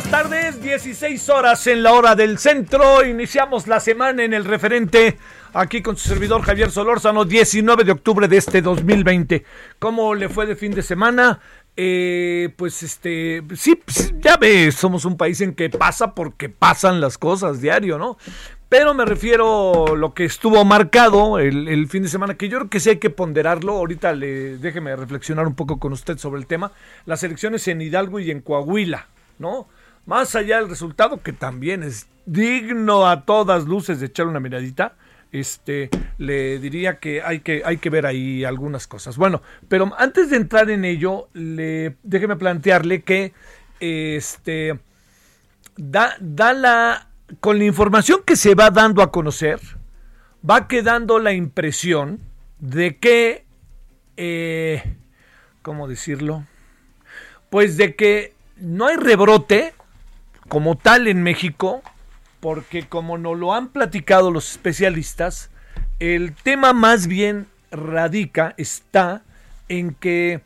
[0.00, 3.04] Buenas tardes, 16 horas en la hora del centro.
[3.04, 5.18] Iniciamos la semana en el referente
[5.52, 9.44] aquí con su servidor Javier Solórzano, 19 de octubre de este 2020.
[9.78, 11.40] ¿Cómo le fue de fin de semana?
[11.76, 13.78] Eh, pues este, sí,
[14.20, 18.16] ya ves, somos un país en que pasa porque pasan las cosas diario, ¿no?
[18.70, 22.56] Pero me refiero a lo que estuvo marcado el, el, fin de semana, que yo
[22.56, 23.72] creo que sí hay que ponderarlo.
[23.72, 26.72] Ahorita le, déjeme reflexionar un poco con usted sobre el tema.
[27.04, 29.08] Las elecciones en Hidalgo y en Coahuila,
[29.38, 29.68] ¿no?
[30.06, 34.94] Más allá del resultado, que también es digno a todas luces de echar una miradita,
[35.32, 39.16] este, le diría que hay que, hay que ver ahí algunas cosas.
[39.16, 43.32] Bueno, pero antes de entrar en ello, le, déjeme plantearle que
[43.78, 44.78] este,
[45.76, 47.08] da, da la,
[47.40, 49.60] con la información que se va dando a conocer,
[50.48, 52.20] va quedando la impresión
[52.58, 53.44] de que,
[54.16, 54.96] eh,
[55.62, 56.44] ¿cómo decirlo?
[57.50, 59.74] Pues de que no hay rebrote
[60.50, 61.80] como tal en México,
[62.40, 65.48] porque como nos lo han platicado los especialistas,
[66.00, 69.22] el tema más bien radica, está
[69.68, 70.42] en que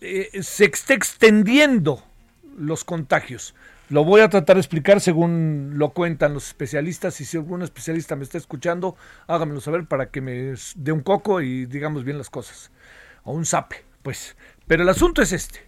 [0.00, 2.04] eh, se esté extendiendo
[2.56, 3.56] los contagios.
[3.88, 8.14] Lo voy a tratar de explicar según lo cuentan los especialistas y si algún especialista
[8.14, 8.94] me está escuchando,
[9.26, 12.70] hágamelo saber para que me dé un coco y digamos bien las cosas.
[13.24, 14.36] O un zape, pues.
[14.68, 15.65] Pero el asunto es este.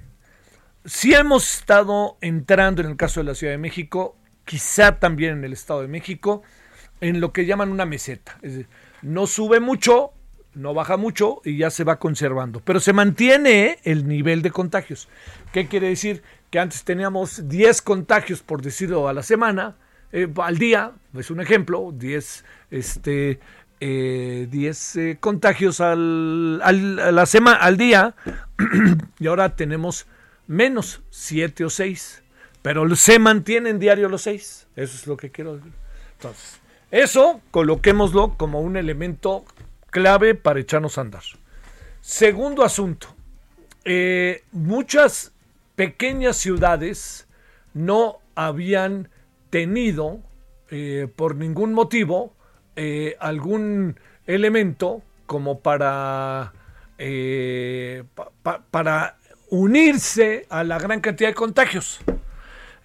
[0.89, 4.17] Si hemos estado entrando en el caso de la Ciudad de México
[4.47, 6.43] quizá también en el Estado de México,
[7.03, 8.39] en lo que llaman una meseta.
[8.41, 8.69] Es decir,
[9.03, 10.13] no sube mucho,
[10.55, 15.09] no baja mucho y ya se va conservando, pero se mantiene el nivel de contagios.
[15.53, 16.23] ¿Qué quiere decir?
[16.49, 19.77] Que antes teníamos 10 contagios, por decirlo, a la semana,
[20.13, 23.41] eh, al día, es un ejemplo, 10 este,
[23.81, 28.15] eh, 10 eh, contagios al, al, a la semana, al día,
[29.19, 30.07] y ahora tenemos
[30.49, 32.23] menos 7 o 6
[32.63, 34.67] pero se mantienen diario los seis.
[34.77, 35.73] Eso es lo que quiero decir.
[36.15, 36.61] Entonces,
[36.91, 39.45] eso coloquémoslo como un elemento
[39.91, 41.23] clave para echarnos a andar.
[42.01, 43.09] Segundo asunto,
[43.85, 45.33] eh, muchas
[45.77, 47.27] pequeñas ciudades
[47.75, 49.09] no habían
[49.51, 50.21] tenido
[50.71, 52.35] eh, por ningún motivo
[52.77, 56.53] eh, algún elemento como para,
[58.15, 59.18] pa, pa, para
[59.51, 62.01] unirse a la gran cantidad de contagios.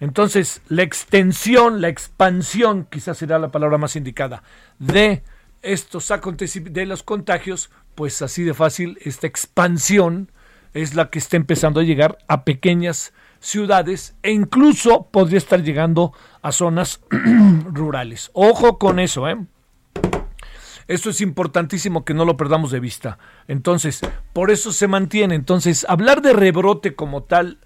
[0.00, 4.42] Entonces, la extensión, la expansión, quizás será la palabra más indicada,
[4.78, 5.22] de
[5.62, 10.30] estos acontecimientos, de los contagios, pues así de fácil, esta expansión
[10.74, 16.12] es la que está empezando a llegar a pequeñas ciudades e incluso podría estar llegando
[16.42, 17.00] a zonas
[17.72, 18.30] rurales.
[18.34, 19.36] Ojo con eso, ¿eh?
[20.86, 23.18] Esto es importantísimo que no lo perdamos de vista.
[23.48, 24.00] Entonces,
[24.32, 25.34] por eso se mantiene.
[25.34, 27.58] Entonces, hablar de rebrote como tal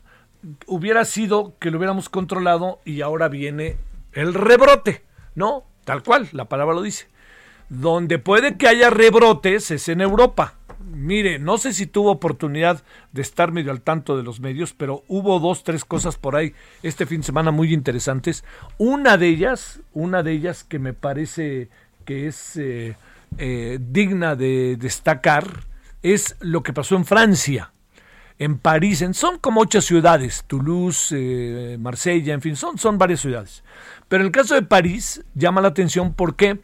[0.67, 3.77] hubiera sido que lo hubiéramos controlado y ahora viene
[4.13, 5.65] el rebrote, ¿no?
[5.85, 7.09] Tal cual, la palabra lo dice.
[7.69, 10.55] Donde puede que haya rebrotes es en Europa.
[10.91, 15.03] Mire, no sé si tuvo oportunidad de estar medio al tanto de los medios, pero
[15.09, 18.45] hubo dos, tres cosas por ahí este fin de semana muy interesantes.
[18.79, 21.69] Una de ellas, una de ellas que me parece
[22.09, 22.97] que es eh,
[23.37, 25.67] eh, digna de destacar,
[26.03, 27.75] es lo que pasó en Francia
[28.39, 33.21] en París, en, son como ocho ciudades, Toulouse, eh, Marsella, en fin, son, son varias
[33.21, 33.63] ciudades.
[34.09, 36.59] Pero el caso de París llama la atención, ¿por qué?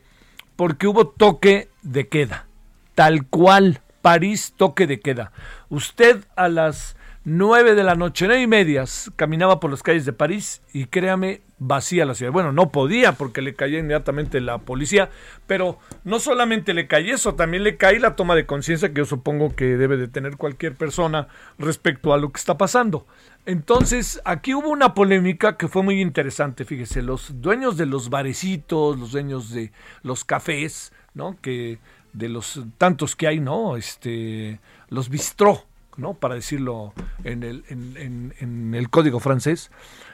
[0.57, 2.47] Porque hubo toque de queda,
[2.95, 5.31] tal cual, París toque de queda.
[5.69, 10.15] Usted a las nueve de la noche, nueve y medias, caminaba por las calles de
[10.15, 12.33] París y créame, vacía la ciudad.
[12.33, 15.11] Bueno, no podía porque le caía inmediatamente la policía,
[15.47, 19.05] pero no solamente le cae eso, también le cae la toma de conciencia que yo
[19.05, 21.29] supongo que debe de tener cualquier persona
[21.59, 23.07] respecto a lo que está pasando.
[23.47, 28.99] Entonces, aquí hubo una polémica que fue muy interesante, fíjese, los dueños de los barecitos,
[28.99, 29.71] los dueños de
[30.03, 31.37] los cafés, ¿no?
[31.41, 31.79] Que
[32.15, 33.77] de los tantos que hay, ¿no?
[33.77, 35.65] Este, los bistró,
[35.97, 36.15] ¿no?
[36.15, 39.71] Para decirlo en el, en, el código francés.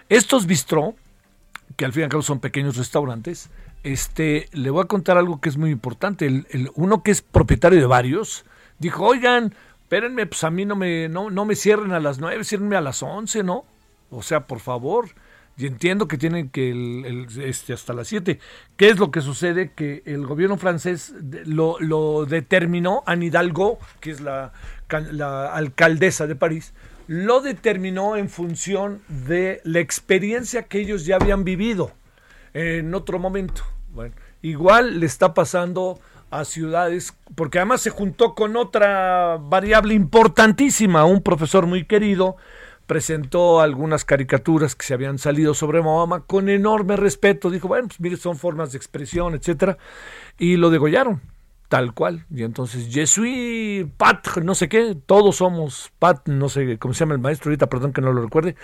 [0.08, 0.96] Estos bistró,
[1.81, 3.49] que al fin y al cabo son pequeños restaurantes,
[3.85, 6.27] este, le voy a contar algo que es muy importante.
[6.27, 8.44] El, uno que es propietario de varios,
[8.79, 12.44] dijo, oigan, espérenme, pues a mí no me, no, no me cierren a las nueve,
[12.44, 13.65] ciérrenme a las once, ¿no?
[14.11, 15.09] O sea, por favor.
[15.56, 18.38] Y entiendo que tienen que el, este, hasta las 7.
[18.77, 19.73] ¿Qué es lo que sucede?
[19.73, 21.15] Que el gobierno francés
[21.47, 24.53] lo, lo determinó, Anne Hidalgo, que es la,
[25.55, 26.75] alcaldesa de París,
[27.10, 31.90] lo determinó en función de la experiencia que ellos ya habían vivido
[32.54, 33.64] en otro momento.
[33.92, 35.98] Bueno, igual le está pasando
[36.30, 42.36] a ciudades, porque además se juntó con otra variable importantísima, un profesor muy querido,
[42.86, 47.98] presentó algunas caricaturas que se habían salido sobre Mahoma con enorme respeto, dijo, bueno, pues
[47.98, 49.78] mire, son formas de expresión, etcétera,
[50.38, 51.20] y lo degollaron,
[51.70, 52.26] tal cual.
[52.34, 53.28] Y entonces, Jesús,
[53.96, 57.69] Pat, no sé qué, todos somos Pat, no sé cómo se llama el maestro ahorita,
[57.69, 58.56] perdón que no lo recuerde,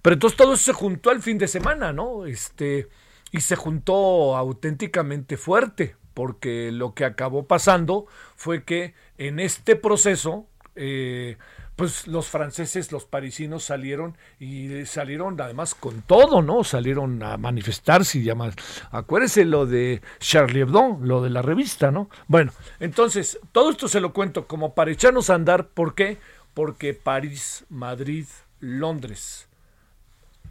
[0.00, 2.24] pero entonces todo eso se juntó al fin de semana, ¿no?
[2.24, 2.88] Este,
[3.32, 8.06] y se juntó auténticamente fuerte, porque lo que acabó pasando
[8.36, 11.38] fue que en este proceso, eh,
[11.76, 16.64] pues los franceses, los parisinos salieron y salieron además con todo, ¿no?
[16.64, 18.54] Salieron a manifestarse y llamar.
[18.90, 22.10] Acuérdese lo de Charlie Hebdo, lo de la revista, ¿no?
[22.28, 25.68] Bueno, entonces, todo esto se lo cuento como para echarnos a andar.
[25.68, 26.18] ¿Por qué?
[26.54, 28.26] Porque París, Madrid,
[28.60, 29.48] Londres,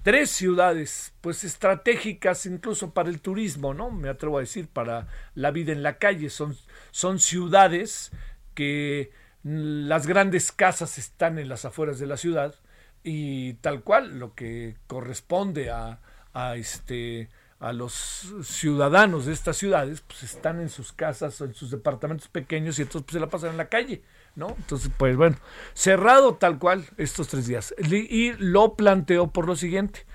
[0.03, 3.91] tres ciudades pues estratégicas incluso para el turismo, ¿no?
[3.91, 6.57] Me atrevo a decir para la vida en la calle, son,
[6.91, 8.11] son ciudades
[8.55, 9.11] que
[9.43, 12.55] las grandes casas están en las afueras de la ciudad
[13.03, 15.99] y tal cual lo que corresponde a,
[16.33, 17.29] a este
[17.59, 22.27] a los ciudadanos de estas ciudades pues están en sus casas o en sus departamentos
[22.27, 24.01] pequeños y entonces pues, se la pasan en la calle
[24.35, 24.55] ¿no?
[24.57, 25.37] Entonces, pues bueno,
[25.73, 27.73] cerrado tal cual estos tres días.
[27.89, 30.05] Y lo planteo por lo siguiente,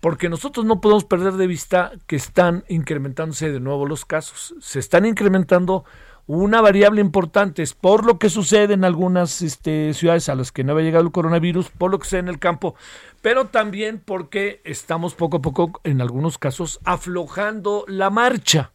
[0.00, 4.54] porque nosotros no podemos perder de vista que están incrementándose de nuevo los casos.
[4.60, 5.84] Se están incrementando
[6.26, 10.64] una variable importante es por lo que sucede en algunas este, ciudades a las que
[10.64, 12.74] no había llegado el coronavirus, por lo que sucede en el campo,
[13.22, 18.72] pero también porque estamos poco a poco, en algunos casos, aflojando la marcha.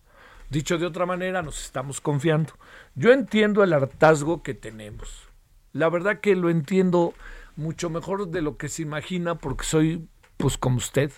[0.49, 2.53] Dicho de otra manera, nos estamos confiando.
[2.95, 5.29] Yo entiendo el hartazgo que tenemos.
[5.71, 7.13] La verdad que lo entiendo
[7.55, 10.07] mucho mejor de lo que se imagina porque soy
[10.37, 11.11] pues como usted.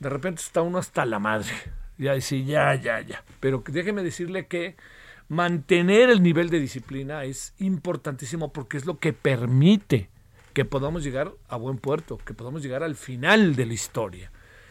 [0.00, 1.52] De repente está uno hasta la madre.
[1.96, 3.22] Ya decir, ya, ya, ya.
[3.38, 4.74] Pero déjeme decirle que
[5.28, 10.10] mantener el nivel de disciplina es importantísimo porque es lo que permite
[10.52, 14.30] que podamos llegar a buen puerto, que podamos llegar al final de la historia.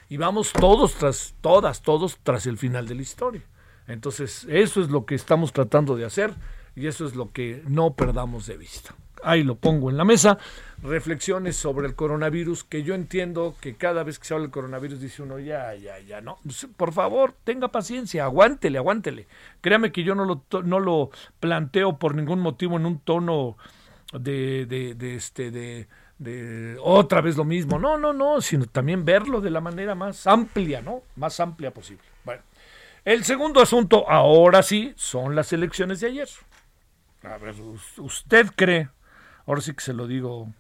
[0.10, 3.42] Y vamos todos tras, todas, todos tras el final de la historia.
[3.88, 6.34] Entonces, eso es lo que estamos tratando de hacer
[6.76, 8.96] y eso es lo que no perdamos de vista.
[9.24, 10.38] Ahí lo pongo en la mesa.
[10.82, 15.00] Reflexiones sobre el coronavirus, que yo entiendo que cada vez que se habla del coronavirus
[15.00, 16.38] dice uno, ya, ya, ya, no.
[16.44, 19.28] Pues, por favor, tenga paciencia, aguántele, aguántele.
[19.62, 21.10] Créame que yo no lo, no lo
[21.40, 23.58] planteo por ningún motivo en un tono
[24.12, 25.88] de, de, este, de,
[26.18, 27.80] de otra vez lo mismo.
[27.80, 31.04] No, no, no, sino también verlo de la manera más amplia, ¿no?
[31.16, 32.04] Más amplia posible.
[32.26, 32.42] Bueno.
[33.06, 36.30] El segundo asunto, ahora sí, son las elecciones de ayer.
[37.24, 37.56] A ver,
[37.98, 38.90] usted cree,
[39.46, 40.52] ahora sí que se lo digo,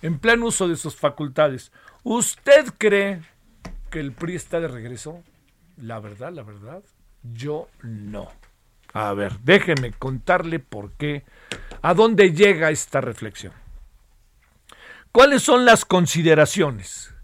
[0.00, 1.72] en pleno uso de sus facultades,
[2.02, 3.22] ¿usted cree
[3.90, 5.22] que el PRI está de regreso?
[5.76, 6.82] La verdad, la verdad,
[7.22, 8.28] yo no.
[8.92, 11.24] A ver, déjeme contarle por qué,
[11.80, 13.52] a dónde llega esta reflexión.
[15.12, 17.14] ¿Cuáles son las consideraciones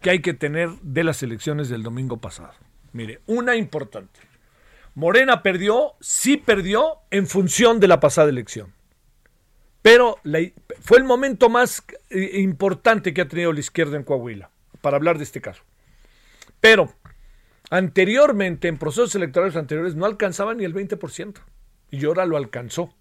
[0.00, 2.54] que hay que tener de las elecciones del domingo pasado?
[2.92, 4.20] Mire, una importante.
[4.94, 8.72] Morena perdió, sí perdió en función de la pasada elección.
[9.84, 10.18] Pero
[10.80, 14.48] fue el momento más eh, importante que ha tenido la izquierda en Coahuila,
[14.80, 15.62] para hablar de este caso.
[16.58, 16.94] Pero
[17.68, 21.34] anteriormente, en procesos electorales anteriores, no alcanzaba ni el 20%.
[21.90, 22.94] Y ahora lo alcanzó.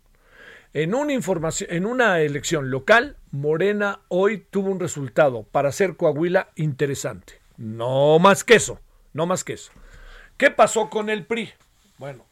[0.74, 6.50] En una, información, en una elección local, Morena hoy tuvo un resultado para hacer Coahuila
[6.58, 7.40] interesante.
[7.56, 8.82] No más que eso,
[9.14, 9.72] no más que eso.
[10.36, 11.50] ¿Qué pasó con el PRI?
[11.98, 12.26] Bueno,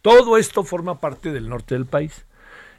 [0.00, 2.24] todo esto forma parte del norte del país.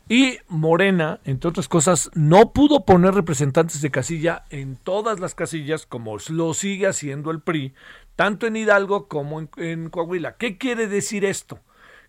[0.09, 5.85] Y Morena, entre otras cosas, no pudo poner representantes de casilla en todas las casillas
[5.85, 7.73] como lo sigue haciendo el PRI,
[8.15, 10.37] tanto en Hidalgo como en, en Coahuila.
[10.37, 11.59] ¿Qué quiere decir esto?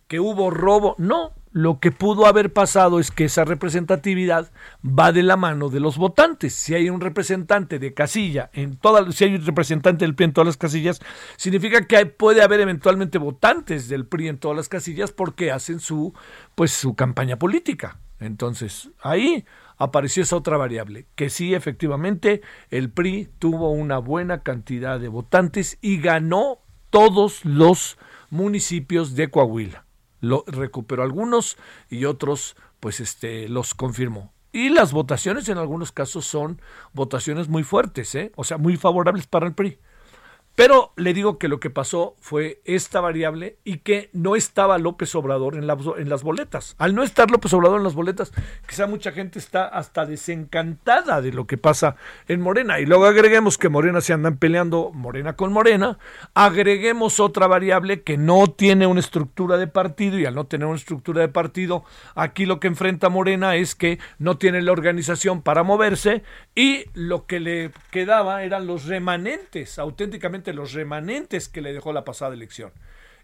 [0.07, 0.95] ¿Que hubo robo?
[0.99, 4.51] No, lo que pudo haber pasado es que esa representatividad
[4.85, 6.55] va de la mano de los votantes.
[6.55, 10.33] Si hay un representante de casilla en todas, si hay un representante del PRI en
[10.33, 11.01] todas las casillas,
[11.37, 16.15] significa que puede haber eventualmente votantes del PRI en todas las casillas porque hacen su,
[16.55, 17.99] pues, su campaña política.
[18.21, 19.45] Entonces, ahí
[19.77, 25.79] apareció esa otra variable, que sí, efectivamente, el PRI tuvo una buena cantidad de votantes
[25.81, 26.59] y ganó
[26.91, 27.97] todos los
[28.31, 29.88] municipios de Coahuila
[30.21, 31.57] lo recuperó algunos
[31.89, 34.33] y otros pues este los confirmó.
[34.53, 36.61] Y las votaciones en algunos casos son
[36.93, 38.33] votaciones muy fuertes, ¿eh?
[38.35, 39.79] o sea, muy favorables para el PRI.
[40.59, 45.15] Pero le digo que lo que pasó fue esta variable y que no estaba López
[45.15, 46.75] Obrador en, las boletas.
[46.79, 48.33] Al no estar López Obrador en las boletas,
[48.69, 51.95] quizá mucha gente está hasta desencantada de lo que pasa
[52.27, 52.81] en Morena.
[52.81, 55.97] Y luego agreguemos que Morena se andan peleando Morena con Morena.
[56.35, 60.77] Agreguemos otra variable que no tiene una estructura de partido y al no tener una
[60.77, 61.85] estructura de partido,
[62.17, 66.25] aquí lo que enfrenta Morena es que no tiene la organización para moverse
[66.57, 72.05] y lo que le quedaba eran los remanentes auténticamente los remanentes que le dejó la
[72.05, 72.73] pasada elección.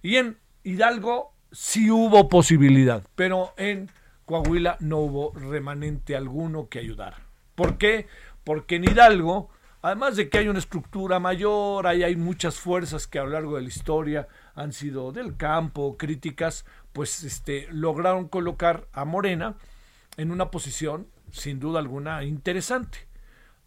[0.03, 3.91] Y en Hidalgo sí hubo posibilidad, pero en
[4.25, 7.19] Coahuila no hubo remanente alguno que ayudara.
[7.55, 8.07] ¿Por qué?
[8.43, 9.51] Porque en Hidalgo,
[9.83, 13.57] además de que hay una estructura mayor, hay, hay muchas fuerzas que a lo largo
[13.57, 19.57] de la historia han sido del campo, críticas, pues este, lograron colocar a Morena
[20.17, 22.99] en una posición, sin duda alguna, interesante.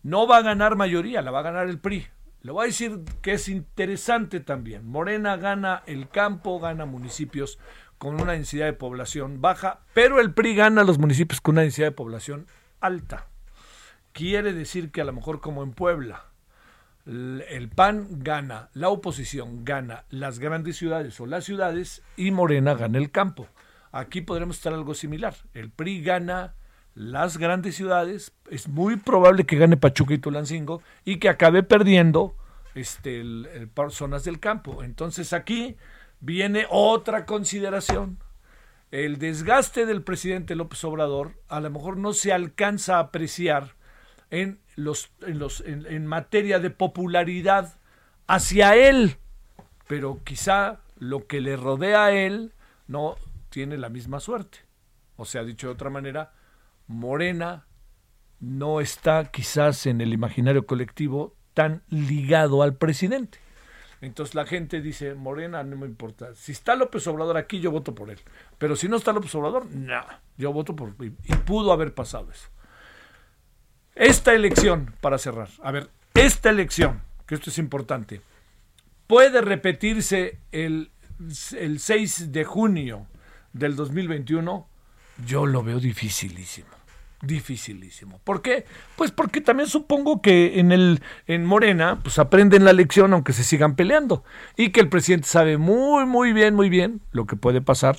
[0.03, 2.07] No va a ganar mayoría, la va a ganar el PRI,
[2.47, 4.87] le voy a decir que es interesante también.
[4.87, 7.59] Morena gana el campo, gana municipios
[7.97, 11.87] con una densidad de población baja, pero el PRI gana los municipios con una densidad
[11.87, 12.47] de población
[12.79, 13.27] alta.
[14.13, 16.27] Quiere decir que a lo mejor como en Puebla,
[17.05, 22.97] el PAN gana, la oposición gana las grandes ciudades o las ciudades y Morena gana
[22.97, 23.49] el campo.
[23.91, 25.35] Aquí podremos estar algo similar.
[25.53, 26.55] El PRI gana
[26.97, 32.35] las grandes ciudades, es muy probable que gane Pachuca y Tulancingo y que acabe perdiendo
[32.73, 34.83] este, el, zonas del campo.
[34.83, 35.77] Entonces aquí
[36.21, 38.17] viene otra consideración.
[38.89, 43.75] El desgaste del presidente López Obrador a lo mejor no se alcanza a apreciar
[44.31, 47.75] en, los, en, los, en materia de popularidad
[48.25, 49.17] hacia él,
[49.87, 52.53] pero quizá lo que le rodea a él
[52.87, 53.17] no
[53.49, 54.59] tiene la misma suerte.
[55.15, 56.31] O sea, dicho de otra manera,
[56.87, 57.67] Morena
[58.39, 63.39] no está quizás en el imaginario colectivo tan ligado al presidente.
[63.99, 66.35] Entonces la gente dice, Morena no me importa.
[66.35, 68.19] Si está López Obrador aquí, yo voto por él.
[68.59, 70.03] Pero si no está López Obrador, no,
[70.37, 70.93] yo voto por...
[70.99, 72.47] Y pudo haber pasado eso.
[73.95, 78.21] Esta elección, para cerrar, a ver, esta elección, que esto es importante,
[79.07, 80.91] puede repetirse el,
[81.57, 83.07] el 6 de junio
[83.53, 84.69] del 2021,
[85.25, 86.76] yo lo veo dificilísimo
[87.21, 88.19] dificilísimo.
[88.23, 88.65] ¿Por qué?
[88.95, 93.43] Pues porque también supongo que en el en Morena pues aprenden la lección aunque se
[93.43, 94.23] sigan peleando
[94.55, 97.97] y que el presidente sabe muy muy bien muy bien lo que puede pasar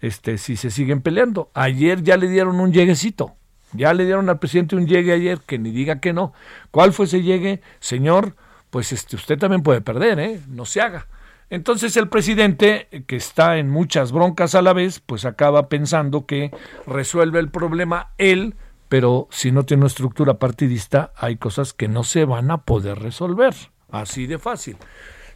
[0.00, 1.50] este si se siguen peleando.
[1.54, 3.34] Ayer ya le dieron un lleguecito.
[3.72, 6.32] Ya le dieron al presidente un llegue ayer que ni diga que no.
[6.70, 7.60] ¿Cuál fue ese llegue?
[7.80, 8.34] Señor,
[8.70, 10.40] pues este usted también puede perder, ¿eh?
[10.48, 11.06] No se haga.
[11.50, 16.50] Entonces el presidente, que está en muchas broncas a la vez, pues acaba pensando que
[16.86, 18.54] resuelve el problema él,
[18.88, 22.98] pero si no tiene una estructura partidista, hay cosas que no se van a poder
[22.98, 23.54] resolver.
[23.90, 24.76] Así de fácil.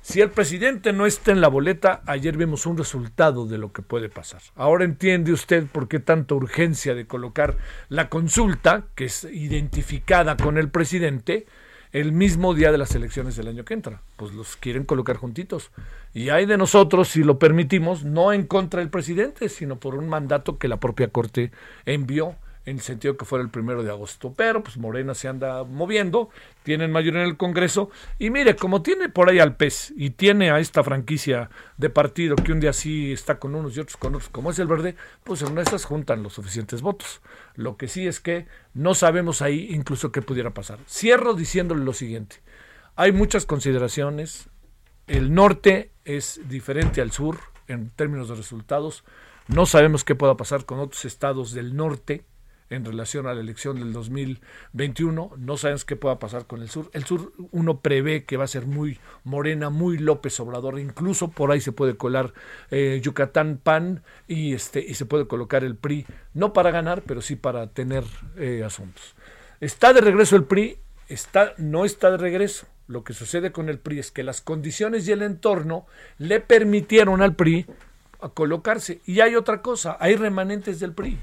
[0.02, 3.83] Si el presidente no está en la boleta, ayer vimos un resultado de lo que
[3.83, 4.42] puede pasar.
[4.57, 7.57] Ahora entiende usted por qué tanta urgencia de colocar
[7.88, 11.47] la consulta, que es identificada con el presidente,
[11.93, 14.01] el mismo día de las elecciones del año que entra.
[14.17, 15.71] Pues los quieren colocar juntitos.
[16.15, 20.09] Y hay de nosotros, si lo permitimos, no en contra del presidente, sino por un
[20.09, 21.53] mandato que la propia Corte
[21.85, 24.33] envió en el sentido que fuera el primero de agosto.
[24.37, 26.31] Pero pues Morena se anda moviendo,
[26.62, 30.50] tienen mayoría en el Congreso y mire, como tiene por ahí al PES y tiene
[30.50, 34.14] a esta franquicia de partido que un día sí está con unos y otros con
[34.14, 37.21] otros, como es el verde, pues en una de esas juntan los suficientes votos.
[37.54, 40.78] Lo que sí es que no sabemos ahí incluso qué pudiera pasar.
[40.88, 42.37] Cierro diciéndole lo siguiente.
[42.95, 44.49] Hay muchas consideraciones.
[45.07, 49.04] El norte es diferente al sur en términos de resultados.
[49.49, 52.25] No sabemos qué pueda pasar con otros estados del norte
[52.73, 55.33] en relación a la elección del 2021.
[55.37, 56.91] No sabemos qué pueda pasar con el sur.
[56.95, 60.79] El sur uno prevé que va a ser muy morena, muy López Obrador.
[60.79, 62.33] Incluso por ahí se puede colar
[62.71, 67.21] eh, Yucatán PAN y, este, y se puede colocar el PRI, no para ganar, pero
[67.21, 68.05] sí para tener
[68.37, 69.14] eh, asuntos.
[69.61, 72.67] Está de regreso el PRI, está, no está de regreso.
[72.88, 75.87] Lo que sucede con el PRI es que las condiciones y el entorno
[76.19, 77.67] le permitieron al PRI
[78.21, 79.00] a colocarse.
[79.05, 81.19] Y hay otra cosa, hay remanentes del PRI.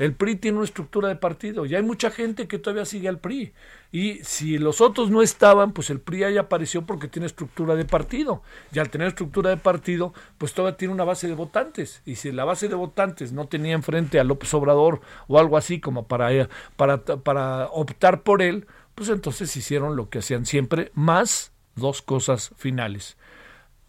[0.00, 3.18] El PRI tiene una estructura de partido y hay mucha gente que todavía sigue al
[3.18, 3.52] PRI.
[3.92, 7.84] Y si los otros no estaban, pues el PRI ahí apareció porque tiene estructura de
[7.84, 8.42] partido.
[8.72, 12.00] Y al tener estructura de partido, pues todavía tiene una base de votantes.
[12.06, 15.80] Y si la base de votantes no tenía enfrente a López Obrador o algo así
[15.80, 21.52] como para, para, para optar por él, pues entonces hicieron lo que hacían siempre, más
[21.76, 23.18] dos cosas finales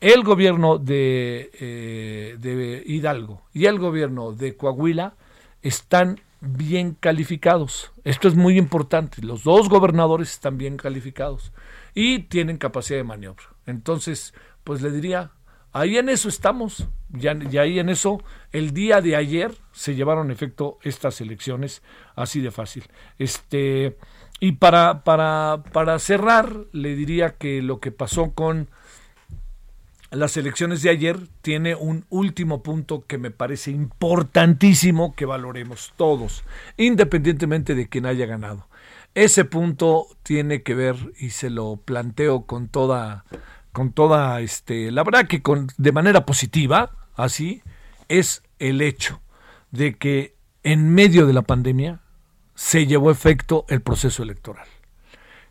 [0.01, 5.13] el gobierno de, eh, de, Hidalgo y el gobierno de Coahuila
[5.61, 7.91] están bien calificados.
[8.03, 9.21] Esto es muy importante.
[9.21, 11.53] Los dos gobernadores están bien calificados
[11.93, 13.45] y tienen capacidad de maniobra.
[13.65, 15.31] Entonces, pues le diría,
[15.71, 16.87] ahí en eso estamos.
[17.13, 21.83] Y ahí en eso, el día de ayer se llevaron efecto estas elecciones
[22.15, 22.85] así de fácil.
[23.19, 23.97] Este,
[24.39, 28.69] y para, para, para cerrar, le diría que lo que pasó con
[30.11, 36.43] las elecciones de ayer tiene un último punto que me parece importantísimo que valoremos todos,
[36.77, 38.67] independientemente de quién haya ganado.
[39.15, 43.25] Ese punto tiene que ver y se lo planteo con toda
[43.71, 47.61] con toda este, la verdad que con de manera positiva, así
[48.09, 49.21] es el hecho
[49.71, 52.01] de que en medio de la pandemia
[52.53, 54.67] se llevó efecto el proceso electoral.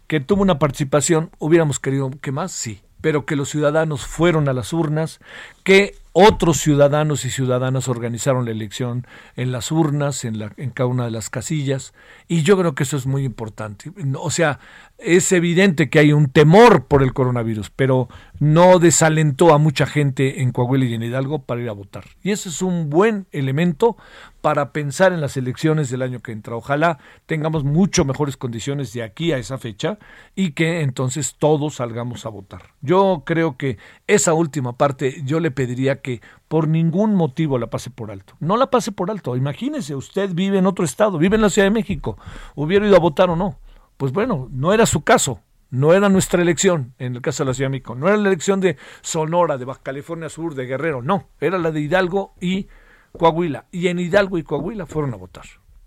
[0.06, 4.52] Que tuvo una participación, hubiéramos querido que más, sí, pero que los ciudadanos fueron a
[4.52, 5.20] las urnas,
[5.64, 10.88] que otros ciudadanos y ciudadanas organizaron la elección en las urnas, en, la, en cada
[10.88, 11.94] una de las casillas,
[12.26, 13.92] y yo creo que eso es muy importante.
[14.18, 14.58] O sea,
[14.98, 20.42] es evidente que hay un temor por el coronavirus, pero no desalentó a mucha gente
[20.42, 22.04] en Coahuila y en Hidalgo para ir a votar.
[22.22, 23.96] Y ese es un buen elemento
[24.40, 26.56] para pensar en las elecciones del año que entra.
[26.56, 29.98] Ojalá tengamos mucho mejores condiciones de aquí a esa fecha
[30.34, 32.62] y que entonces todos salgamos a votar.
[32.80, 37.90] Yo creo que esa última parte yo le pediría que por ningún motivo la pase
[37.90, 38.34] por alto.
[38.40, 39.36] No la pase por alto.
[39.36, 42.18] Imagínese, usted vive en otro estado, vive en la Ciudad de México,
[42.54, 43.58] hubiera ido a votar o no
[44.00, 47.54] pues bueno, no era su caso, no era nuestra elección, en el caso de la
[47.54, 51.02] Ciudad de México, no era la elección de Sonora, de Baja California Sur, de Guerrero,
[51.02, 52.66] no, era la de Hidalgo y
[53.12, 53.66] Coahuila.
[53.70, 55.44] Y en Hidalgo y Coahuila fueron a votar.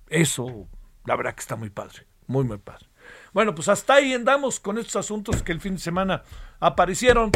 [0.09, 0.67] Eso,
[1.05, 2.85] la verdad que está muy padre, muy, muy padre.
[3.33, 6.21] Bueno, pues hasta ahí andamos con estos asuntos que el fin de semana
[6.59, 7.31] aparecieron.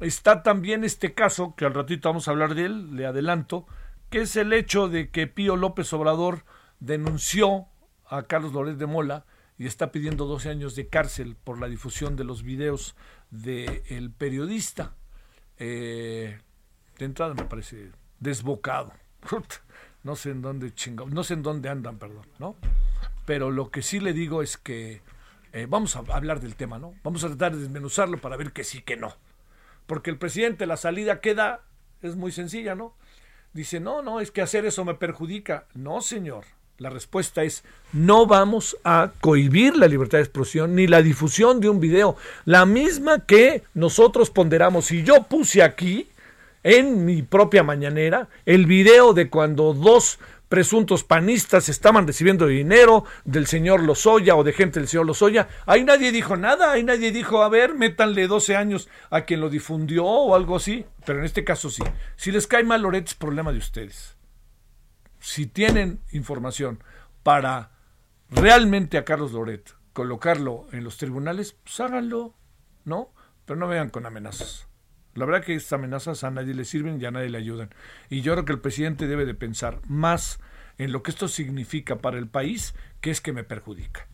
[0.00, 3.66] Está también este caso, que al ratito vamos a hablar de él, le adelanto,
[4.10, 6.44] que es el hecho de que Pío López Obrador
[6.80, 7.66] denunció
[8.06, 9.24] a Carlos Loret de Mola
[9.58, 12.94] y está pidiendo 12 años de cárcel por la difusión de los videos
[13.30, 14.94] del periodista.
[15.58, 16.38] Eh,
[16.98, 18.92] de entrada me parece desbocado.
[20.02, 22.56] no sé en dónde chingado, no sé en dónde andan, perdón, ¿no?
[23.24, 25.00] Pero lo que sí le digo es que
[25.52, 26.94] eh, vamos a hablar del tema, ¿no?
[27.02, 29.16] Vamos a tratar de desmenuzarlo para ver que sí, que no.
[29.86, 31.62] Porque el presidente, la salida queda,
[32.02, 32.94] es muy sencilla, ¿no?
[33.52, 35.66] Dice, no, no, es que hacer eso me perjudica.
[35.74, 36.44] No, señor.
[36.78, 41.70] La respuesta es no vamos a cohibir la libertad de expresión ni la difusión de
[41.70, 44.92] un video, la misma que nosotros ponderamos.
[44.92, 46.06] Y yo puse aquí
[46.62, 50.18] en mi propia mañanera el video de cuando dos
[50.56, 55.48] presuntos panistas estaban recibiendo dinero del señor Lozoya o de gente del señor Lozoya.
[55.66, 59.50] Ahí nadie dijo nada, ahí nadie dijo, a ver, métanle 12 años a quien lo
[59.50, 60.86] difundió o algo así.
[61.04, 61.82] Pero en este caso sí.
[62.16, 64.16] Si les cae mal Loret es problema de ustedes
[65.26, 66.82] si tienen información
[67.24, 67.72] para
[68.30, 72.34] realmente a Carlos Loret colocarlo en los tribunales, pues háganlo,
[72.84, 73.12] ¿no?
[73.44, 74.65] Pero no vean con amenazas.
[75.16, 77.70] La verdad que estas amenazas a nadie le sirven y a nadie le ayudan.
[78.10, 80.38] Y yo creo que el presidente debe de pensar más
[80.78, 84.06] en lo que esto significa para el país, que es que me perjudica.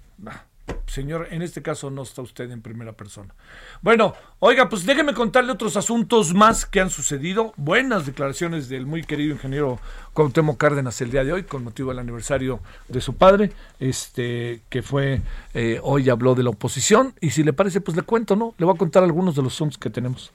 [0.87, 3.35] Señor, en este caso no está usted en primera persona.
[3.81, 7.53] Bueno, oiga, pues déjeme contarle otros asuntos más que han sucedido.
[7.57, 9.81] Buenas declaraciones del muy querido ingeniero
[10.13, 14.83] Cuauhtémoc Cárdenas el día de hoy, con motivo del aniversario de su padre, este, que
[14.83, 15.23] fue,
[15.55, 17.15] eh, hoy habló de la oposición.
[17.21, 18.55] Y si le parece, pues le cuento, ¿no?
[18.59, 20.31] Le voy a contar algunos de los asuntos que tenemos.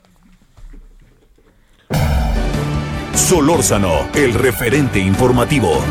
[3.28, 5.84] Solórzano, el referente informativo.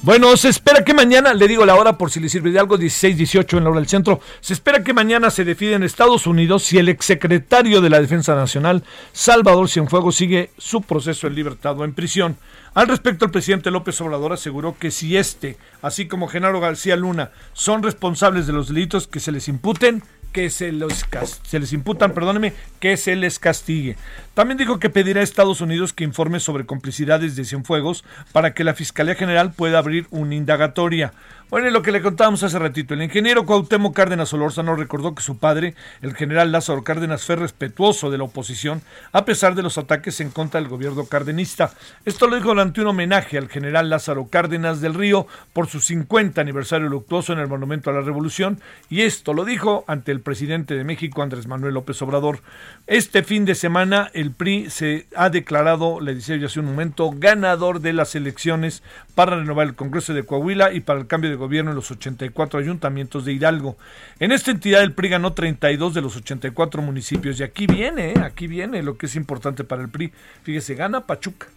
[0.00, 2.78] Bueno, se espera que mañana, le digo la hora por si le sirve de algo,
[2.78, 6.62] 16-18 en la hora del centro, se espera que mañana se define en Estados Unidos
[6.62, 11.84] si el exsecretario de la Defensa Nacional, Salvador Cienfuegos, sigue su proceso en libertad o
[11.84, 12.38] en prisión.
[12.72, 17.30] Al respecto, el presidente López Obrador aseguró que si este, así como Genaro García Luna,
[17.52, 20.02] son responsables de los delitos que se les imputen,
[20.34, 23.96] que se, les imputan, perdóneme, que se les castigue.
[24.34, 28.64] También dijo que pedirá a Estados Unidos que informe sobre complicidades de Cienfuegos para que
[28.64, 31.12] la Fiscalía General pueda abrir una indagatoria.
[31.50, 35.22] Bueno, y lo que le contábamos hace ratito, el ingeniero Cuauhtémoc Cárdenas Solórzano recordó que
[35.22, 38.80] su padre, el general Lázaro Cárdenas, fue respetuoso de la oposición
[39.12, 41.72] a pesar de los ataques en contra del gobierno cardenista.
[42.06, 46.40] Esto lo dijo durante un homenaje al general Lázaro Cárdenas del Río por su 50
[46.40, 50.74] aniversario luctuoso en el Monumento a la Revolución y esto lo dijo ante el presidente
[50.74, 52.40] de México, Andrés Manuel López Obrador.
[52.86, 57.12] Este fin de semana el PRI se ha declarado, le decía yo hace un momento,
[57.14, 58.82] ganador de las elecciones
[59.14, 62.58] para renovar el Congreso de Coahuila y para el cambio de gobierno en los 84
[62.58, 63.76] ayuntamientos de Hidalgo.
[64.18, 68.20] En esta entidad el PRI ganó 32 de los 84 municipios y aquí viene, ¿eh?
[68.22, 70.12] aquí viene lo que es importante para el PRI.
[70.42, 71.48] Fíjese, gana Pachuca,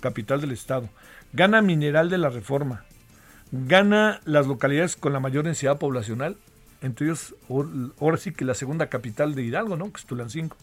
[0.00, 0.88] capital del estado,
[1.32, 2.84] gana Mineral de la Reforma,
[3.52, 6.36] gana las localidades con la mayor densidad poblacional,
[6.82, 7.34] entre ellos
[8.00, 9.92] ahora sí que la segunda capital de Hidalgo, ¿no?
[9.92, 10.56] Que es Tulancingo.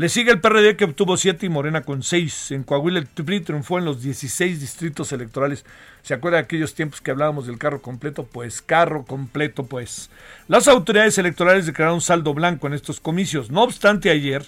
[0.00, 2.52] Le sigue el PRD que obtuvo 7 y Morena con 6.
[2.52, 5.66] En Coahuila el PRI triunfó en los 16 distritos electorales.
[6.02, 8.24] ¿Se acuerda de aquellos tiempos que hablábamos del carro completo?
[8.24, 10.08] Pues carro completo, pues.
[10.48, 13.50] Las autoridades electorales declararon saldo blanco en estos comicios.
[13.50, 14.46] No obstante, ayer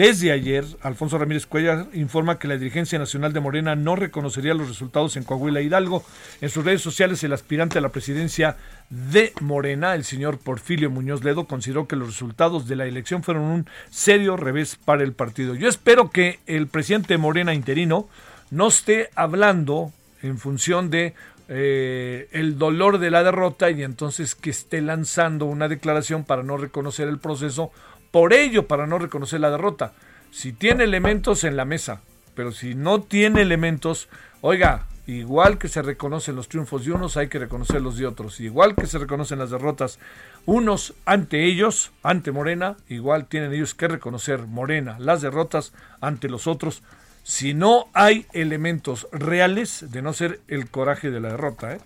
[0.00, 4.66] desde ayer, Alfonso Ramírez Cuellar informa que la dirigencia nacional de Morena no reconocería los
[4.66, 6.02] resultados en Coahuila Hidalgo.
[6.40, 8.56] En sus redes sociales, el aspirante a la presidencia
[8.88, 13.42] de Morena, el señor Porfirio Muñoz Ledo, consideró que los resultados de la elección fueron
[13.42, 15.54] un serio revés para el partido.
[15.54, 18.08] Yo espero que el presidente Morena interino
[18.50, 21.12] no esté hablando en función de
[21.50, 26.56] eh, el dolor de la derrota y entonces que esté lanzando una declaración para no
[26.56, 27.70] reconocer el proceso
[28.10, 29.92] por ello para no reconocer la derrota.
[30.30, 32.00] Si tiene elementos en la mesa,
[32.34, 34.08] pero si no tiene elementos,
[34.40, 38.40] oiga, igual que se reconocen los triunfos de unos, hay que reconocer los de otros.
[38.40, 39.98] Igual que se reconocen las derrotas
[40.46, 46.46] unos ante ellos, ante Morena, igual tienen ellos que reconocer Morena las derrotas ante los
[46.46, 46.82] otros.
[47.22, 51.80] Si no hay elementos reales de no ser el coraje de la derrota, ¿eh?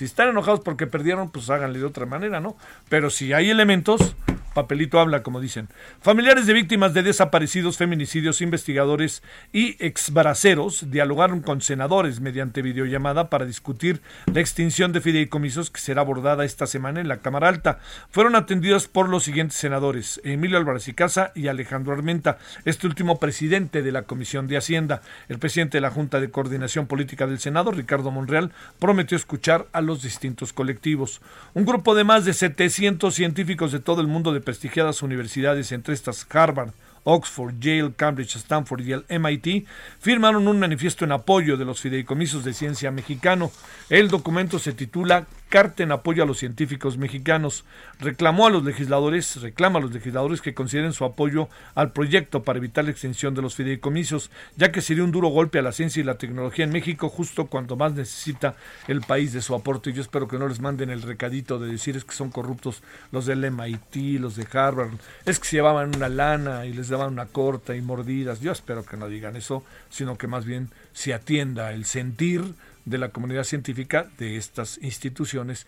[0.00, 2.56] Si están enojados porque perdieron, pues háganle de otra manera, ¿no?
[2.88, 4.16] Pero si hay elementos,
[4.54, 5.68] papelito habla, como dicen.
[6.00, 13.44] Familiares de víctimas de desaparecidos, feminicidios, investigadores y exbraceros dialogaron con senadores mediante videollamada para
[13.44, 14.00] discutir
[14.32, 17.80] la extinción de fideicomisos que será abordada esta semana en la Cámara Alta.
[18.10, 23.18] Fueron atendidos por los siguientes senadores, Emilio Álvarez y Casa y Alejandro Armenta, este último
[23.18, 25.02] presidente de la Comisión de Hacienda.
[25.28, 29.80] El presidente de la Junta de Coordinación Política del Senado, Ricardo Monreal, prometió escuchar a
[29.80, 31.20] los distintos colectivos.
[31.54, 35.94] Un grupo de más de 700 científicos de todo el mundo de prestigiadas universidades, entre
[35.94, 36.70] estas Harvard,
[37.04, 39.66] Oxford, Yale, Cambridge, Stanford y el MIT,
[40.00, 43.50] firmaron un manifiesto en apoyo de los fideicomisos de ciencia mexicano.
[43.88, 47.64] El documento se titula Carta en apoyo a los científicos mexicanos.
[47.98, 52.60] Reclamó a los legisladores, reclama a los legisladores que consideren su apoyo al proyecto para
[52.60, 55.98] evitar la extensión de los fideicomisos, ya que sería un duro golpe a la ciencia
[56.00, 58.54] y la tecnología en México justo cuando más necesita
[58.86, 59.92] el país de su aporte.
[59.92, 63.26] Yo espero que no les manden el recadito de decir es que son corruptos los
[63.26, 64.92] del MIT, los de Harvard,
[65.26, 68.40] es que se llevaban una lana y les daban una corta y mordidas.
[68.40, 72.98] Yo espero que no digan eso, sino que más bien se atienda el sentir de
[72.98, 75.66] la comunidad científica de estas instituciones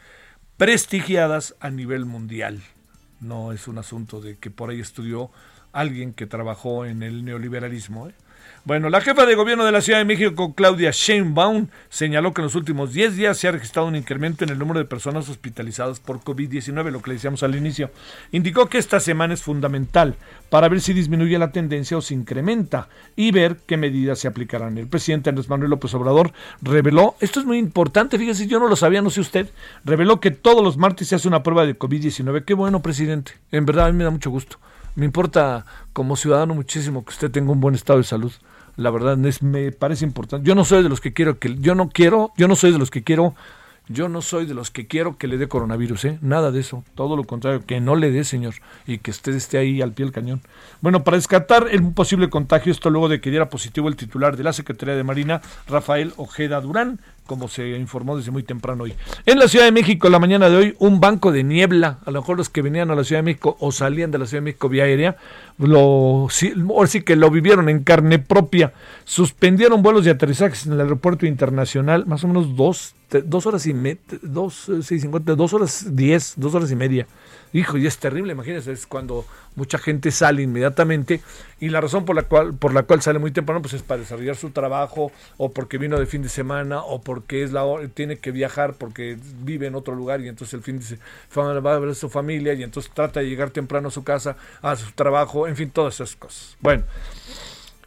[0.56, 2.62] prestigiadas a nivel mundial.
[3.20, 5.30] No es un asunto de que por ahí estudió
[5.72, 8.08] alguien que trabajó en el neoliberalismo.
[8.08, 8.14] ¿eh?
[8.64, 12.44] Bueno, la jefa de gobierno de la Ciudad de México, Claudia Sheinbaum, señaló que en
[12.44, 15.98] los últimos 10 días se ha registrado un incremento en el número de personas hospitalizadas
[15.98, 17.90] por COVID-19, lo que le decíamos al inicio.
[18.30, 20.14] Indicó que esta semana es fundamental
[20.48, 24.78] para ver si disminuye la tendencia o se incrementa y ver qué medidas se aplicarán.
[24.78, 28.76] El presidente Andrés Manuel López Obrador reveló, esto es muy importante, fíjese, yo no lo
[28.76, 29.50] sabía, no sé usted,
[29.84, 32.44] reveló que todos los martes se hace una prueba de COVID-19.
[32.44, 33.32] Qué bueno, presidente.
[33.50, 34.58] En verdad, a mí me da mucho gusto.
[34.94, 38.32] Me importa como ciudadano muchísimo que usted tenga un buen estado de salud
[38.76, 40.46] la verdad es, me parece importante.
[40.46, 42.78] Yo no soy de los que quiero que yo no quiero, yo no soy de
[42.78, 43.34] los que quiero
[43.88, 46.18] yo no soy de los que quiero que le dé coronavirus, ¿eh?
[46.22, 46.84] Nada de eso.
[46.94, 48.54] Todo lo contrario, que no le dé, señor,
[48.86, 50.40] y que usted esté ahí al pie del cañón.
[50.80, 54.44] Bueno, para descartar el posible contagio, esto luego de que diera positivo el titular de
[54.44, 58.94] la Secretaría de Marina, Rafael Ojeda Durán, como se informó desde muy temprano hoy.
[59.26, 62.20] En la Ciudad de México, la mañana de hoy, un banco de niebla, a lo
[62.20, 64.46] mejor los que venían a la Ciudad de México o salían de la Ciudad de
[64.46, 65.16] México vía aérea,
[65.58, 66.52] lo, sí,
[66.86, 68.72] sí que lo vivieron en carne propia.
[69.04, 73.74] Suspendieron vuelos de aterrizajes en el aeropuerto internacional, más o menos dos, dos horas y
[73.74, 77.06] media, dos, eh, sí, cincuenta, dos horas diez, dos horas y media.
[77.52, 81.20] Hijo, y es terrible, imagínense, es cuando mucha gente sale inmediatamente
[81.60, 84.00] y la razón por la cual por la cual sale muy temprano pues es para
[84.00, 88.16] desarrollar su trabajo o porque vino de fin de semana o porque es la tiene
[88.16, 91.78] que viajar porque vive en otro lugar y entonces el fin de semana va a
[91.78, 94.90] ver a su familia y entonces trata de llegar temprano a su casa, a su
[94.92, 96.56] trabajo, en fin, todas esas cosas.
[96.60, 96.84] Bueno,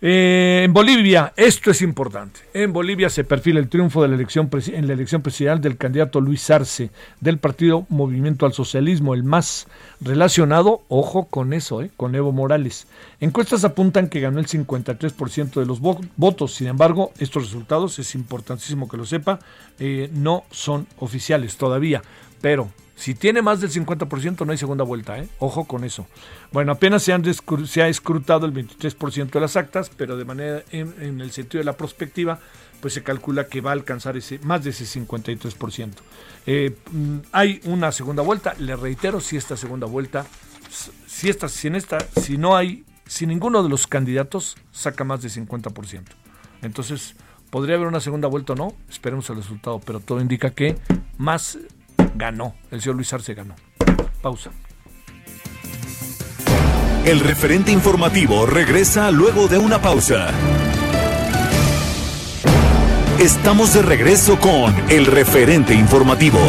[0.02, 2.42] eh, en Bolivia, esto es importante.
[2.54, 6.20] En Bolivia se perfila el triunfo de la elección en la elección presidencial del candidato
[6.20, 6.90] Luis Arce
[7.22, 9.68] del partido Movimiento al Socialismo, el más
[10.02, 12.88] relacionado, ojo con eso, eh, con Evo Morales.
[13.22, 16.54] Encuestas apuntan que ganó el 53% de los votos.
[16.54, 19.40] Sin embargo, estos resultados, es importantísimo que lo sepa,
[19.80, 22.02] eh, no son oficiales todavía.
[22.42, 25.28] Pero si tiene más del 50% no hay segunda vuelta, ¿eh?
[25.40, 26.08] Ojo con eso.
[26.52, 27.24] Bueno, apenas se, han
[27.66, 31.66] se ha escrutado el 23% de las actas, pero de manera en, el sentido de
[31.66, 32.40] la prospectiva,
[32.80, 35.92] pues se calcula que va a alcanzar ese más de ese 53%.
[36.46, 40.26] Eh, mm, hay una segunda vuelta, le reitero, si esta segunda vuelta,
[41.06, 45.22] si esta, si en esta, si no hay, si ninguno de los candidatos saca más
[45.22, 46.04] de 50%.
[46.62, 47.16] Entonces,
[47.50, 50.78] podría haber una segunda vuelta o no, esperemos el resultado, pero todo indica que
[51.18, 51.58] más
[52.16, 52.56] ganó.
[52.72, 53.56] El señor Luis Arce ganó.
[54.22, 54.52] Pausa.
[57.06, 60.30] El referente informativo regresa luego de una pausa.
[63.20, 66.40] Estamos de regreso con el referente informativo.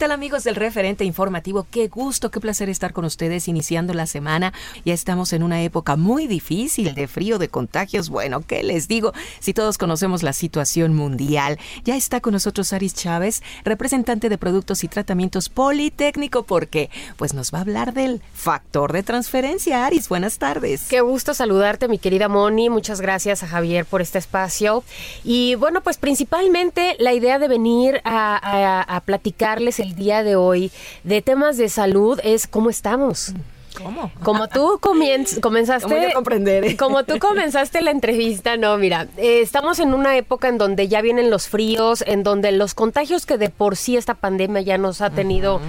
[0.00, 1.66] Tal amigos del referente informativo?
[1.70, 4.54] Qué gusto, qué placer estar con ustedes iniciando la semana.
[4.86, 8.08] Ya estamos en una época muy difícil de frío, de contagios.
[8.08, 9.12] Bueno, ¿qué les digo?
[9.40, 11.58] Si todos conocemos la situación mundial.
[11.84, 17.52] Ya está con nosotros Aris Chávez, representante de Productos y Tratamientos Politécnico, porque pues nos
[17.52, 19.84] va a hablar del factor de transferencia.
[19.84, 20.86] Aris, buenas tardes.
[20.88, 22.70] Qué gusto saludarte, mi querida Moni.
[22.70, 24.82] Muchas gracias a Javier por este espacio.
[25.24, 30.70] Y bueno, pues principalmente la idea de venir a, a platicarles el día de hoy
[31.04, 33.34] de temas de salud es cómo estamos.
[33.76, 34.10] ¿Cómo?
[34.22, 34.78] Como tú
[35.40, 36.12] comenzaste.
[36.14, 36.64] comprender?
[36.64, 36.76] ¿eh?
[36.76, 41.00] Como tú comenzaste la entrevista, no, mira, eh, estamos en una época en donde ya
[41.00, 45.00] vienen los fríos, en donde los contagios que de por sí esta pandemia ya nos
[45.00, 45.60] ha tenido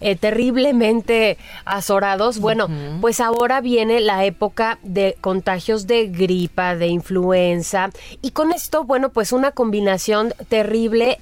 [0.00, 2.38] eh, terriblemente azorados.
[2.38, 2.68] Bueno,
[3.00, 7.90] pues ahora viene la época de contagios de gripa, de influenza,
[8.22, 11.18] y con esto, bueno, pues una combinación terrible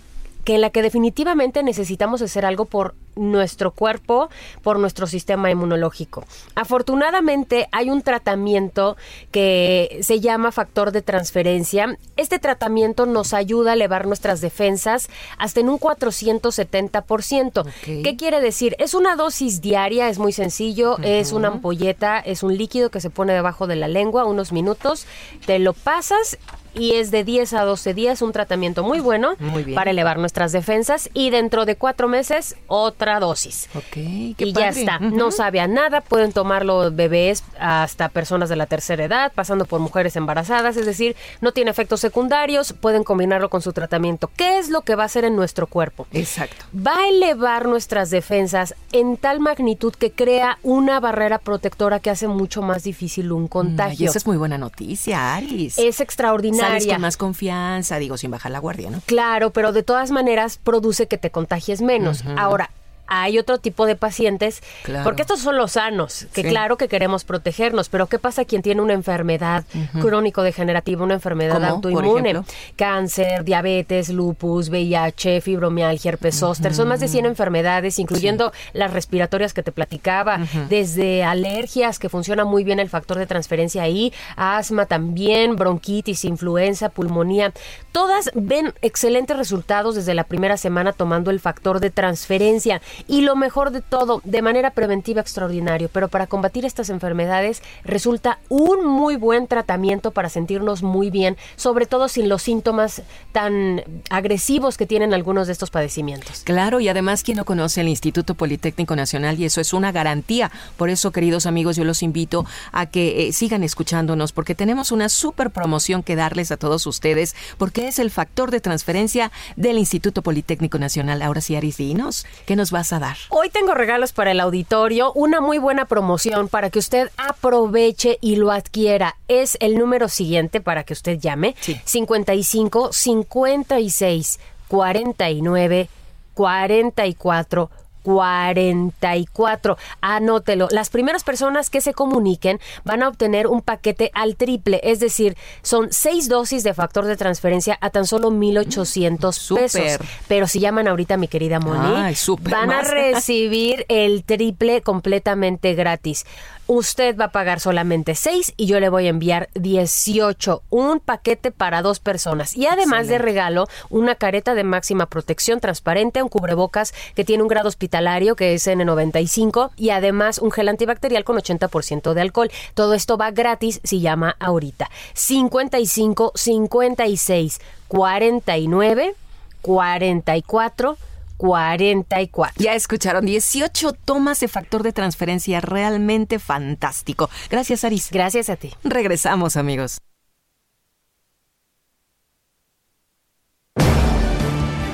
[0.47, 4.29] que en la que definitivamente necesitamos hacer algo por nuestro cuerpo,
[4.63, 6.25] por nuestro sistema inmunológico.
[6.55, 8.97] Afortunadamente hay un tratamiento
[9.31, 11.97] que se llama factor de transferencia.
[12.17, 17.67] Este tratamiento nos ayuda a elevar nuestras defensas hasta en un 470%.
[17.83, 18.77] ¿Qué quiere decir?
[18.79, 23.11] Es una dosis diaria, es muy sencillo, es una ampolleta, es un líquido que se
[23.11, 25.07] pone debajo de la lengua unos minutos,
[25.47, 26.39] te lo pasas
[26.75, 29.35] y es de 10 a 12 días, un tratamiento muy bueno
[29.75, 33.69] para elevar nuestras defensas y dentro de cuatro meses otra dosis.
[33.75, 38.67] Ok, y ya está, no sabe a nada, pueden tomarlo bebés hasta personas de la
[38.67, 43.63] tercera edad, pasando por mujeres embarazadas, es decir, no tiene efectos secundarios, pueden combinarlo con
[43.63, 44.31] su tratamiento.
[44.37, 46.07] ¿Qué es lo que va a hacer en nuestro cuerpo?
[46.13, 46.65] Exacto.
[46.77, 52.29] Va a elevar nuestras defensas en tal magnitud que crea una barrera protectora que hace
[52.29, 54.05] mucho más difícil un contagio.
[54.05, 55.79] y esa es muy buena noticia, Aris.
[55.79, 59.01] Es extraordinario con más confianza, digo, sin bajar la guardia, ¿no?
[59.07, 62.25] Claro, pero de todas maneras produce que te contagies menos.
[62.37, 62.71] Ahora,
[63.07, 64.63] hay otro tipo de pacientes,
[65.05, 68.83] porque estos son los sanos, que claro que queremos protegernos, pero ¿qué pasa quien tiene
[68.83, 69.65] una enfermedad
[70.01, 72.43] crónico-degenerativa, una enfermedad autoinmune?
[72.77, 79.55] Cáncer, diabetes, lupus, VIH, fibromialgia, herpes zóster, son más de 100 enfermedades, incluyendo las respiratorias
[79.55, 84.87] que te platicaba, desde alergias, que funciona muy bien el factor de transferencia ahí, asma
[84.87, 87.53] también, bronquitis, influenza, pulmonía,
[87.93, 93.37] todas ven excelentes resultados desde la primera semana tomando el factor de transferencia y lo
[93.37, 99.17] mejor de todo, de manera preventiva extraordinario, pero para combatir estas enfermedades resulta un muy
[99.17, 105.15] buen tratamiento para sentirnos muy bien, sobre todo sin los síntomas tan agresivos que tienen
[105.15, 106.43] algunos de estos padecimientos.
[106.45, 110.51] Claro, y además quien no conoce el Instituto Politécnico Nacional y eso es una garantía.
[110.77, 115.09] Por eso, queridos amigos, yo los invito a que eh, sigan escuchándonos porque tenemos una
[115.09, 120.23] super promoción que darles a todos ustedes porque es el factor de transferencia del Instituto
[120.23, 121.23] Politécnico Nacional.
[121.23, 123.17] Ahora sí, Aris, dinos, ¿qué nos vas vas a dar?
[123.31, 128.37] Hoy tengo regalos para el auditorio, una muy buena promoción para que usted aproveche y
[128.37, 129.17] lo adquiera.
[129.29, 131.57] Es el número siguiente para que usted llame.
[131.61, 131.81] Sí.
[131.85, 135.89] 55 56 49
[136.35, 137.71] 44
[138.07, 139.77] 44.
[140.01, 140.69] Anótelo.
[140.71, 145.37] Las primeras personas que se comuniquen van a obtener un paquete al triple, es decir,
[145.63, 149.99] son seis dosis de factor de transferencia a tan solo 1,800 pesos.
[150.29, 156.25] Pero si llaman ahorita, mi querida Moni, Ay, van a recibir el triple completamente gratis.
[156.69, 160.63] Usted va a pagar solamente 6 y yo le voy a enviar 18.
[160.71, 162.57] Un paquete para dos personas.
[162.57, 167.49] Y además de regalo, una careta de máxima protección transparente, un cubrebocas que tiene un
[167.49, 172.51] grado hospitalario que es N95 y además un gel antibacterial con 80% de alcohol.
[172.75, 174.91] Todo esto va gratis si llama ahorita.
[175.15, 179.15] 55 56 49
[179.63, 180.99] 44
[181.37, 182.55] 44.
[182.63, 187.31] Ya escucharon 18 tomas de factor de transferencia realmente fantástico.
[187.51, 188.11] Gracias, Aris.
[188.11, 188.73] Gracias a ti.
[188.85, 189.99] Regresamos, amigos.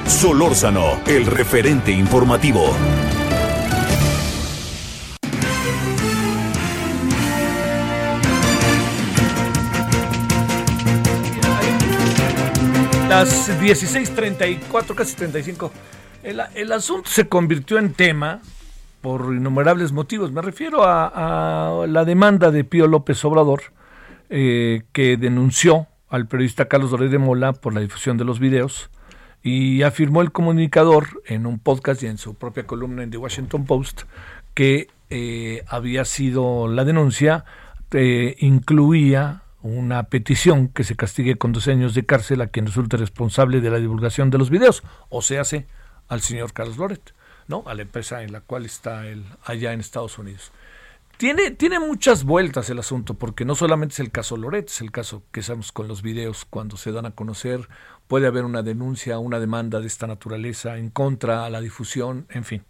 [0.06, 2.72] Solórzano, el referente informativo.
[13.08, 15.70] Las 16:34, casi 35.
[16.22, 18.40] El, el asunto se convirtió en tema
[19.02, 20.32] por innumerables motivos.
[20.32, 23.62] Me refiero a, la demanda de Pío López Obrador,
[24.30, 28.90] eh, que denunció al periodista Carlos Doré de Mola por la difusión de los videos
[29.42, 33.66] y afirmó el comunicador en un podcast y en su propia columna en The Washington
[33.66, 34.02] Post
[34.54, 37.44] que eh, había sido la denuncia
[37.92, 42.96] eh, incluía una petición que se castigue con dos años de cárcel a quien resulte
[42.96, 45.66] responsable de la divulgación de los videos, o se hace
[46.12, 47.14] al señor Carlos Loret,
[47.48, 47.64] ¿no?
[47.66, 50.52] A la empresa en la cual está él allá en Estados Unidos.
[51.16, 54.90] Tiene, tiene muchas vueltas el asunto, porque no solamente es el caso Loret, es el
[54.90, 57.66] caso que sabemos con los videos cuando se dan a conocer,
[58.08, 62.44] puede haber una denuncia, una demanda de esta naturaleza en contra a la difusión, en
[62.44, 62.62] fin.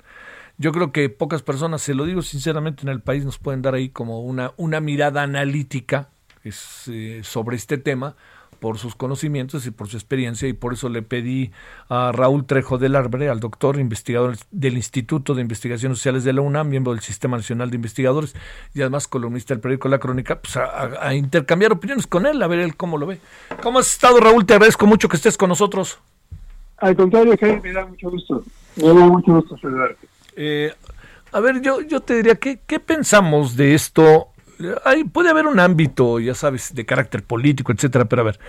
[0.56, 3.74] Yo creo que pocas personas, se lo digo sinceramente, en el país nos pueden dar
[3.74, 6.10] ahí como una, una mirada analítica
[6.44, 8.14] eh, sobre este tema
[8.62, 11.50] por sus conocimientos y por su experiencia y por eso le pedí
[11.88, 16.42] a Raúl Trejo del Arbre, al doctor investigador del Instituto de Investigaciones Sociales de la
[16.42, 18.36] UNAM, miembro del Sistema Nacional de Investigadores
[18.72, 22.60] y además columnista del periódico La Crónica, pues a, intercambiar opiniones con él, a ver
[22.60, 23.18] él cómo lo ve.
[23.64, 24.46] ¿Cómo has estado Raúl?
[24.46, 25.98] Te agradezco mucho que estés con nosotros.
[26.76, 28.44] Al contrario, Jaime, me da mucho gusto.
[28.76, 30.06] Me da mucho gusto saludarte.
[30.36, 30.72] Eh,
[31.32, 34.28] a ver, yo, yo te diría, ¿qué, ¿qué pensamos de esto?
[34.84, 38.40] Hay, puede haber un ámbito, ya sabes, de carácter político, etcétera, pero a ver,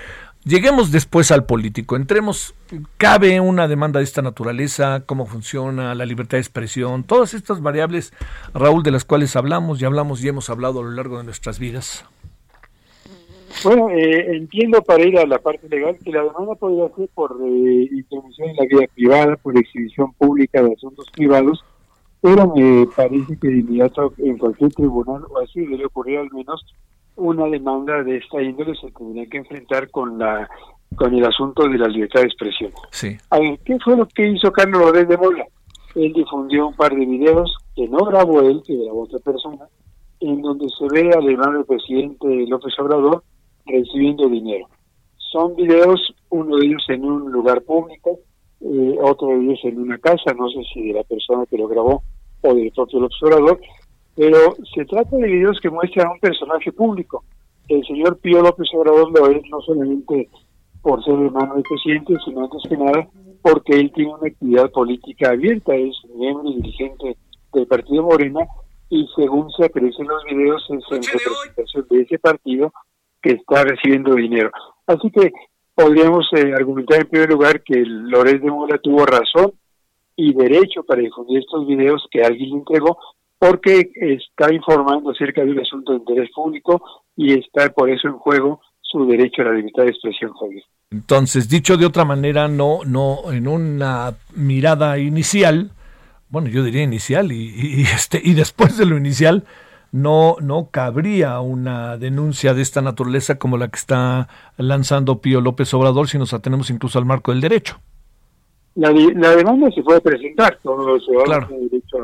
[0.44, 1.96] lleguemos después al político.
[1.96, 2.56] Entremos,
[2.98, 5.04] ¿cabe una demanda de esta naturaleza?
[5.06, 7.04] ¿Cómo funciona la libertad de expresión?
[7.04, 8.14] Todas estas variables,
[8.54, 11.60] Raúl, de las cuales hablamos y hablamos y hemos hablado a lo largo de nuestras
[11.60, 12.06] vidas.
[13.64, 17.38] Bueno, eh, entiendo para ir a la parte legal que la demanda podría ser por
[17.42, 21.64] eh, intervención en la vida privada, por exhibición pública de asuntos privados,
[22.24, 26.66] pero me parece que de inmediato en cualquier tribunal, o así debe ocurrir al menos,
[27.18, 30.50] una demanda de esta índole se tendría que enfrentar con la
[30.96, 32.72] con el asunto de la libertad de expresión.
[32.92, 33.18] Sí.
[33.30, 35.46] A ver, ¿qué fue lo que hizo Carlos Rodríguez de Mola?
[35.96, 39.68] Él difundió un par de videos que no grabó él, que grabó otra persona,
[40.22, 43.22] en donde se ve al hermano del presidente López Obrador
[43.66, 44.68] recibiendo dinero.
[45.18, 48.20] Son videos, uno de ellos en un lugar público,
[48.62, 51.68] eh, otro de ellos en una casa, no sé si de la persona que lo
[51.68, 52.04] grabó
[52.44, 53.60] o del propio López Obrador,
[54.16, 57.24] pero se trata de videos que muestran a un personaje público.
[57.68, 60.30] El señor Pío López Obrador lo es no solamente
[60.82, 63.08] por ser hermano del presidente, sino antes que nada
[63.42, 67.18] porque él tiene una actividad política abierta, es miembro y dirigente
[67.54, 68.40] del partido Morena
[68.90, 72.72] y según se aprecian los videos es en representación de ese partido
[73.22, 74.52] que está recibiendo dinero.
[74.88, 75.32] Así que
[75.76, 79.54] podríamos eh, argumentar en primer lugar que Loret de Mola tuvo razón
[80.16, 82.98] y derecho para difundir estos videos que alguien le entregó
[83.40, 86.82] porque está informando acerca de un asunto de interés público
[87.18, 90.64] y está por eso en juego su derecho a la libertad de expresión, Javier.
[90.92, 95.72] Entonces, dicho de otra manera, no, no, en una mirada inicial,
[96.30, 99.44] bueno, yo diría inicial y, y, este, y después de lo inicial,
[99.92, 105.74] no, no cabría una denuncia de esta naturaleza como la que está lanzando Pío López
[105.74, 107.80] Obrador si nos atenemos incluso al marco del derecho.
[108.76, 111.46] La, la demanda se puede presentar, todo se va Claro.
[111.46, 111.98] a tener derecho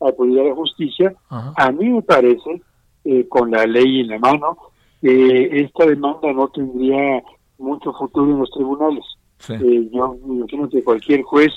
[0.00, 1.14] a, a acudir a la justicia.
[1.28, 1.52] Ajá.
[1.56, 2.60] A mí me parece,
[3.04, 4.56] eh, con la ley en la mano,
[5.00, 7.22] que esta demanda no tendría
[7.58, 9.04] mucho futuro en los tribunales.
[9.38, 9.54] Sí.
[9.54, 11.50] Eh, yo me imagino que cualquier juez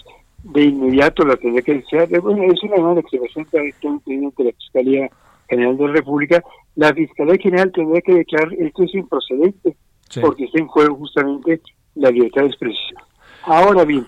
[0.43, 2.07] de inmediato la tendría que desear.
[2.21, 5.09] Bueno, es una demanda que se presenta ante la Fiscalía
[5.49, 6.43] General de la República.
[6.75, 9.75] La Fiscalía General tendría que declarar esto es improcedente,
[10.21, 11.61] porque está en juego justamente
[11.95, 13.01] la libertad de expresión.
[13.43, 14.05] Ahora bien,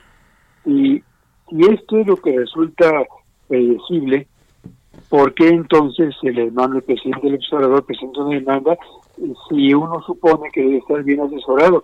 [0.65, 1.03] y,
[1.49, 3.05] y esto es lo que resulta
[3.47, 4.27] predecible,
[5.09, 8.77] ¿por qué entonces se le manda el presidente del observador presenta una demanda
[9.49, 11.83] si uno supone que debe estar bien asesorado?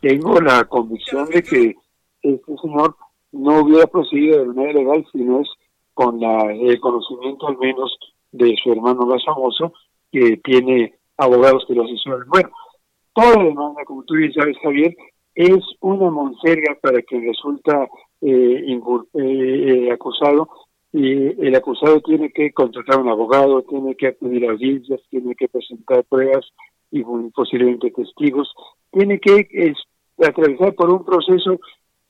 [0.00, 1.74] Tengo la convicción de que
[2.22, 2.96] este señor
[3.32, 5.48] no hubiera procedido de manera legal si no es
[5.94, 7.96] con la, el conocimiento al menos
[8.32, 9.72] de su hermano más famoso,
[10.10, 12.28] que tiene abogados que lo asesoran.
[12.28, 12.50] Bueno,
[13.12, 14.96] toda demanda, como tú bien sabes, Javier,
[15.34, 18.09] es una monserga para quien resulta eh, eh, eh,
[19.92, 20.48] acusado
[20.92, 25.48] y el acusado tiene que contratar un abogado, tiene que acudir a audiencias, tiene que
[25.48, 26.46] presentar pruebas
[26.90, 27.04] y
[27.34, 28.52] posiblemente testigos,
[28.90, 29.74] tiene que
[30.18, 31.60] atravesar por un proceso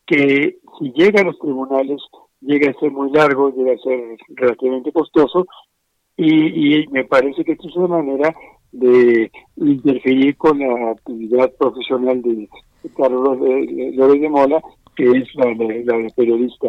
[0.06, 2.00] que si llega a los tribunales
[2.40, 5.46] llega a ser muy largo, llega a ser relativamente costoso
[6.16, 8.34] y, me parece que esto es una manera
[8.72, 12.48] de interferir con la actividad profesional de
[12.96, 14.62] Carlos López de Mola,
[15.01, 16.68] que es la, de periodista.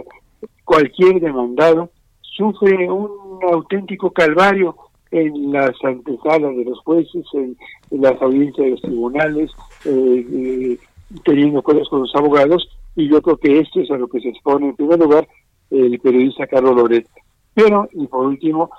[0.64, 1.90] Cualquier demandado
[2.22, 3.10] sufre un
[3.52, 4.76] auténtico calvario
[5.12, 7.58] en las antesalas de los jueces, en,
[7.90, 9.52] las audiencias de los tribunales,
[9.84, 10.78] eh, eh,
[11.26, 14.30] teniendo cosas con los abogados, y yo creo que esto es a lo que se
[14.30, 15.28] expone en primer lugar
[15.70, 17.08] el periodista Carlos Loret.
[17.54, 18.70] Pero, y por último,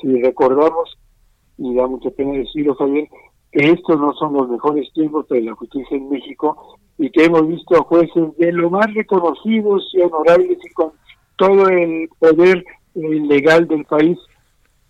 [0.00, 0.96] si recordamos,
[1.58, 3.08] y da mucha pena decirlo, Javier,
[3.50, 7.48] que estos no son los mejores tiempos de la justicia en México y que hemos
[7.48, 10.92] visto a jueces de lo más reconocidos y honorables y con
[11.36, 12.62] todo el poder
[12.94, 14.18] legal del país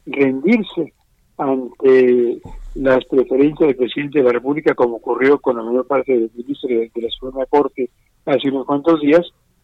[0.07, 0.93] rendirse
[1.39, 2.41] ante
[2.75, 6.35] las preferencias del presidente de la República, como ocurrió con la mayor parte de los
[6.35, 7.89] ministros de, la Suprema Corte
[8.27, 9.23] hace unos cuantos días,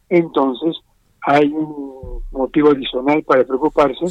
[0.09, 0.77] entonces
[1.23, 4.05] hay un motivo adicional para preocuparse.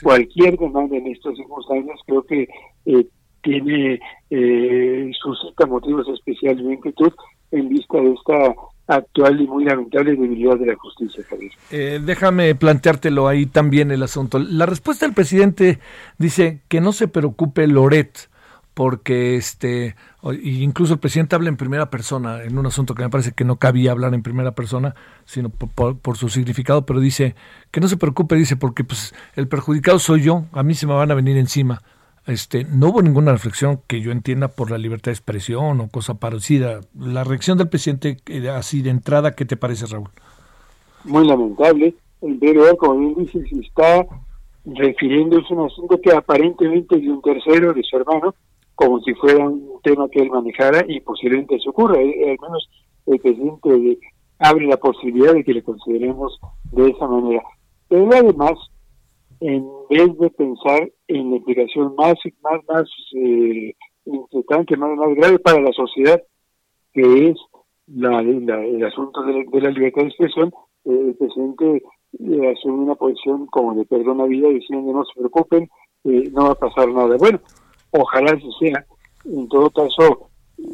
[0.00, 2.48] Cualquier demanda en estas circunstancias creo que
[2.86, 3.06] eh,
[3.42, 3.98] tiene,
[4.30, 7.12] eh, suscita motivos especiales de inquietud
[7.50, 8.54] en vista de esta
[8.86, 11.52] actual y muy lamentable debilidad de la justicia, Javier.
[11.70, 14.38] Eh, déjame planteártelo ahí también el asunto.
[14.38, 15.78] La respuesta del presidente
[16.18, 18.28] dice que no se preocupe Loret,
[18.74, 19.94] porque este,
[20.42, 23.56] incluso el presidente habla en primera persona, en un asunto que me parece que no
[23.56, 24.94] cabía hablar en primera persona,
[25.24, 27.34] sino por, su significado, pero dice
[27.70, 30.94] que no se preocupe, dice, porque pues el perjudicado soy yo, a mí se me
[30.94, 31.82] van a venir encima.
[32.26, 36.14] Este, no hubo ninguna reflexión que yo entienda por la libertad de expresión o cosa
[36.14, 36.80] parecida.
[36.98, 40.10] La reacción del presidente eh, así de entrada, ¿qué te parece, Raúl?
[41.04, 41.94] Muy lamentable.
[42.20, 44.06] El ver como bien dice, se está
[44.64, 48.34] refiriéndose a un asunto que aparentemente es de un tercero, de su hermano,
[48.74, 52.00] como si fuera un tema que él manejara y posiblemente se ocurra.
[52.00, 52.68] Eh, al menos
[53.06, 53.98] el presidente
[54.38, 56.38] abre la posibilidad de que le consideremos
[56.72, 57.42] de esa manera.
[57.88, 58.52] Pero además,
[59.40, 63.74] en vez de pensar en la implicación más, más, más eh,
[64.04, 66.22] importante, más, más grave para la sociedad,
[66.92, 67.36] que es
[67.86, 70.52] la, el asunto de la, libertad de expresión,
[70.84, 71.82] eh, el presidente
[72.18, 75.68] eh, asume una posición como de perdón a vida diciendo no se preocupen,
[76.04, 77.16] eh, no va a pasar nada.
[77.18, 77.40] Bueno,
[77.90, 78.84] ojalá se sea.
[79.24, 80.30] En todo caso,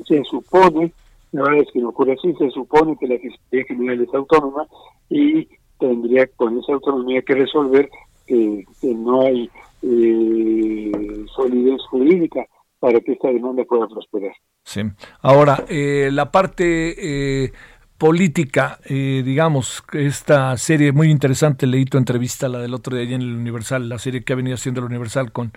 [0.07, 0.93] se supone,
[1.33, 4.67] la es que no ocurre así, se supone que la Fiscalía General es autónoma
[5.11, 5.49] y
[5.79, 7.91] tendría con esa autonomía que resolver
[8.27, 9.51] que, no hay
[9.83, 10.93] eh,
[11.35, 12.47] solidez jurídica
[12.79, 14.35] para que esta demanda pueda prosperar.
[14.65, 14.83] Sí.
[15.21, 17.53] Ahora, eh, la parte eh,
[17.99, 23.23] política, eh, digamos, esta serie muy interesante, leí tu entrevista, la del otro día en
[23.23, 25.53] el Universal, la serie que ha venido haciendo el Universal con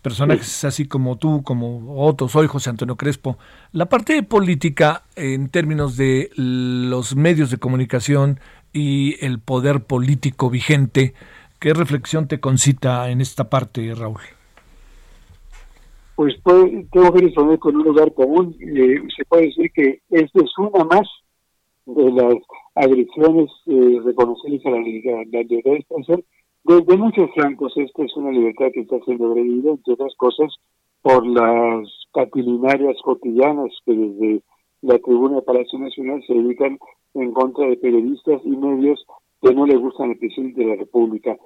[0.00, 3.38] personajes así como tú, como otros, soy José Antonio Crespo.
[3.72, 8.38] La parte política en términos de los medios de comunicación
[8.72, 11.14] y el poder político vigente,
[11.60, 14.22] ¿Qué reflexión te concita en esta parte, Raúl?
[16.16, 18.56] Pues, tengo que responder con un lugar común.
[18.60, 21.06] Eh, se puede decir que esta es una más
[21.84, 22.34] de las
[22.74, 26.24] agresiones eh, reconocidas a la, libertad de expresión.
[26.64, 30.54] Desde muchos flancos, esta es una libertad que está siendo agredida, entre otras cosas,
[31.02, 34.42] por las catilinarias cotidianas que desde
[34.80, 36.78] la tribuna de Palacio Nacional se dedican
[37.14, 39.04] en contra de periodistas y medios
[39.40, 41.36] que no le gustan al presidente de la República.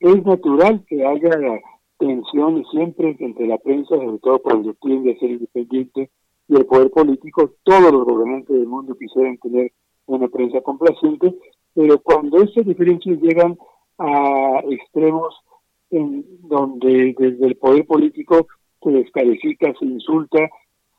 [0.00, 1.60] Es natural que haya
[1.98, 6.10] tensiones siempre entre la prensa, sobre todo cuando tiende a ser independiente,
[6.48, 7.52] y el poder político.
[7.62, 9.72] Todos los gobernantes del mundo quisieran tener
[10.06, 11.34] una prensa complaciente,
[11.74, 13.56] pero cuando esas diferencias llegan
[13.98, 15.34] a extremos
[15.90, 18.46] en donde desde el poder político
[18.82, 20.50] se descalifica, se insulta,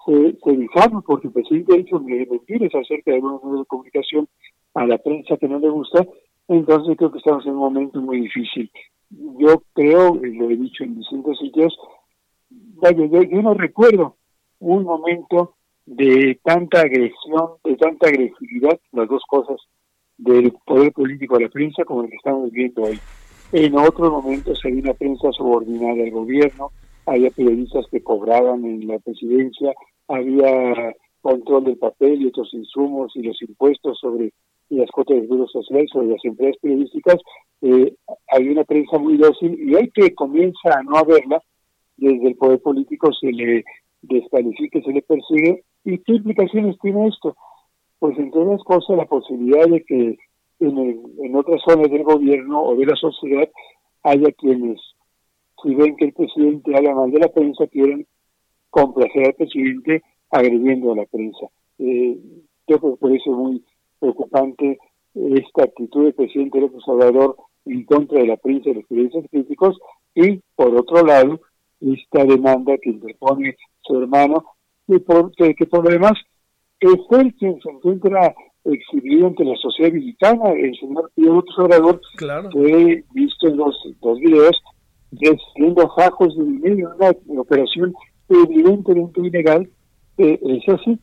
[0.06, 4.28] se, se porque el presidente ha dicho mentiras acerca de medios de comunicación
[4.74, 6.06] a la prensa que no le gusta,
[6.48, 8.70] Entonces creo que estamos en un momento muy difícil.
[9.10, 11.78] Yo creo, lo he dicho en distintos sitios,
[12.50, 14.18] vaya, yo, no recuerdo
[14.60, 19.58] un momento de tanta agresión, de tanta agresividad, las dos cosas,
[20.18, 23.00] del poder político a la prensa como el que estamos viendo hoy.
[23.52, 26.72] En otros momentos había una prensa subordinada al gobierno,
[27.06, 29.74] había periodistas que cobraban en la presidencia,
[30.08, 34.34] había control del papel y otros insumos y los impuestos sobre
[34.78, 37.18] las cuotas de seguro social, sobre las empresas periodísticas,
[37.62, 37.96] eh,
[38.28, 41.42] hay una prensa muy dócil y hay que comienza a no haberla,
[41.98, 43.64] desde el poder político se le
[44.02, 45.64] descalifique, se le persigue.
[45.86, 47.36] ¿Y qué implicaciones tiene esto?
[48.00, 50.18] Pues entre otras cosas la posibilidad de que
[50.60, 53.50] en, en otras zonas del gobierno o de la sociedad
[54.04, 54.80] haya quienes,
[55.62, 58.06] si ven que el presidente habla mal de la prensa, quieren
[58.70, 61.48] complacer al presidente agrediendo a la prensa.
[61.78, 62.18] Eh,
[62.68, 63.64] yo creo que por eso es muy
[64.04, 64.78] preocupante
[65.16, 69.80] esta actitud del presidente López Obrador en contra de la prensa y los periodistas críticos
[70.14, 71.40] y, por otro lado,
[71.80, 74.44] esta demanda que interpone su hermano,
[74.88, 76.14] que por, que, por lo demás
[76.80, 78.36] es él quien se encuentra
[78.66, 82.50] exhibido ante la sociedad mexicana, el señor Pío López Obrador, claro.
[82.56, 84.62] he visto en los dos videos,
[85.12, 86.92] recibiendo fajos de dinero,
[87.28, 87.94] una operación
[88.28, 89.70] evidentemente ilegal,
[90.18, 91.00] eh, eso sí,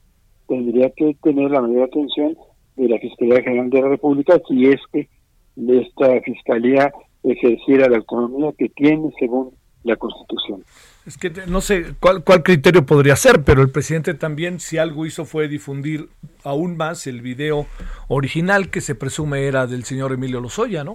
[0.47, 2.37] tendría que tener la mayor atención
[2.81, 5.09] de la Fiscalía General de la República si es que
[5.57, 9.51] esta Fiscalía ejerciera la autonomía que tiene según
[9.83, 10.63] la Constitución.
[11.07, 15.07] Es que no sé cuál, cuál criterio podría ser, pero el presidente también, si algo
[15.07, 16.09] hizo, fue difundir
[16.45, 17.67] aún más el video
[18.09, 20.95] original que se presume era del señor Emilio Lozoya, ¿no?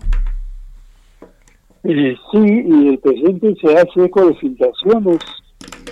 [1.84, 5.20] Eh, sí, y el presidente se hace eco de filtraciones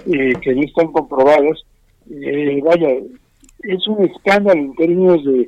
[0.06, 1.64] eh, que no están comprobadas
[2.10, 2.90] eh, vaya,
[3.64, 5.48] es un escándalo en términos de,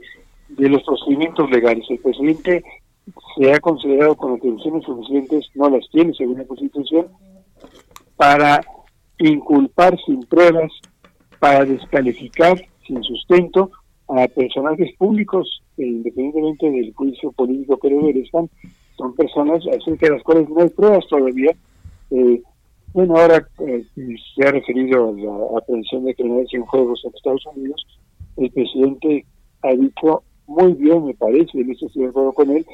[0.57, 1.85] de los procedimientos legales.
[1.89, 2.63] El presidente
[3.37, 7.07] se ha considerado con atenciones suficientes, no las tiene según la Constitución,
[8.15, 8.61] para
[9.19, 10.71] inculpar sin pruebas,
[11.39, 13.71] para descalificar sin sustento
[14.07, 18.49] a personajes públicos, independientemente del juicio político que están,
[18.97, 21.51] son personas acerca de las cuales no hay pruebas todavía.
[22.11, 22.41] Eh,
[22.93, 27.45] bueno, ahora eh, se ha referido a la aprehensión de criminales en juegos en Estados
[27.53, 27.85] Unidos.
[28.37, 29.25] El presidente
[29.63, 32.65] ha dicho muy bien, me parece, en eso estoy de acuerdo con él,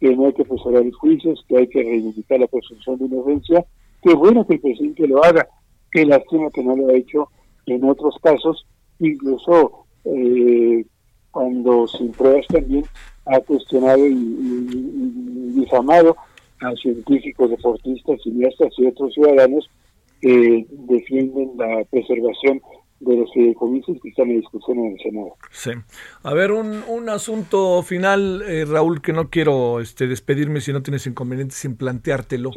[0.00, 3.64] que no hay que preservar los juicios, que hay que reivindicar la presunción de inocencia.
[4.02, 5.48] Qué bueno que el presidente lo haga,
[5.90, 7.28] qué lástima que no lo ha hecho
[7.66, 8.66] en otros casos,
[8.98, 10.84] incluso eh,
[11.30, 12.84] cuando sin pruebas también
[13.26, 16.16] ha cuestionado y, y difamado
[16.60, 19.70] a científicos, deportistas, cineastas y otros ciudadanos
[20.20, 22.60] que defienden la preservación
[23.04, 25.36] de los fideicomisos que están en discusión en el Senado.
[25.50, 25.70] Sí.
[26.22, 30.82] A ver, un, un asunto final, eh, Raúl, que no quiero este, despedirme si no
[30.82, 32.50] tienes inconvenientes sin planteártelo.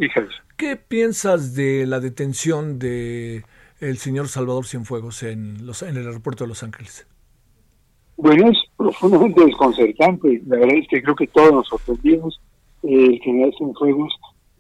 [0.55, 3.43] ¿Qué piensas de la detención de
[3.79, 7.07] el señor Salvador Cienfuegos en, los, en el aeropuerto de Los Ángeles?
[8.17, 10.41] Bueno, es profundamente desconcertante.
[10.47, 12.41] La verdad es que creo que todos nos sorprendimos
[12.83, 14.13] el general Cienfuegos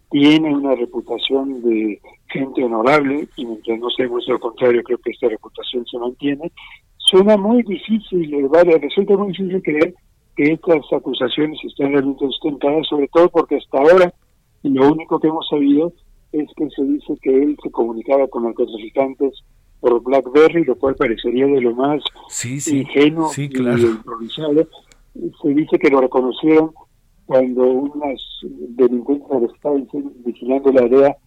[0.09, 5.27] tiene una reputación de gente honorable y mientras no sea lo contrario creo que esta
[5.29, 6.51] reputación se mantiene.
[6.97, 9.93] Suena muy difícil eh, vale, resulta muy difícil creer
[10.35, 14.13] que estas acusaciones están realmente sustentadas sobre todo porque hasta ahora
[14.63, 15.93] lo único que hemos sabido
[16.31, 19.43] es que se dice que él se comunicaba con narcotraficantes
[19.79, 22.03] por BlackBerry, lo cual parecería de lo más
[22.67, 24.67] ingenuo y improvisado.
[25.41, 26.71] Se dice que lo reconocieron
[27.27, 29.87] cuando unas delincuentes estaban
[30.25, 31.17] vigilando la área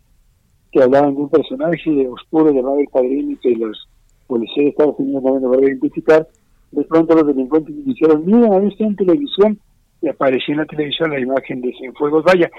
[0.73, 3.89] que hablaban de un personaje oscuro llamado el padrino que los
[4.27, 6.27] policías de Estados Unidos no van a identificar,
[6.71, 9.61] de pronto los delincuentes dijeron, mira, está en televisión,
[10.01, 12.25] y apareció en la televisión la imagen de Cienfuegos.
[12.25, 12.51] Vaya,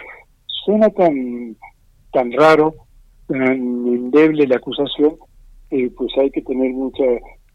[0.45, 1.55] suena tan,
[2.13, 2.75] tan raro,
[3.27, 5.15] tan endeble la acusación,
[5.69, 7.05] que pues hay que tener mucha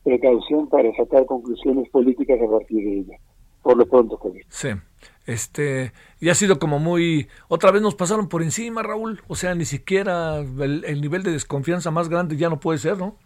[0.02, 3.18] precaución para sacar conclusiones políticas a partir de ella.
[3.62, 4.44] Por lo pronto, Javier.
[4.48, 4.68] Sí.
[5.26, 9.56] Este, y ha sido como muy, otra vez nos pasaron por encima, Raúl, o sea,
[9.56, 13.16] ni siquiera el, nivel de desconfianza más grande ya no puede ser, ¿no?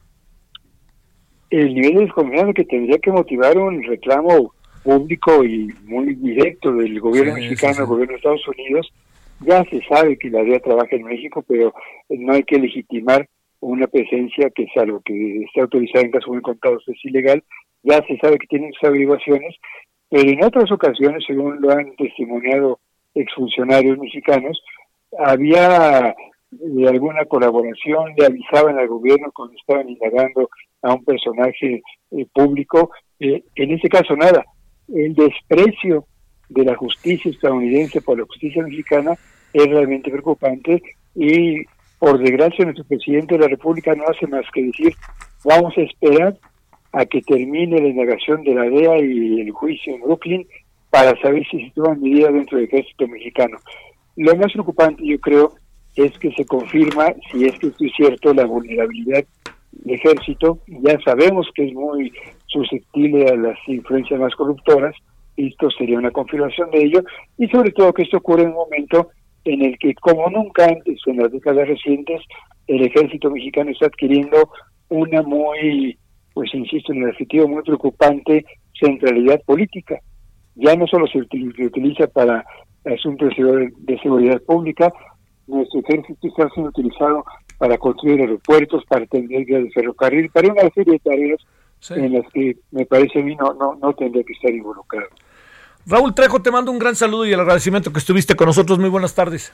[1.51, 6.99] El nivel de desconfianza que tendría que motivar un reclamo público y muy directo del
[7.01, 8.91] gobierno mexicano, del gobierno de Estados Unidos,
[9.41, 11.75] ya se sabe que la DEA trabaja en México, pero
[12.09, 13.29] no hay que legitimar
[13.61, 17.45] una presencia que, salvo que esté autorizada en caso muy contados, es ilegal,
[17.83, 19.55] ya se sabe que tienen sus averiguaciones
[20.11, 22.81] en otras ocasiones, según lo han testimoniado
[23.15, 24.61] exfuncionarios mexicanos,
[25.19, 30.49] había eh, alguna colaboración, le avisaban al gobierno cuando estaban indagando
[30.83, 32.91] a un personaje eh, público.
[33.19, 34.45] Eh, en ese caso, nada.
[34.89, 36.07] El desprecio
[36.49, 39.15] de la justicia estadounidense por la justicia mexicana
[39.53, 40.83] es realmente preocupante
[41.15, 41.65] y
[41.99, 44.93] por desgracia nuestro presidente de la República no hace más que decir
[45.45, 46.37] vamos a esperar
[46.93, 50.47] a que termine la indagación de la DEA y el juicio en Brooklyn
[50.91, 53.59] para saber si se toman medidas dentro del ejército mexicano.
[54.17, 55.55] Lo más preocupante yo creo
[55.97, 59.25] es que se confirma, si es que esto es cierto, la vulnerabilidad
[59.73, 60.59] del ejército.
[60.67, 62.13] Ya sabemos que es muy
[62.47, 64.95] susceptible a las influencias más corruptoras,
[65.37, 67.03] esto sería una confirmación de ello,
[67.39, 69.11] y sobre todo que esto ocurre en un momento
[69.45, 72.21] en el que, como nunca antes, en las décadas recientes,
[72.67, 74.51] el ejército mexicano está adquiriendo
[74.89, 75.97] una muy,
[76.35, 78.45] pues insisto en el adjetivo, muy preocupante
[78.79, 79.99] centralidad política.
[80.55, 82.45] Ya no solo se utiliza para
[82.85, 84.93] asuntos de seguridad pública,
[85.47, 87.25] nuestro ejército está siendo utilizado
[87.59, 91.41] para construir aeropuertos, para atender vías de ferrocarril, para una serie de tareas
[91.91, 95.09] en las que me parece a mí no, no, no tendría que estar involucrado.
[95.87, 98.79] Raúl Trejo, te mando un gran saludo y el agradecimiento que estuviste con nosotros.
[98.79, 99.53] Muy buenas tardes.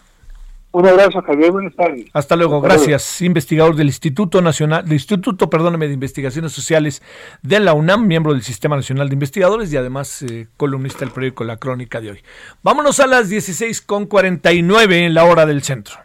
[0.73, 1.53] Un abrazo, Javier.
[1.53, 2.07] Buenas tardes.
[2.13, 2.61] Hasta luego.
[2.61, 3.23] Gracias.
[3.23, 7.03] Investigador del Instituto Nacional, del Instituto, perdóname, de Investigaciones Sociales
[7.43, 11.45] de la UNAM, miembro del Sistema Nacional de Investigadores y además eh, columnista del periódico
[11.45, 12.21] La Crónica de hoy.
[12.63, 15.97] Vámonos a las 16.49 en la hora del centro.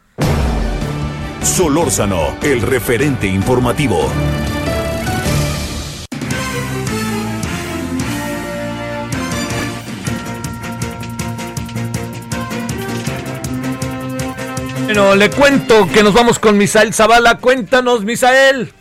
[1.42, 4.10] Solórzano, el referente informativo.
[14.94, 17.38] Bueno, le cuento que nos vamos con Misael Zavala.
[17.40, 18.74] Cuéntanos, Misael.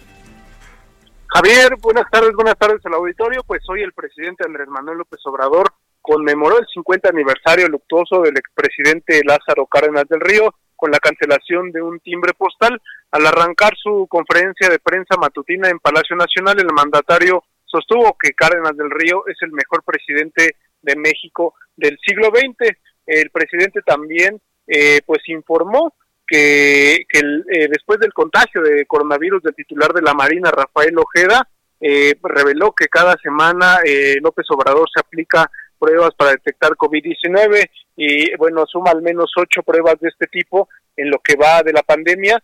[1.28, 3.44] Javier, buenas tardes, buenas tardes al auditorio.
[3.46, 9.22] Pues hoy el presidente Andrés Manuel López Obrador conmemoró el 50 aniversario luctuoso del expresidente
[9.24, 12.82] Lázaro Cárdenas del Río con la cancelación de un timbre postal.
[13.12, 18.76] Al arrancar su conferencia de prensa matutina en Palacio Nacional, el mandatario sostuvo que Cárdenas
[18.76, 22.76] del Río es el mejor presidente de México del siglo XX.
[23.06, 25.94] El presidente también eh, pues informó
[26.30, 31.48] que, que eh, después del contagio de coronavirus del titular de la Marina, Rafael Ojeda,
[31.80, 38.36] eh, reveló que cada semana eh, López Obrador se aplica pruebas para detectar COVID-19 y
[38.36, 41.82] bueno, suma al menos ocho pruebas de este tipo en lo que va de la
[41.82, 42.38] pandemia.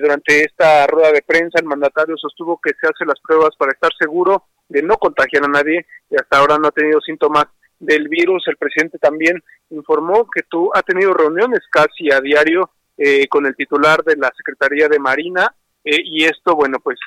[0.00, 3.90] durante esta rueda de prensa el mandatario sostuvo que se hace las pruebas para estar
[3.98, 7.46] seguro de no contagiar a nadie y hasta ahora no ha tenido síntomas
[7.80, 8.44] del virus.
[8.46, 13.56] El presidente también informó que tú ha tenido reuniones casi a diario eh, con el
[13.56, 16.98] titular de la Secretaría de Marina eh, y esto, bueno, pues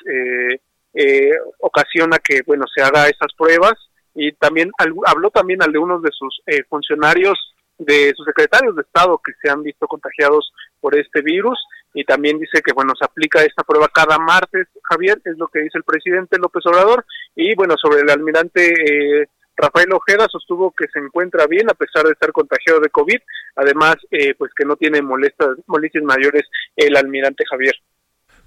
[0.94, 1.30] eh,
[1.60, 3.74] ocasiona que, bueno, se haga esas pruebas
[4.14, 4.70] y también
[5.06, 7.38] habló también al de uno de sus funcionarios
[7.78, 11.58] de sus secretarios de Estado que se han visto contagiados por este virus
[11.92, 14.68] y también dice que bueno se aplica esta prueba cada martes.
[14.84, 19.92] Javier es lo que dice el presidente López Obrador y bueno sobre el almirante Rafael
[19.92, 23.18] Ojeda sostuvo que se encuentra bien a pesar de estar contagiado de COVID,
[23.56, 26.42] además eh, pues que no tiene molestas, molestias mayores
[26.76, 27.74] el almirante Javier.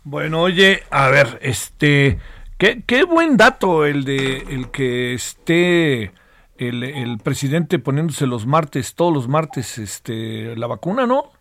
[0.03, 2.19] Bueno, oye, a ver, este,
[2.57, 6.13] qué, qué buen dato el de el que esté
[6.57, 11.31] el, el presidente poniéndose los martes, todos los martes, este, la vacuna, ¿no?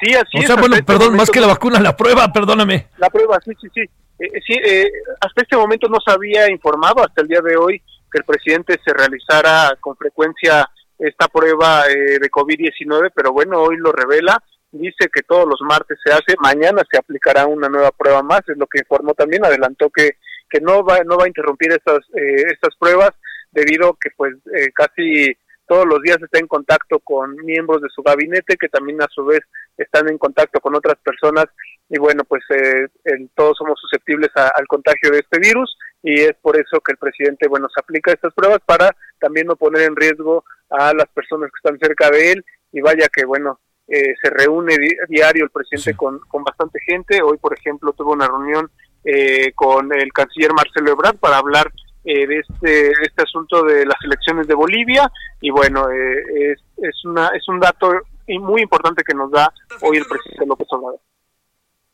[0.00, 2.88] Sí, así o sea, bueno, este perdón, más que la vacuna, la prueba, perdóname.
[2.98, 3.80] La prueba, sí, sí, sí.
[4.18, 7.82] Eh, sí, eh, hasta este momento no se había informado, hasta el día de hoy,
[8.10, 13.76] que el presidente se realizara con frecuencia esta prueba eh, de COVID-19, pero bueno, hoy
[13.78, 18.22] lo revela, dice que todos los martes se hace, mañana se aplicará una nueva prueba
[18.22, 20.16] más, es lo que informó también, adelantó que,
[20.50, 23.12] que no va no va a interrumpir estas eh, estas pruebas
[23.52, 25.32] debido que pues eh, casi
[25.66, 29.24] todos los días está en contacto con miembros de su gabinete que también a su
[29.24, 29.40] vez
[29.76, 31.46] están en contacto con otras personas
[31.88, 32.88] y bueno pues eh,
[33.34, 37.48] todos somos susceptibles al contagio de este virus y es por eso que el presidente
[37.48, 41.58] bueno se aplica estas pruebas para también no poner en riesgo a las personas que
[41.62, 42.44] están cerca de él.
[42.72, 44.76] Y vaya que bueno eh, se reúne
[45.08, 47.20] diario el presidente con, con bastante gente.
[47.22, 48.70] Hoy por ejemplo tuvo una reunión
[49.04, 51.70] eh, con el canciller Marcelo Ebrard para hablar
[52.04, 55.10] eh, de este, este asunto de las elecciones de Bolivia.
[55.40, 57.92] Y bueno eh, es, es una es un dato
[58.28, 61.00] muy importante que nos da hoy el presidente López Obrador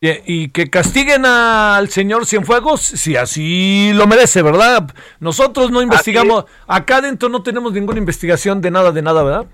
[0.01, 4.89] y que castiguen al señor Cienfuegos si así lo merece, ¿verdad?
[5.21, 9.47] Nosotros no investigamos, acá adentro no tenemos ninguna investigación de nada, de nada, ¿verdad?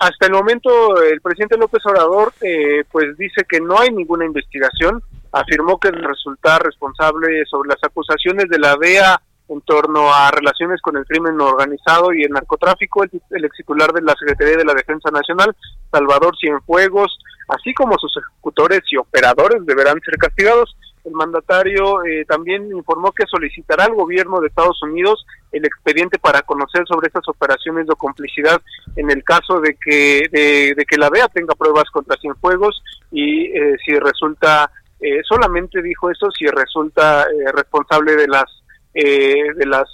[0.00, 5.00] Hasta el momento el presidente López Obrador eh, pues dice que no hay ninguna investigación,
[5.30, 10.96] afirmó que resultar responsable sobre las acusaciones de la DEA en torno a relaciones con
[10.96, 13.04] el crimen organizado y el narcotráfico.
[13.04, 15.54] El, el ex titular de la Secretaría de la Defensa Nacional,
[15.90, 17.18] Salvador Cienfuegos,
[17.48, 20.76] así como sus ejecutores y operadores deberán ser castigados.
[21.04, 26.40] El mandatario eh, también informó que solicitará al gobierno de Estados Unidos el expediente para
[26.42, 28.60] conocer sobre estas operaciones de complicidad
[28.96, 32.82] en el caso de que de, que la DEA tenga pruebas contra Cienfuegos
[33.12, 38.46] y eh, si resulta eh, solamente dijo eso si resulta responsable de las
[38.94, 39.84] de las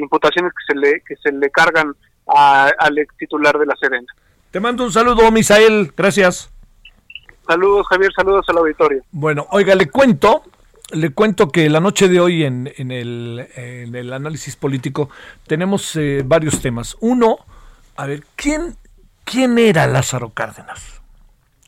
[0.00, 1.94] imputaciones que se le que se le cargan
[2.26, 4.06] al ex titular de la Serena.
[4.50, 5.92] Te mando un saludo, Misael.
[5.96, 6.50] Gracias.
[7.46, 9.02] Saludos, Javier, saludos al auditorio.
[9.12, 10.44] Bueno, oiga, le cuento,
[10.92, 15.10] le cuento que la noche de hoy en, en, el, en el, análisis político
[15.46, 16.96] tenemos eh, varios temas.
[17.00, 17.38] Uno,
[17.96, 18.76] a ver, ¿quién,
[19.24, 21.02] ¿quién era Lázaro Cárdenas?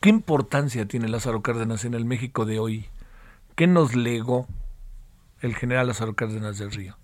[0.00, 2.86] ¿Qué importancia tiene Lázaro Cárdenas en el México de hoy?
[3.54, 4.46] ¿Qué nos legó
[5.40, 6.96] el general Lázaro Cárdenas del Río?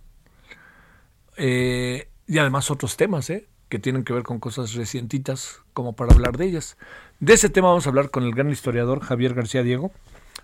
[1.37, 3.49] Eh, y además otros temas, ¿eh?
[3.73, 6.77] que tienen que ver con cosas recientitas como para hablar de ellas.
[7.21, 9.93] De ese tema vamos a hablar con el gran historiador Javier García Diego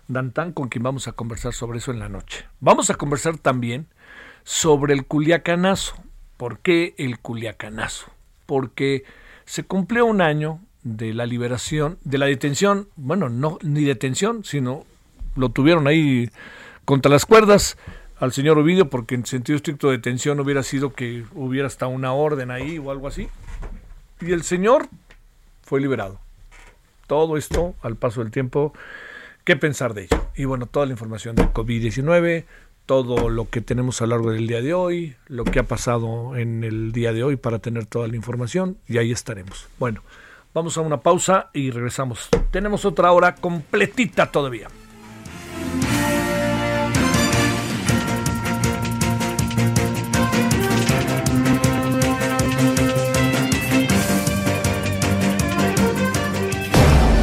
[0.07, 2.47] Dantán, con quien vamos a conversar sobre eso en la noche.
[2.59, 3.85] Vamos a conversar también
[4.43, 5.95] sobre el culiacanazo.
[6.37, 8.07] ¿Por qué el culiacanazo?
[8.47, 9.03] Porque
[9.45, 14.85] se cumplió un año de la liberación, de la detención, bueno, no ni detención, sino
[15.35, 16.31] lo tuvieron ahí
[16.89, 17.77] contra las cuerdas
[18.17, 22.13] al señor Ovidio porque en sentido estricto de detención hubiera sido que hubiera hasta una
[22.13, 23.29] orden ahí o algo así.
[24.21, 24.87] Y el señor
[25.61, 26.19] fue liberado.
[27.05, 28.73] Todo esto al paso del tiempo,
[29.43, 30.29] ¿qué pensar de ello?
[30.35, 32.45] Y bueno, toda la información de COVID-19,
[32.87, 36.37] todo lo que tenemos a lo largo del día de hoy, lo que ha pasado
[36.37, 39.67] en el día de hoy para tener toda la información y ahí estaremos.
[39.77, 40.01] Bueno,
[40.55, 42.29] vamos a una pausa y regresamos.
[42.49, 44.69] Tenemos otra hora completita todavía.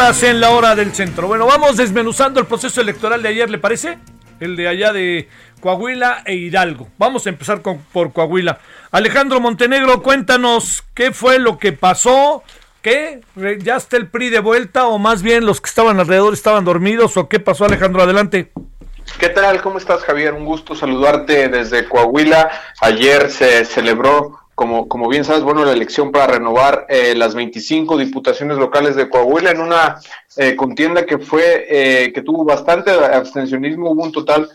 [0.00, 1.26] En la hora del centro.
[1.26, 3.98] Bueno, vamos desmenuzando el proceso electoral de ayer, ¿le parece?
[4.40, 5.28] El de allá de
[5.60, 6.88] Coahuila e Hidalgo.
[6.96, 8.60] Vamos a empezar con, por Coahuila.
[8.92, 12.42] Alejandro Montenegro, cuéntanos qué fue lo que pasó.
[12.80, 13.20] ¿Qué?
[13.58, 17.18] ¿Ya está el PRI de vuelta o más bien los que estaban alrededor estaban dormidos
[17.18, 18.02] o qué pasó Alejandro?
[18.02, 18.52] Adelante.
[19.18, 19.60] ¿Qué tal?
[19.60, 20.32] ¿Cómo estás Javier?
[20.32, 22.50] Un gusto saludarte desde Coahuila.
[22.80, 27.96] Ayer se celebró como, como bien sabes, bueno, la elección para renovar eh, las 25
[27.96, 29.98] diputaciones locales de Coahuila en una
[30.36, 34.50] eh, contienda que fue, eh, que tuvo bastante abstencionismo, hubo un total,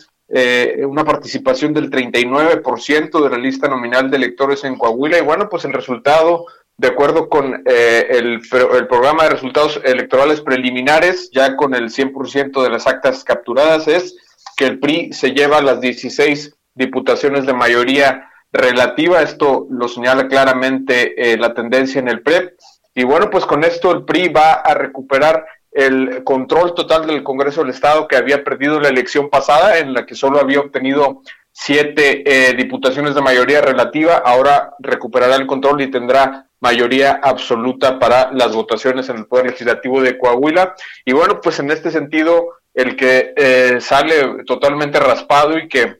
[0.87, 5.17] una participación del 39% de la lista nominal de electores en Coahuila.
[5.17, 6.45] Y bueno, pues el resultado,
[6.77, 12.69] de acuerdo con el, el programa de resultados electorales preliminares, ya con el 100% de
[12.69, 14.17] las actas capturadas, es
[14.55, 19.21] que el PRI se lleva las 16 diputaciones de mayoría relativa.
[19.21, 22.57] Esto lo señala claramente eh, la tendencia en el PREP.
[22.93, 27.61] Y bueno, pues con esto el PRI va a recuperar el control total del Congreso
[27.61, 32.23] del Estado que había perdido la elección pasada, en la que solo había obtenido siete
[32.25, 34.15] eh, diputaciones de mayoría relativa.
[34.25, 40.01] Ahora recuperará el control y tendrá mayoría absoluta para las votaciones en el Poder Legislativo
[40.01, 40.75] de Coahuila.
[41.03, 45.97] Y bueno, pues en este sentido, el que eh, sale totalmente raspado y que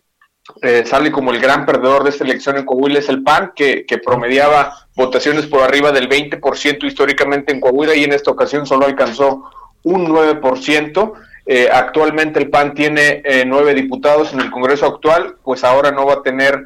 [0.62, 3.86] eh, sale como el gran perdedor de esta elección en Coahuila es el PAN, que,
[4.04, 9.52] promediaba votaciones por arriba del 20% históricamente en Coahuila y en esta ocasión solo alcanzó
[9.84, 11.14] un 9%.
[11.48, 16.06] Eh, actualmente el PAN tiene eh, nueve diputados en el Congreso actual, pues ahora no
[16.06, 16.64] va a tener,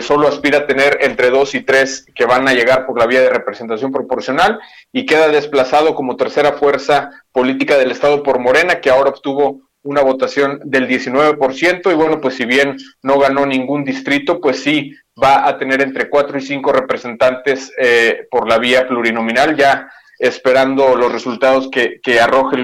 [0.00, 3.20] solo aspira a tener entre dos y tres que van a llegar por la vía
[3.20, 4.58] de representación proporcional
[4.92, 10.02] y queda desplazado como tercera fuerza política del Estado por Morena, que ahora obtuvo una
[10.02, 15.46] votación del 19% y bueno, pues si bien no ganó ningún distrito, pues sí va
[15.46, 21.10] a tener entre cuatro y cinco representantes eh, por la vía plurinominal, ya esperando los
[21.10, 22.58] resultados que, que arroje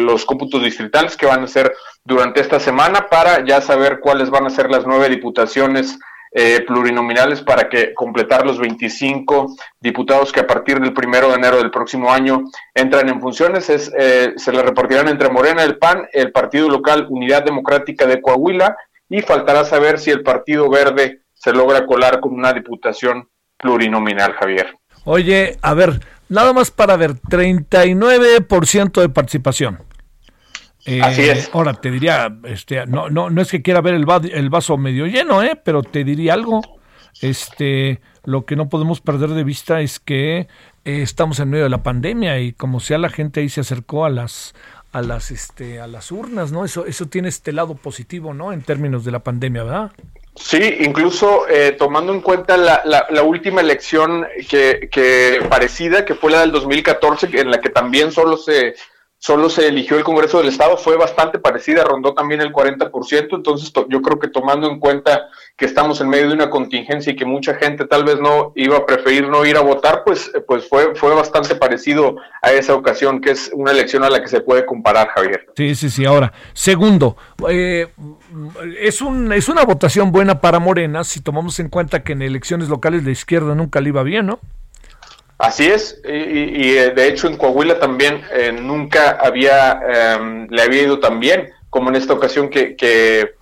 [0.00, 1.72] los cómputos distritales que van a ser
[2.04, 5.96] durante esta semana para ya saber cuáles van a ser las nueve diputaciones
[6.32, 11.56] eh, plurinominales para que completar los 25 diputados que a partir del primero de enero
[11.58, 13.70] del próximo año entran en funciones.
[13.70, 18.20] Es, eh, se le repartirán entre Morena, el PAN, el Partido Local Unidad Democrática de
[18.20, 18.76] Coahuila
[19.08, 24.74] y faltará saber si el Partido Verde se logra colar con una diputación plurinominal, Javier.
[25.04, 29.78] Oye, a ver, nada más para ver, 39% de participación.
[30.88, 31.50] Eh, Así es.
[31.52, 35.06] Ahora te diría, este, no, no, no es que quiera ver el, el vaso medio
[35.06, 35.60] lleno, ¿eh?
[35.62, 36.62] pero te diría algo.
[37.20, 40.46] Este, lo que no podemos perder de vista es que eh,
[41.02, 44.10] estamos en medio de la pandemia y como sea la gente ahí se acercó a
[44.10, 44.54] las
[44.92, 46.64] a las este a las urnas, ¿no?
[46.64, 48.54] Eso eso tiene este lado positivo, ¿no?
[48.54, 49.92] En términos de la pandemia, ¿verdad?
[50.36, 56.30] Sí, incluso eh, tomando en cuenta la, la, última elección que, que, parecida, que fue
[56.30, 58.76] la del 2014, en la que también solo se
[59.18, 63.72] solo se eligió el Congreso del Estado, fue bastante parecida, rondó también el 40%, entonces
[63.88, 67.24] yo creo que tomando en cuenta que estamos en medio de una contingencia y que
[67.24, 70.94] mucha gente tal vez no iba a preferir no ir a votar, pues, pues fue,
[70.94, 74.64] fue bastante parecido a esa ocasión, que es una elección a la que se puede
[74.64, 75.46] comparar, Javier.
[75.56, 76.04] Sí, sí, sí.
[76.04, 77.16] Ahora, segundo,
[77.48, 77.88] eh,
[78.80, 82.68] es, un, es una votación buena para Morena si tomamos en cuenta que en elecciones
[82.68, 84.38] locales la izquierda nunca le iba bien, ¿no?
[85.38, 90.82] Así es, y, eh, de hecho en Coahuila también eh, nunca había, em, le había
[90.82, 93.34] ido tan bien como en esta ocasión que, que,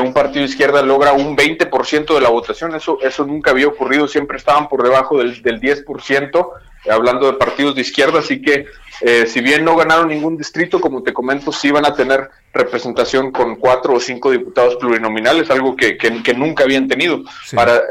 [0.00, 4.08] un partido de izquierda logra un 20% de la votación, eso, eso nunca había ocurrido,
[4.08, 6.48] siempre estaban por debajo del, del 10%,
[6.90, 8.66] hablando de partidos de izquierda, así que
[9.06, 13.32] eh, si bien no ganaron ningún distrito, como te comento, sí van a tener representación
[13.32, 17.22] con cuatro o cinco diputados plurinominales, algo que, que, nunca habían tenido.
[17.54, 17.82] Para, eh,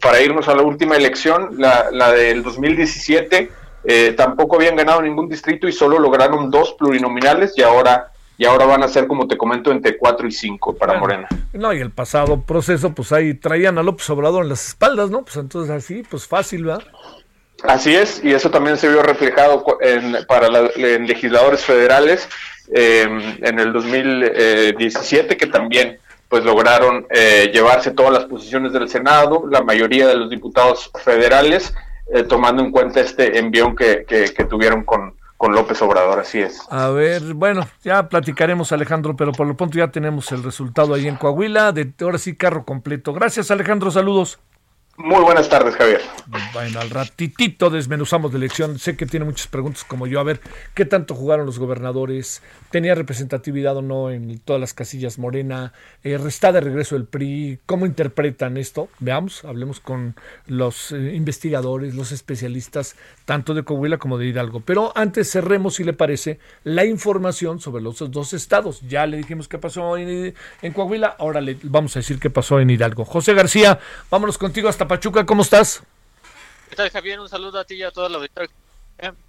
[0.00, 3.50] para irnos a la última elección, la, la del 2017,
[3.82, 8.64] eh, tampoco habían ganado ningún distrito y solo lograron dos plurinominales y ahora y ahora
[8.64, 11.28] van a ser, como te comento, entre cuatro y cinco para Morena.
[11.52, 15.24] No, y el pasado proceso, pues ahí traían a López Obrador en las espaldas, ¿no?
[15.24, 16.84] Pues entonces así, pues fácil, ¿verdad?
[17.64, 22.28] Así es, y eso también se vio reflejado en, para legisladores federales
[22.72, 25.98] em, en el 2017, que también
[26.28, 31.74] pues lograron eh, llevarse todas las posiciones del Senado, la mayoría de los diputados federales,
[32.14, 36.62] eh, tomando en cuenta este envión que, que, tuvieron con, con López Obrador, así es.
[36.70, 41.08] A ver, bueno, ya platicaremos Alejandro, pero por lo pronto ya tenemos el resultado ahí
[41.08, 43.12] en Coahuila, de ahora sí carro completo.
[43.12, 44.38] Gracias Alejandro, saludos.
[45.02, 46.02] Muy buenas tardes, Javier.
[46.52, 48.78] Bueno, al ratitito desmenuzamos la elección.
[48.78, 50.20] Sé que tiene muchas preguntas como yo.
[50.20, 50.42] A ver,
[50.74, 52.42] ¿qué tanto jugaron los gobernadores?
[52.70, 55.72] ¿Tenía representatividad o no en todas las casillas Morena?
[56.04, 57.60] Eh, ¿Está de regreso el PRI?
[57.64, 58.90] ¿Cómo interpretan esto?
[58.98, 62.94] Veamos, hablemos con los eh, investigadores, los especialistas,
[63.24, 64.60] tanto de Coahuila como de Hidalgo.
[64.60, 68.82] Pero antes cerremos, si le parece, la información sobre los dos estados.
[68.86, 72.60] Ya le dijimos qué pasó en, en Coahuila, ahora le vamos a decir qué pasó
[72.60, 73.06] en Hidalgo.
[73.06, 73.78] José García,
[74.10, 75.84] vámonos contigo hasta Pachuca, ¿cómo estás?
[76.68, 77.20] ¿Qué tal, Javier?
[77.20, 78.50] Un saludo a ti y a toda la auditoría.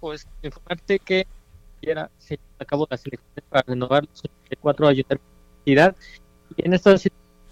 [0.00, 1.24] Pues informarte que
[2.18, 5.30] se acabó las elecciones para renovar los 84 ayuntamientos
[5.64, 5.94] de la
[6.56, 6.90] y en esta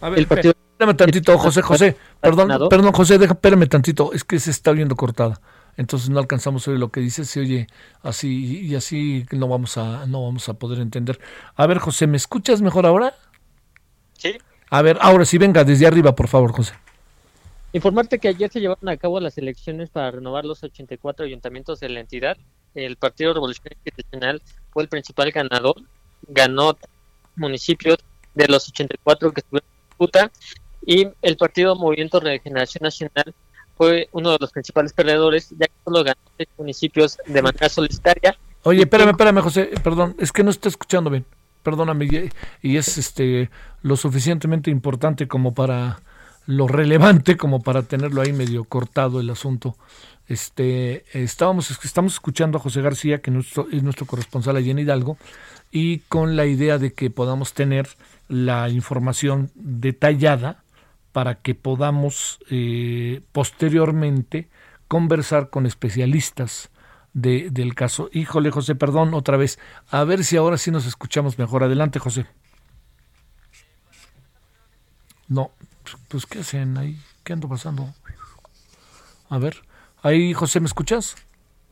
[0.01, 4.25] a ver, el partido espérame tantito, José, José, perdón, perdón, José, déjame, espérame tantito, es
[4.25, 5.41] que se está viendo cortada.
[5.77, 7.69] Entonces no alcanzamos a oír lo que dice, se oye
[8.03, 11.21] así y así no vamos a no vamos a poder entender.
[11.55, 13.15] A ver, José, ¿me escuchas mejor ahora?
[14.19, 14.37] Sí.
[14.69, 16.75] A ver, ahora sí venga desde arriba, por favor, José.
[17.73, 21.89] Informarte que ayer se llevaron a cabo las elecciones para renovar los 84 ayuntamientos de
[21.89, 22.37] la entidad.
[22.75, 25.77] El Partido Revolucionario Institucional fue el principal ganador,
[26.29, 26.77] ganó
[27.37, 27.99] municipios
[28.35, 30.31] de los 84 que estuvieron en disputa
[30.85, 33.35] y el Partido Movimiento Regeneración Nacional
[33.77, 38.37] fue uno de los principales perdedores, ya que solo ganó seis municipios de manera solitaria.
[38.65, 41.25] Oye, espérame, espérame, José, perdón, es que no está escuchando bien.
[41.63, 42.31] Perdóname,
[42.63, 43.51] y es este
[43.83, 46.01] lo suficientemente importante como para
[46.47, 49.77] lo relevante como para tenerlo ahí medio cortado el asunto.
[50.27, 55.19] Este, estábamos, estamos escuchando a José García, que nuestro, es nuestro corresponsal allí en Hidalgo,
[55.71, 57.89] y con la idea de que podamos tener
[58.29, 60.63] la información detallada
[61.13, 64.49] para que podamos eh, posteriormente
[64.87, 66.71] conversar con especialistas
[67.13, 68.09] de, del caso.
[68.13, 69.59] Híjole, José, perdón, otra vez.
[69.91, 71.65] A ver si ahora sí nos escuchamos mejor.
[71.65, 72.27] Adelante, José.
[75.29, 75.53] No,
[76.09, 76.97] pues ¿qué hacen ahí?
[77.25, 77.89] ¿Qué ando pasando?
[79.29, 79.57] A ver,
[80.03, 81.17] ahí José, ¿me escuchas?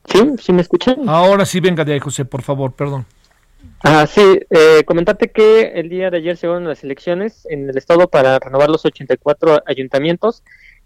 [0.07, 1.09] Sí, sí me escuchan.
[1.09, 3.07] Ahora sí, venga de ahí, José, por favor, perdón.
[3.83, 7.77] Ah, sí, eh, comentarte que el día de ayer se fueron las elecciones en el
[7.77, 10.43] estado para renovar los 84 ayuntamientos.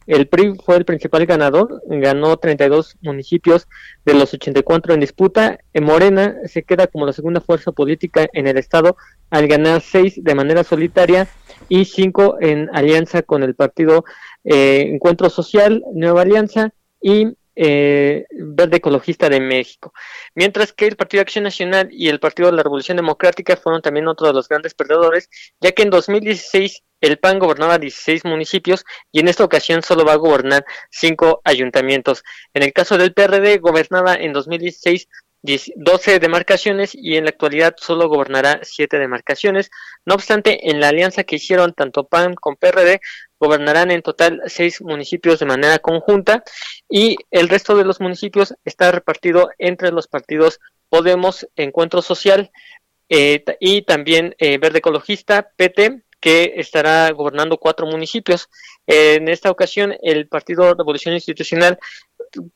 [0.07, 3.69] El PRI fue el principal ganador, ganó 32 municipios
[4.05, 5.59] de los 84 en disputa.
[5.73, 8.97] En Morena se queda como la segunda fuerza política en el estado
[9.31, 11.29] al ganar 6 de manera solitaria
[11.69, 14.05] y 5 en alianza con el partido
[14.45, 19.93] eh, Encuentro Social, Nueva Alianza y eh, Verde Ecologista de México.
[20.35, 23.83] Mientras que el Partido de Acción Nacional y el Partido de la Revolución Democrática fueron
[23.83, 25.29] también otros de los grandes perdedores,
[25.61, 30.13] ya que en 2016 el PAN gobernaba 16 municipios y en esta ocasión solo va
[30.13, 32.23] a gobernar 5 ayuntamientos.
[32.55, 35.09] En el caso del PRD, gobernaba en 2016
[35.43, 39.71] 12 demarcaciones y en la actualidad solo gobernará 7 demarcaciones.
[40.07, 43.01] No obstante, en la alianza que hicieron tanto PAN con PRD,
[43.43, 46.45] gobernarán en total 6 municipios de manera conjunta
[46.89, 52.53] y el resto de los municipios está repartido entre los partidos Podemos, Encuentro Social
[53.09, 58.49] eh, y también eh, Verde Ecologista, PT, que estará gobernando cuatro municipios.
[58.87, 61.81] En esta ocasión, el Partido Revolución Institucional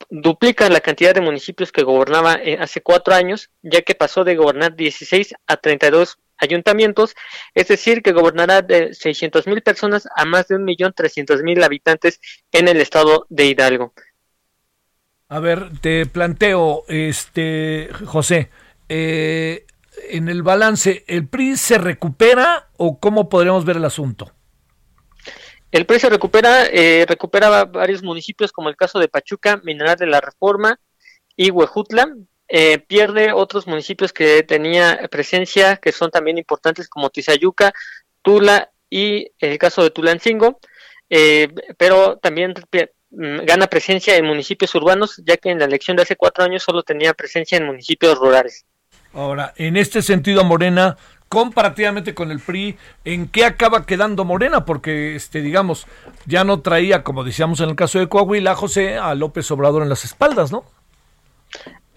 [0.09, 4.37] duplica la cantidad de municipios que gobernaba eh, hace cuatro años, ya que pasó de
[4.37, 7.15] gobernar 16 a 32 ayuntamientos,
[7.53, 12.19] es decir, que gobernará de 600 mil personas a más de 1.300.000 habitantes
[12.51, 13.93] en el estado de Hidalgo.
[15.29, 18.49] A ver, te planteo, este, José,
[18.87, 19.65] eh,
[20.09, 24.31] en el balance, ¿el PRI se recupera o cómo podríamos ver el asunto?
[25.71, 30.07] El PRI se recupera, eh, recupera varios municipios como el caso de Pachuca, Mineral de
[30.07, 30.79] la Reforma
[31.35, 32.07] y Huejutla.
[32.49, 37.73] Eh, pierde otros municipios que tenía presencia, que son también importantes como Tizayuca,
[38.21, 40.59] Tula y el caso de Tulancingo,
[41.09, 42.53] eh, pero también
[43.11, 46.63] mm, gana presencia en municipios urbanos, ya que en la elección de hace cuatro años
[46.63, 48.65] solo tenía presencia en municipios rurales.
[49.13, 50.97] Ahora, en este sentido, Morena
[51.29, 54.63] comparativamente con el PRI, ¿en qué acaba quedando Morena?
[54.63, 55.85] Porque, este, digamos,
[56.25, 59.89] ya no traía, como decíamos en el caso de Coahuila, José, a López Obrador en
[59.89, 60.63] las espaldas, ¿no?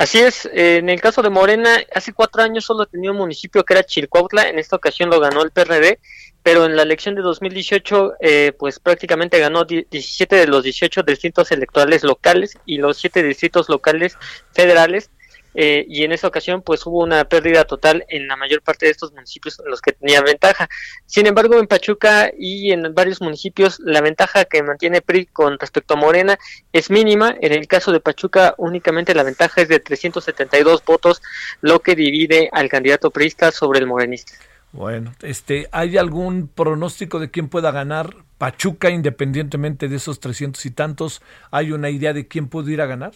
[0.00, 3.74] Así es, en el caso de Morena, hace cuatro años solo tenía un municipio que
[3.74, 5.98] era Chilcuautla, en esta ocasión lo ganó el PRD,
[6.42, 11.52] pero en la elección de 2018, eh, pues prácticamente ganó 17 de los 18 distritos
[11.52, 14.16] electorales locales y los 7 distritos locales
[14.52, 15.10] federales,
[15.54, 18.92] eh, y en esa ocasión pues hubo una pérdida total en la mayor parte de
[18.92, 20.68] estos municipios en los que tenía ventaja.
[21.06, 25.94] Sin embargo, en Pachuca y en varios municipios la ventaja que mantiene PRI con respecto
[25.94, 26.38] a Morena
[26.72, 27.34] es mínima.
[27.40, 31.22] En el caso de Pachuca únicamente la ventaja es de 372 votos,
[31.60, 34.32] lo que divide al candidato priista sobre el morenista.
[34.72, 40.70] Bueno, este, ¿hay algún pronóstico de quién pueda ganar Pachuca independientemente de esos 300 y
[40.70, 41.22] tantos?
[41.50, 43.12] ¿Hay una idea de quién pudiera ganar?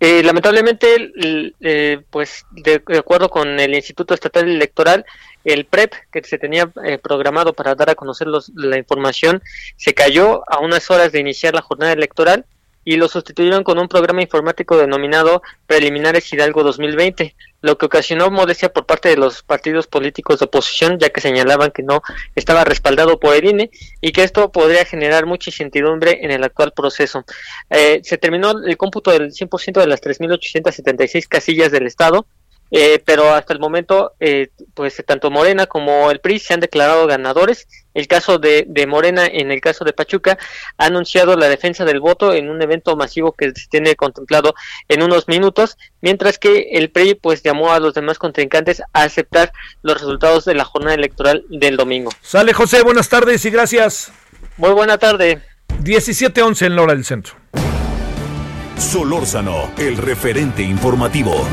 [0.00, 1.12] Eh, lamentablemente,
[1.60, 5.04] eh, pues de, acuerdo con el Instituto Estatal Electoral,
[5.44, 9.42] el PREP que se tenía eh, programado para dar a conocer la información
[9.76, 12.44] se cayó a unas horas de iniciar la jornada electoral
[12.88, 18.72] y lo sustituyeron con un programa informático denominado Preliminares Hidalgo 2020, lo que ocasionó modestia
[18.72, 22.00] por parte de los partidos políticos de oposición, ya que señalaban que no
[22.34, 23.70] estaba respaldado por el INE
[24.00, 27.26] y que esto podría generar mucha incertidumbre en el actual proceso.
[27.68, 32.26] Eh, se terminó el cómputo del 100% de las 3.876 casillas del Estado,
[32.70, 37.06] eh, pero hasta el momento, eh, pues tanto Morena como el PRI se han declarado
[37.06, 37.66] ganadores.
[37.98, 40.38] El caso de, de, Morena, en el caso de Pachuca,
[40.76, 44.54] ha anunciado la defensa del voto en un evento masivo que se tiene contemplado
[44.88, 49.50] en unos minutos, mientras que el PRI pues llamó a los demás contrincantes a aceptar
[49.82, 52.12] los resultados de la jornada electoral del domingo.
[52.22, 54.12] Sale José, buenas tardes y gracias.
[54.58, 55.42] Muy buena tarde.
[55.82, 57.34] 17-11 en Lora del Centro.
[58.76, 61.44] Solórzano, el referente informativo.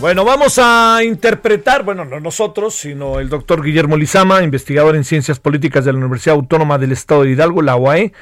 [0.00, 5.40] Bueno, vamos a interpretar, bueno, no nosotros, sino el doctor Guillermo Lizama, investigador en Ciencias
[5.40, 8.12] Políticas de la Universidad Autónoma del Estado de Hidalgo, la UAE.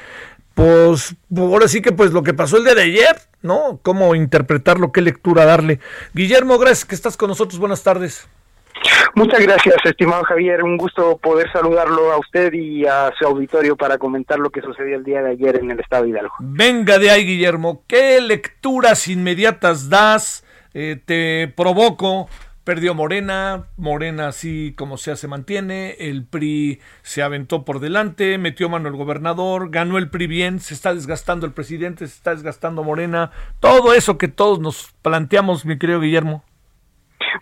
[0.55, 3.79] Pues ahora sí que pues lo que pasó el día de ayer, ¿no?
[3.83, 5.79] Cómo interpretarlo, qué lectura darle.
[6.15, 7.59] Guillermo, gracias que estás con nosotros.
[7.59, 8.27] Buenas tardes.
[9.13, 10.63] Muchas gracias, estimado Javier.
[10.63, 14.95] Un gusto poder saludarlo a usted y a su auditorio para comentar lo que sucedió
[14.95, 16.33] el día de ayer en el estado de Hidalgo.
[16.39, 17.83] Venga de ahí, Guillermo.
[17.85, 20.43] ¿Qué lecturas inmediatas das?
[20.79, 22.29] Eh, te provoco.
[22.63, 28.69] Perdió Morena, Morena así como sea se mantiene, el PRI se aventó por delante, metió
[28.69, 32.83] mano el gobernador, ganó el PRI bien, se está desgastando el presidente, se está desgastando
[32.83, 36.43] Morena, todo eso que todos nos planteamos, mi querido Guillermo.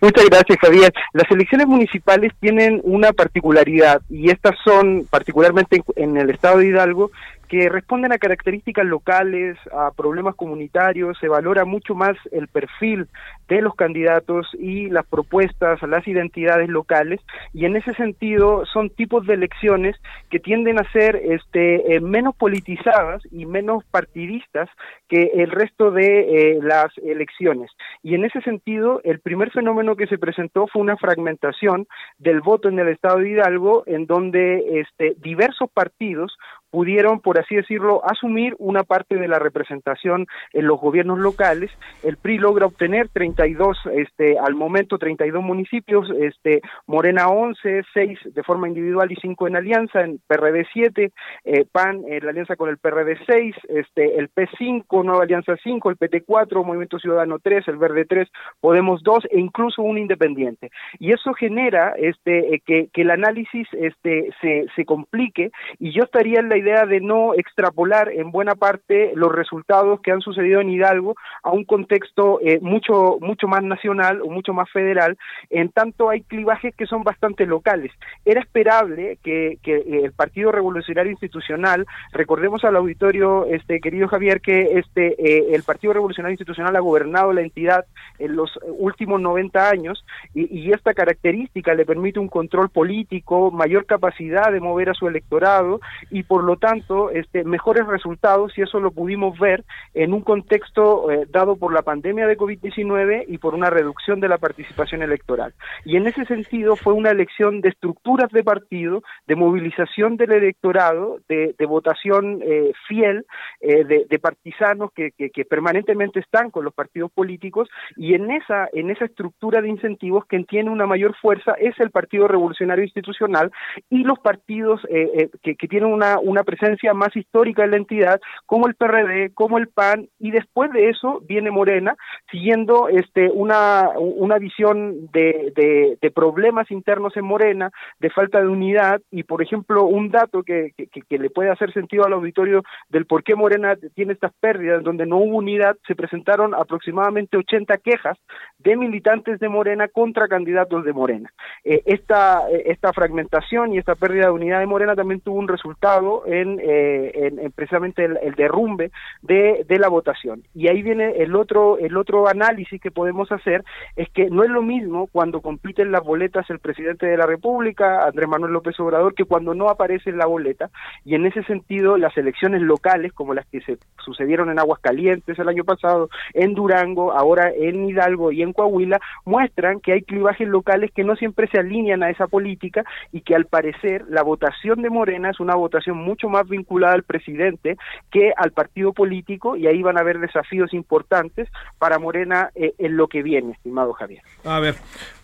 [0.00, 0.92] Muchas gracias, Javier.
[1.12, 7.10] Las elecciones municipales tienen una particularidad y estas son, particularmente en el estado de Hidalgo,
[7.48, 13.06] que responden a características locales, a problemas comunitarios, se valora mucho más el perfil
[13.48, 17.20] de los candidatos y las propuestas, las identidades locales,
[17.52, 19.96] y en ese sentido son tipos de elecciones
[20.30, 24.68] que tienden a ser este, eh, menos politizadas y menos partidistas
[25.08, 27.70] que el resto de eh, las elecciones.
[28.02, 31.86] Y en ese sentido, el primer fenómeno que se presentó fue una fragmentación
[32.18, 36.36] del voto en el estado de Hidalgo, en donde este, diversos partidos
[36.70, 41.70] pudieron, por así decirlo, asumir una parte de la representación en los gobiernos locales.
[42.02, 48.42] El PRI logra obtener 32, este, al momento 32 municipios, este, Morena 11, 6 de
[48.42, 51.12] forma individual y 5 en alianza, en PRD 7,
[51.44, 55.90] eh, PAN en la alianza con el PRD 6, este, el P5, Nueva Alianza 5,
[55.90, 58.28] el PT 4, Movimiento Ciudadano 3, el Verde 3,
[58.60, 60.70] Podemos 2 e incluso un independiente.
[60.98, 66.04] Y eso genera este, eh, que, que el análisis este, se, se complique y yo
[66.04, 70.60] estaría en la idea de no extrapolar en buena parte los resultados que han sucedido
[70.60, 75.16] en Hidalgo a un contexto eh, mucho, mucho más nacional o mucho más federal,
[75.50, 77.92] en tanto hay clivajes que son bastante locales.
[78.24, 84.78] Era esperable que, eh, el Partido Revolucionario Institucional, recordemos al auditorio, este querido Javier, que
[84.78, 87.84] este eh, el Partido Revolucionario Institucional ha gobernado la entidad
[88.18, 90.04] en los últimos 90 años
[90.34, 95.80] y esta característica le permite un control político, mayor capacidad de mover a su electorado
[96.10, 101.10] y por lo tanto este, mejores resultados y eso lo pudimos ver en un contexto
[101.10, 105.54] eh, dado por la pandemia de COVID-19 y por una reducción de la participación electoral.
[105.84, 111.18] Y en ese sentido fue una elección de estructuras de partido, de movilización del electorado,
[111.28, 113.26] de, votación eh, fiel,
[113.60, 115.12] eh, de, de, partisanos que,
[115.50, 120.44] permanentemente están con los partidos políticos y en esa, en esa estructura de incentivos quien
[120.44, 123.50] tiene una mayor fuerza es el Partido Revolucionario Institucional
[123.90, 128.66] y los partidos eh, que, que tienen una presencia más histórica en la entidad, como
[128.66, 131.96] el PRD, como el PAN, y después de eso viene Morena,
[132.30, 137.70] siguiendo este una, una visión de, de, de problemas internos en Morena,
[138.00, 141.72] de falta de unidad, y por ejemplo, un dato que, que, que, le puede hacer
[141.72, 145.94] sentido al auditorio del por qué Morena tiene estas pérdidas, donde no hubo unidad, se
[145.94, 148.18] presentaron aproximadamente 80 quejas
[148.58, 151.30] de militantes de Morena contra candidatos de Morena.
[151.64, 156.25] Eh, esta, esta fragmentación y esta pérdida de unidad de Morena también tuvo un resultado
[156.26, 158.90] en, eh, en, en precisamente el, el derrumbe
[159.22, 160.42] de, de, la votación.
[160.54, 163.64] Y ahí viene el otro, el otro análisis que podemos hacer,
[163.94, 168.04] es que no es lo mismo cuando compiten las boletas el presidente de la República,
[168.06, 170.70] Andrés Manuel López Obrador, que cuando no aparece en la boleta.
[171.04, 175.48] Y en ese sentido, las elecciones locales, como las que se sucedieron en Aguascalientes el
[175.48, 180.90] año pasado, en Durango, ahora en Hidalgo y en Coahuila, muestran que hay clivajes locales
[180.92, 184.90] que no siempre se alinean a esa política y que al parecer la votación de
[184.90, 187.76] Morena es una votación mucho más vinculada al presidente
[188.10, 191.48] que al partido político y ahí van a haber desafíos importantes
[191.78, 194.22] para Morena eh, en lo que viene, estimado Javier.
[194.44, 194.76] A ver,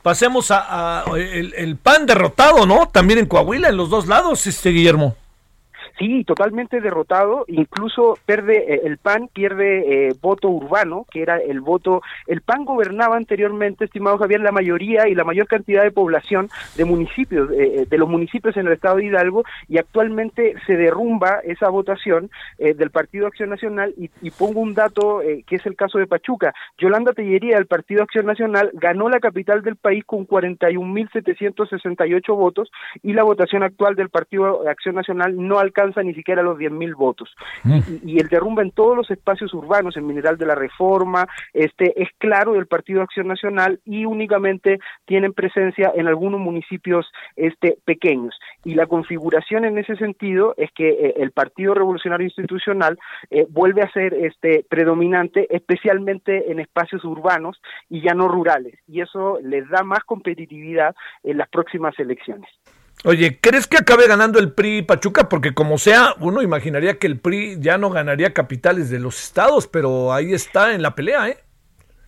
[0.03, 2.89] pasemos a, a el, el, PAN derrotado, ¿no?
[2.89, 5.17] También en Coahuila, en los dos lados, este Guillermo.
[5.99, 11.61] Sí, totalmente derrotado, incluso pierde eh, el PAN pierde eh, voto urbano, que era el
[11.61, 16.49] voto, el PAN gobernaba anteriormente, estimado Javier, la mayoría y la mayor cantidad de población
[16.77, 21.41] de municipios, eh, de los municipios en el estado de Hidalgo, y actualmente se derrumba
[21.45, 25.67] esa votación eh, del Partido Acción Nacional, y, y pongo un dato eh, que es
[25.67, 26.55] el caso de Pachuca.
[26.79, 32.71] Yolanda Tellería del Partido Acción Nacional ganó la capital del país con 41.768 votos,
[33.03, 36.95] y la votación actual del Partido Acción Nacional no alcanza alcanza ni siquiera los 10.000
[36.97, 37.35] votos.
[37.65, 37.79] Mm.
[38.05, 42.01] Y, y, el derrumbe en todos los espacios urbanos, en Mineral de la Reforma, este
[42.01, 47.07] es claro del Partido Acción Nacional y únicamente tienen presencia en algunos municipios
[47.37, 48.39] este pequeños.
[48.65, 52.99] Y la configuración en ese sentido es que eh, el Partido Revolucionario Institucional
[53.31, 58.79] eh, vuelve a ser este predominante, especialmente en espacios urbanos y ya no rurales.
[58.87, 62.49] Y eso les da más competitividad en las próximas elecciones.
[63.05, 65.29] Oye, ¿crees que acabe ganando el PRI Pachuca?
[65.29, 69.67] Porque como sea, uno imaginaría que el PRI ya no ganaría capitales de los estados,
[69.67, 71.39] pero ahí está en la pelea, ¿eh?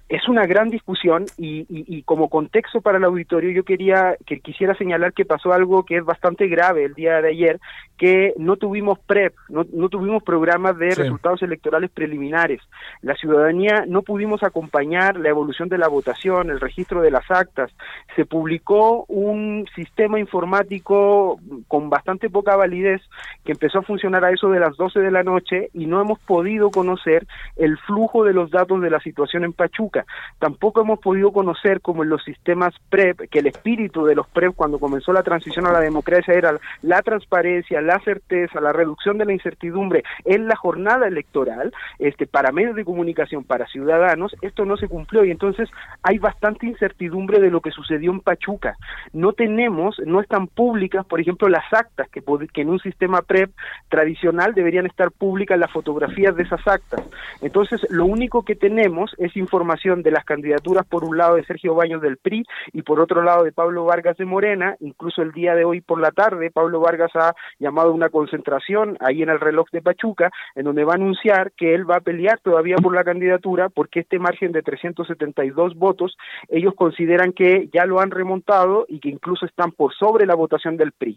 [0.09, 4.41] es una gran discusión y, y, y, como contexto para el auditorio yo quería que
[4.41, 7.61] quisiera señalar que pasó algo que es bastante grave el día de ayer
[7.99, 11.03] que no tuvimos PREP, no, no tuvimos programas de sí.
[11.03, 12.61] resultados electorales preliminares.
[13.03, 17.71] La ciudadanía no pudimos acompañar la evolución de la votación, el registro de las actas.
[18.17, 23.03] Se publicó un sistema informático con bastante poca validez
[23.45, 26.19] que empezó a funcionar a eso de las 12 de la noche y no hemos
[26.21, 27.27] podido conocer
[27.57, 30.07] el flujo de los datos de la situación en Pachuca Pachuca.
[30.39, 34.55] Tampoco hemos podido conocer como en los sistemas PREP, que el espíritu de los PREP
[34.55, 39.25] cuando comenzó la transición a la democracia era la transparencia, la certeza, la reducción de
[39.25, 44.77] la incertidumbre en la jornada electoral, este, para medios de comunicación, para ciudadanos, esto no
[44.77, 45.69] se cumplió y entonces
[46.03, 48.77] hay bastante incertidumbre de lo que sucedió en Pachuca.
[49.13, 52.23] No tenemos, no están públicas, por ejemplo, las actas que,
[52.53, 53.51] que en un sistema PREP
[53.89, 57.03] tradicional deberían estar públicas las fotografías de esas actas.
[57.41, 61.75] Entonces, lo único que tenemos es información de las candidaturas, por un lado de Sergio
[61.75, 64.77] Baños del PRI y por otro lado de Pablo Vargas de Morena.
[64.81, 69.23] Incluso el día de hoy por la tarde, Pablo Vargas ha llamado una concentración ahí
[69.23, 72.39] en el reloj de Pachuca, en donde va a anunciar que él va a pelear
[72.41, 76.17] todavía por la candidatura porque este margen de 372 votos,
[76.49, 80.77] ellos consideran que ya lo han remontado y que incluso están por sobre la votación
[80.77, 81.17] del PRI.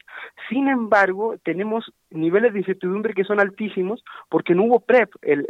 [0.49, 5.45] Sin embargo, tenemos niveles de incertidumbre que son altísimos porque no hubo PREP el,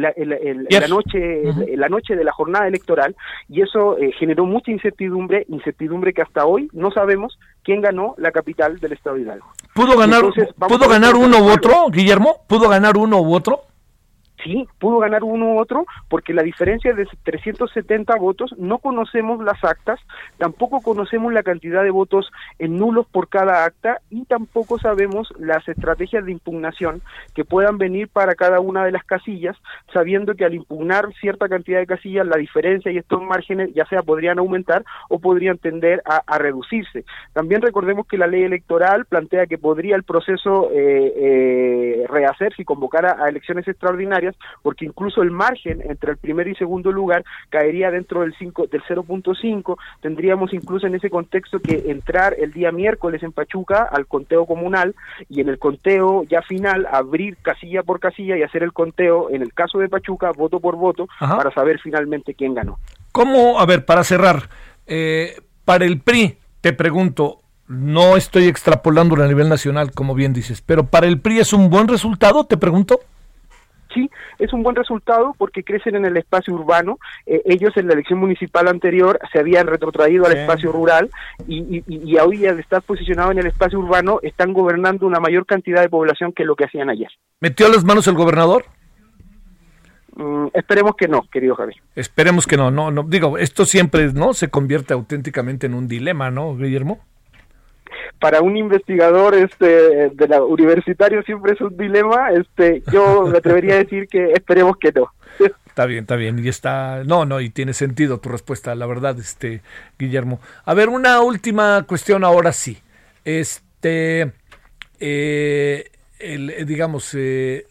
[0.00, 1.42] la, noche,
[1.76, 3.16] la noche de la jornada electoral
[3.48, 8.30] y eso eh, generó mucha incertidumbre, incertidumbre que hasta hoy no sabemos quién ganó la
[8.30, 9.48] capital del estado de Hidalgo.
[9.74, 10.22] ¿Pudo ganar,
[10.68, 12.44] ¿pudo ganar uno u otro, Guillermo?
[12.46, 13.62] ¿Pudo ganar uno u otro?
[14.46, 19.62] Sí, pudo ganar uno u otro, porque la diferencia de 370 votos, no conocemos las
[19.64, 20.00] actas,
[20.38, 25.66] tampoco conocemos la cantidad de votos en nulos por cada acta y tampoco sabemos las
[25.68, 27.02] estrategias de impugnación
[27.34, 29.56] que puedan venir para cada una de las casillas,
[29.92, 34.02] sabiendo que al impugnar cierta cantidad de casillas, la diferencia y estos márgenes ya sea
[34.02, 37.04] podrían aumentar o podrían tender a, reducirse.
[37.32, 42.06] También recordemos que la ley electoral plantea que podría el proceso eh, eh,
[42.58, 47.24] y convocar a elecciones extraordinarias porque incluso el margen entre el primer y segundo lugar
[47.50, 52.72] caería dentro del 5 del 0.5, tendríamos incluso en ese contexto que entrar el día
[52.72, 54.94] miércoles en Pachuca al conteo comunal
[55.28, 59.42] y en el conteo ya final abrir casilla por casilla y hacer el conteo en
[59.42, 62.78] el caso de Pachuca voto por voto para saber finalmente quién ganó.
[63.12, 64.48] ¿Cómo, a ver, para cerrar,
[64.86, 67.38] eh, para el PRI, te pregunto,
[67.68, 71.70] no estoy extrapolando a nivel nacional, como bien dices, pero para el PRI es un
[71.70, 73.00] buen resultado, te pregunto
[73.96, 76.98] sí, es un buen resultado porque crecen en el espacio urbano.
[77.24, 81.10] Eh, ellos en la elección municipal anterior se habían retrotraído al espacio rural
[81.48, 85.82] y, y, hoy al estar posicionados en el espacio urbano están gobernando una mayor cantidad
[85.82, 87.08] de población que lo que hacían ayer.
[87.40, 88.64] ¿Metió las manos el gobernador?
[90.16, 91.76] Mm, esperemos que no, querido Javier.
[91.94, 93.02] Esperemos que no, no, no.
[93.02, 97.00] Digo, esto siempre no se convierte auténticamente en un dilema, ¿no, Guillermo?
[98.18, 103.74] Para un investigador este de la universitario siempre es un dilema este yo me atrevería
[103.74, 105.10] a decir que esperemos que no
[105.76, 106.42] Está bien, está bien.
[106.42, 107.04] Y está.
[107.04, 109.60] No, no, y tiene sentido tu respuesta, la verdad, este,
[109.98, 110.40] Guillermo.
[110.64, 112.78] A ver, una última cuestión ahora sí.
[113.26, 114.32] Este.
[114.98, 117.66] Eh, el, digamos, eh,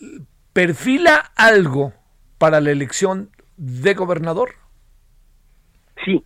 [0.54, 1.94] ¿perfila algo
[2.38, 4.52] para la elección de gobernador?
[6.06, 6.24] Sí,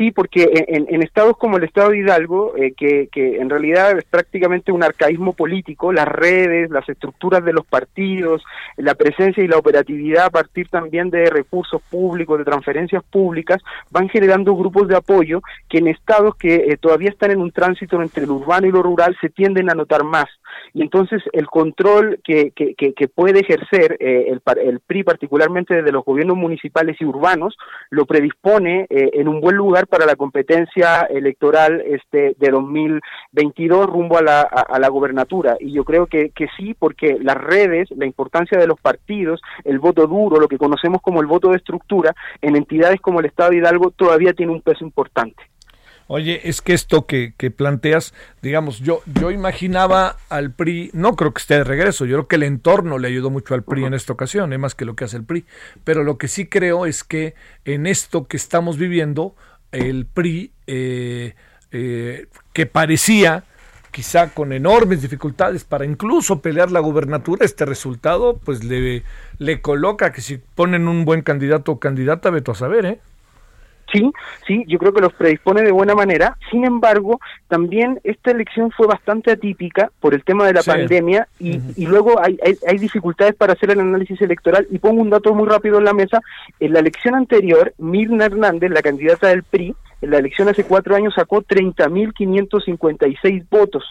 [0.00, 4.04] sí, porque en, estados como el estado de Hidalgo, eh, que, que, en realidad es
[4.04, 8.42] prácticamente un arcaísmo político, las redes, las estructuras de los partidos,
[8.78, 13.60] la presencia y la operatividad a partir también de recursos públicos, de transferencias públicas,
[13.90, 18.00] van generando grupos de apoyo que en estados que eh, todavía están en un tránsito
[18.00, 20.28] entre lo urbano y lo rural se tienden a notar más
[20.72, 25.92] y entonces el control que, que, que puede ejercer eh, el, el, PRI, particularmente desde
[25.92, 27.56] los gobiernos municipales y urbanos,
[27.90, 34.18] lo predispone eh, en un buen lugar para la competencia electoral este de 2022 rumbo
[34.18, 35.56] a la, a, la gobernatura.
[35.60, 39.78] Y yo creo que, que sí, porque las redes, la importancia de los partidos, el
[39.78, 43.50] voto duro, lo que conocemos como el voto de estructura, en entidades como el Estado
[43.50, 45.49] de Hidalgo todavía tiene un peso importante.
[46.12, 51.32] Oye, es que esto que, que, planteas, digamos, yo, yo imaginaba al PRI, no creo
[51.32, 53.94] que esté de regreso, yo creo que el entorno le ayudó mucho al PRI en
[53.94, 55.44] esta ocasión, es más que lo que hace el PRI,
[55.84, 59.36] pero lo que sí creo es que en esto que estamos viviendo,
[59.70, 61.36] el PRI, eh,
[61.70, 63.44] eh, que parecía
[63.92, 69.04] quizá con enormes dificultades para incluso pelear la gubernatura, este resultado pues le,
[69.38, 73.00] le coloca que si ponen un buen candidato o candidata, veto a saber, ¿eh?
[73.92, 74.10] Sí,
[74.46, 76.36] sí, yo creo que los predispone de buena manera.
[76.50, 77.18] Sin embargo,
[77.48, 82.20] también esta elección fue bastante atípica por el tema de la pandemia y, y luego
[82.22, 84.68] hay, hay, dificultades para hacer el análisis electoral.
[84.70, 86.20] Y pongo un dato muy rápido en la mesa.
[86.60, 90.94] En la elección anterior, Mirna Hernández, la candidata del PRI, en la elección hace cuatro
[90.94, 93.84] años sacó 30.556 votos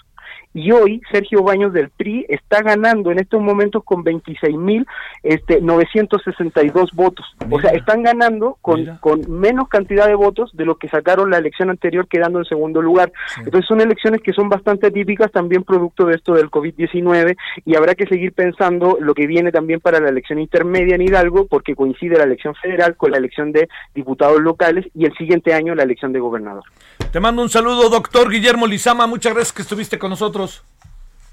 [0.54, 4.86] y hoy Sergio Baños del PRI está ganando en estos momentos con 26.962
[5.24, 7.26] este, 962 votos.
[7.50, 11.38] O sea, están ganando con, con menos cantidad de votos de lo que sacaron la
[11.38, 13.12] elección anterior quedando en segundo lugar.
[13.38, 17.94] Entonces son elecciones que son bastante atípicas también producto de esto del COVID-19 y habrá
[17.96, 22.18] que seguir pensando lo que viene también para la elección intermedia en Hidalgo porque coincide
[22.18, 26.12] la elección federal con la elección de diputados locales y el siguiente año la elección
[26.12, 26.64] de gobernador.
[27.12, 29.08] Te mando un saludo, doctor Guillermo Lizama.
[29.08, 30.39] Muchas gracias que estuviste con nosotros.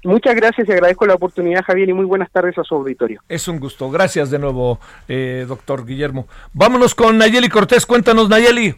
[0.03, 3.21] Muchas gracias y agradezco la oportunidad, Javier, y muy buenas tardes a su auditorio.
[3.27, 3.89] Es un gusto.
[3.89, 6.27] Gracias de nuevo, eh, doctor Guillermo.
[6.53, 7.85] Vámonos con Nayeli Cortés.
[7.85, 8.75] Cuéntanos, Nayeli.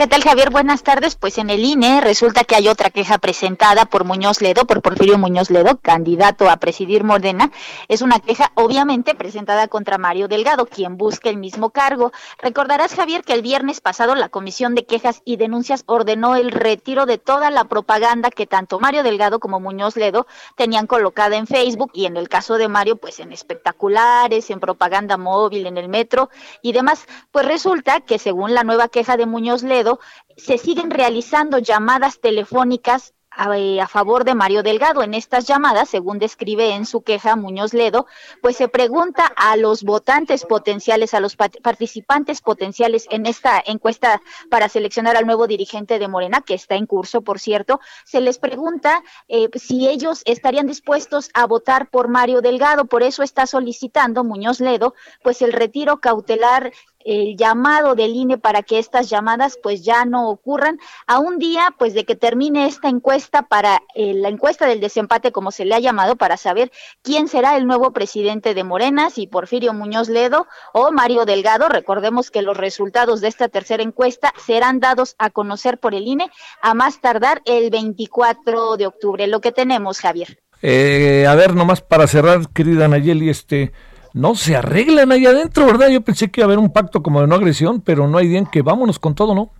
[0.00, 0.48] ¿Qué tal, Javier?
[0.48, 1.14] Buenas tardes.
[1.14, 5.18] Pues en el INE resulta que hay otra queja presentada por Muñoz Ledo, por Porfirio
[5.18, 7.52] Muñoz Ledo, candidato a presidir Morena.
[7.86, 12.12] Es una queja, obviamente, presentada contra Mario Delgado, quien busca el mismo cargo.
[12.38, 17.04] Recordarás, Javier, que el viernes pasado la Comisión de Quejas y Denuncias ordenó el retiro
[17.04, 21.90] de toda la propaganda que tanto Mario Delgado como Muñoz Ledo tenían colocada en Facebook
[21.92, 26.30] y en el caso de Mario, pues en espectaculares, en propaganda móvil, en el metro
[26.62, 27.04] y demás.
[27.32, 29.89] Pues resulta que según la nueva queja de Muñoz Ledo,
[30.36, 35.02] se siguen realizando llamadas telefónicas a, favor de Mario Delgado.
[35.02, 38.06] En estas llamadas, según describe en su queja Muñoz Ledo,
[38.42, 44.68] pues se pregunta a los votantes potenciales, a los participantes potenciales en esta encuesta para
[44.68, 49.02] seleccionar al nuevo dirigente de Morena, que está en curso, por cierto, se les pregunta
[49.28, 52.86] eh, si ellos estarían dispuestos a votar por Mario Delgado.
[52.86, 56.72] Por eso está solicitando Muñoz Ledo, pues el retiro cautelar
[57.04, 61.74] el llamado del INE para que estas llamadas pues ya no ocurran a un día
[61.78, 65.74] pues de que termine esta encuesta para eh, la encuesta del desempate como se le
[65.74, 66.70] ha llamado para saber
[67.02, 71.68] quién será el nuevo presidente de Morena, si Porfirio Muñoz Ledo o Mario Delgado.
[71.68, 76.30] Recordemos que los resultados de esta tercera encuesta serán dados a conocer por el INE
[76.62, 79.26] a más tardar el 24 de octubre.
[79.26, 80.38] Lo que tenemos, Javier.
[80.62, 83.72] Eh, a ver, nomás para cerrar, querida Nayeli, este
[84.12, 85.88] no se arreglan ahí adentro, ¿verdad?
[85.88, 88.28] Yo pensé que iba a haber un pacto como de no agresión, pero no hay
[88.28, 89.50] bien que vámonos con todo, ¿no?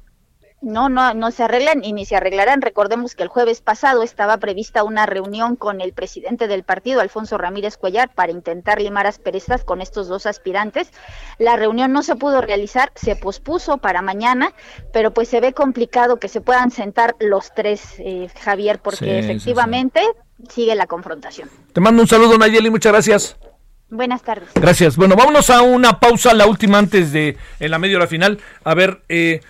[0.62, 2.60] No, no, no se arreglan y ni se arreglarán.
[2.60, 7.38] Recordemos que el jueves pasado estaba prevista una reunión con el presidente del partido, Alfonso
[7.38, 10.92] Ramírez Cuellar, para intentar limar asperezas con estos dos aspirantes.
[11.38, 14.52] La reunión no se pudo realizar, se pospuso para mañana,
[14.92, 20.02] pero pues se ve complicado que se puedan sentar los tres, eh, Javier, porque efectivamente
[20.50, 21.48] sigue la confrontación.
[21.72, 23.36] Te mando un saludo, Nayeli, muchas gracias.
[23.90, 24.48] Buenas tardes.
[24.54, 24.96] Gracias.
[24.96, 28.38] Bueno, vámonos a una pausa, la última antes de en la media hora final.
[28.64, 29.40] A ver, eh,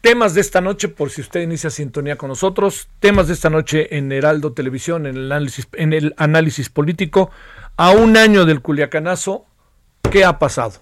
[0.00, 3.96] temas de esta noche, por si usted inicia sintonía con nosotros, temas de esta noche
[3.96, 7.30] en Heraldo Televisión, en el análisis, en el análisis político,
[7.76, 9.44] a un año del Culiacanazo,
[10.10, 10.80] ¿qué ha pasado?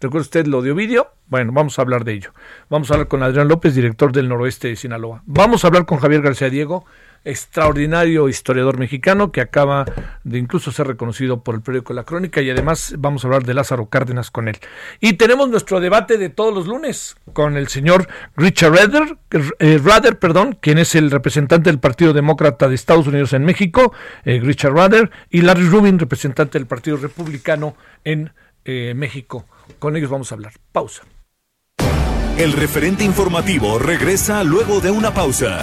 [0.00, 1.08] ¿Recuerda usted lo de Ovidio?
[1.28, 2.32] Bueno, vamos a hablar de ello.
[2.68, 5.22] Vamos a hablar con Adrián López, director del noroeste de Sinaloa.
[5.24, 6.84] Vamos a hablar con Javier García Diego,
[7.24, 9.84] extraordinario historiador mexicano que acaba
[10.24, 13.54] de incluso ser reconocido por el periódico La Crónica y además vamos a hablar de
[13.54, 14.58] Lázaro Cárdenas con él.
[15.00, 19.18] Y tenemos nuestro debate de todos los lunes con el señor Richard Rader,
[19.58, 19.80] eh,
[20.20, 23.92] perdón, quien es el representante del Partido Demócrata de Estados Unidos en México,
[24.24, 28.32] eh, Richard Rader, y Larry Rubin, representante del Partido Republicano en
[28.64, 29.46] eh, México.
[29.78, 30.52] Con ellos vamos a hablar.
[30.72, 31.02] Pausa.
[32.38, 35.62] El referente informativo regresa luego de una pausa.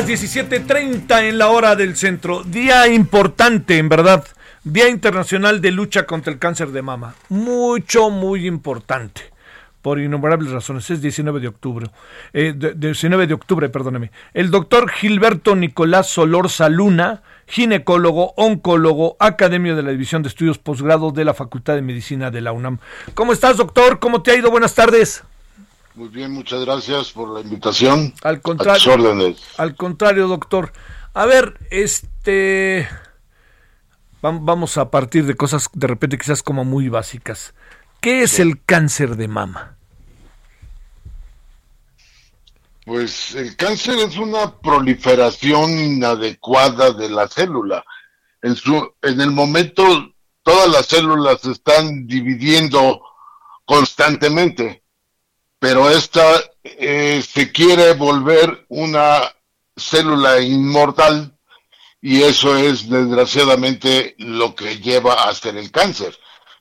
[0.00, 2.42] Las 17.30 en la hora del centro.
[2.42, 4.24] Día importante, en verdad.
[4.64, 7.14] Día Internacional de Lucha contra el Cáncer de Mama.
[7.28, 9.22] Mucho, muy importante.
[9.82, 10.90] Por innumerables razones.
[10.90, 11.86] Es 19 de octubre.
[12.32, 14.10] Eh, 19 de octubre, perdóneme.
[14.32, 21.12] El doctor Gilberto Nicolás Solorza Luna, ginecólogo, oncólogo, academio de la División de Estudios Posgrado
[21.12, 22.78] de la Facultad de Medicina de la UNAM.
[23.14, 24.00] ¿Cómo estás, doctor?
[24.00, 24.50] ¿Cómo te ha ido?
[24.50, 25.22] Buenas tardes.
[25.94, 28.12] Muy bien, muchas gracias por la invitación.
[28.22, 30.72] Al contrario, al contrario, doctor.
[31.12, 32.88] A ver, este
[34.20, 37.54] vamos a partir de cosas de repente quizás como muy básicas.
[38.00, 39.76] ¿Qué es el cáncer de mama?
[42.84, 47.82] Pues el cáncer es una proliferación inadecuada de la célula.
[48.42, 49.84] En, su, en el momento
[50.42, 53.00] todas las células se están dividiendo
[53.64, 54.83] constantemente,
[55.64, 56.22] pero esta
[56.62, 59.34] eh, se quiere volver una
[59.74, 61.38] célula inmortal
[62.02, 66.14] y eso es desgraciadamente lo que lleva a hacer el cáncer.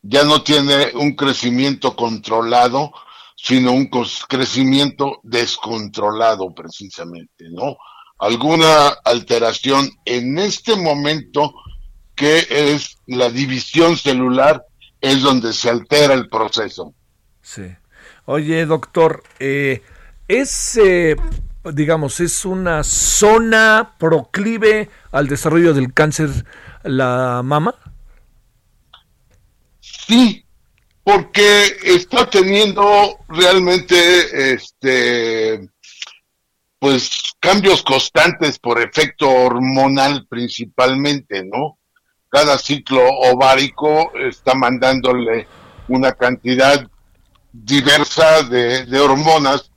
[0.03, 2.93] Ya no tiene un crecimiento controlado,
[3.35, 3.89] sino un
[4.29, 7.75] crecimiento descontrolado precisamente, ¿no?
[8.19, 11.53] Alguna alteración en este momento
[12.15, 14.63] que es la división celular,
[15.01, 16.93] es donde se altera el proceso.
[17.41, 17.63] Sí.
[18.25, 19.81] Oye, doctor, eh,
[20.29, 21.15] es, eh,
[21.73, 26.29] digamos, es una zona proclive al desarrollo del cáncer
[26.83, 27.75] la mama?
[29.81, 30.45] Sí,
[31.03, 35.69] porque está teniendo realmente este
[36.79, 41.77] pues cambios constantes por efecto hormonal principalmente, ¿no?
[42.29, 45.47] Cada ciclo ovárico está mandándole
[45.87, 46.89] una cantidad
[47.53, 49.69] diversa de, de hormonas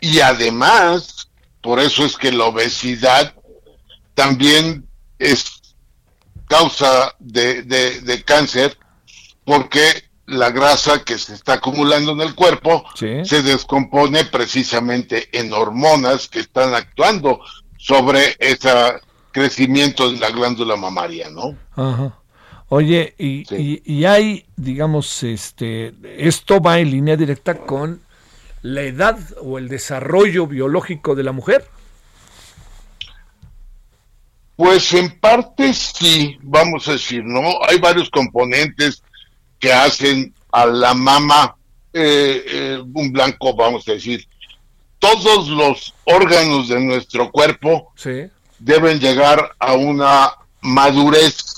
[0.00, 1.28] y además,
[1.60, 3.34] por eso es que la obesidad
[4.14, 4.86] también
[5.18, 5.60] es
[6.48, 8.76] causa de, de, cáncer,
[9.44, 16.28] porque la grasa que se está acumulando en el cuerpo se descompone precisamente en hormonas
[16.28, 17.40] que están actuando
[17.76, 18.70] sobre ese
[19.32, 21.56] crecimiento de la glándula mamaria, ¿no?
[21.76, 22.19] Ajá.
[22.72, 28.00] Oye, y, y, y, hay, digamos, este, esto va en línea directa con
[28.62, 31.68] la edad o el desarrollo biológico de la mujer.
[34.54, 37.42] Pues en parte sí, vamos a decir, ¿no?
[37.68, 39.02] Hay varios componentes
[39.58, 41.56] que hacen a la mama
[41.92, 44.24] eh, eh, un blanco, vamos a decir.
[45.00, 47.92] Todos los órganos de nuestro cuerpo
[48.60, 51.49] deben llegar a una madurez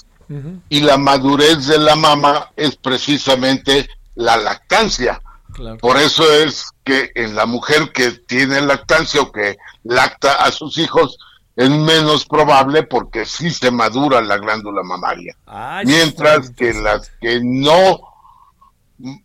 [0.69, 5.21] y la madurez de la mama es precisamente la lactancia.
[5.81, 10.79] Por eso es que en la mujer que tiene lactancia o que lacta a sus
[10.79, 11.19] hijos,
[11.55, 15.37] es menos probable porque sí se madura la glándula mamaria.
[15.85, 18.01] Mientras que las que no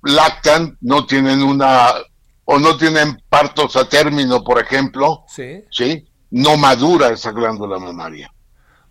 [0.04, 1.94] lactan no tienen una
[2.46, 5.24] o no tienen partos a término, por ejemplo,
[5.70, 8.32] sí, no madura esa glándula mamaria.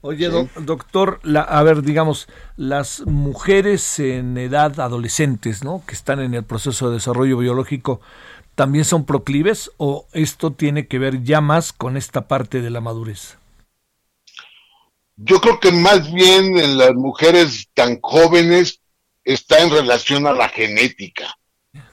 [0.07, 0.29] Oye,
[0.61, 5.83] doctor, la, a ver, digamos, las mujeres en edad adolescentes, ¿no?
[5.85, 8.01] Que están en el proceso de desarrollo biológico,
[8.55, 12.81] también son proclives o esto tiene que ver ya más con esta parte de la
[12.81, 13.37] madurez?
[15.17, 18.81] Yo creo que más bien en las mujeres tan jóvenes
[19.25, 21.37] está en relación a la genética.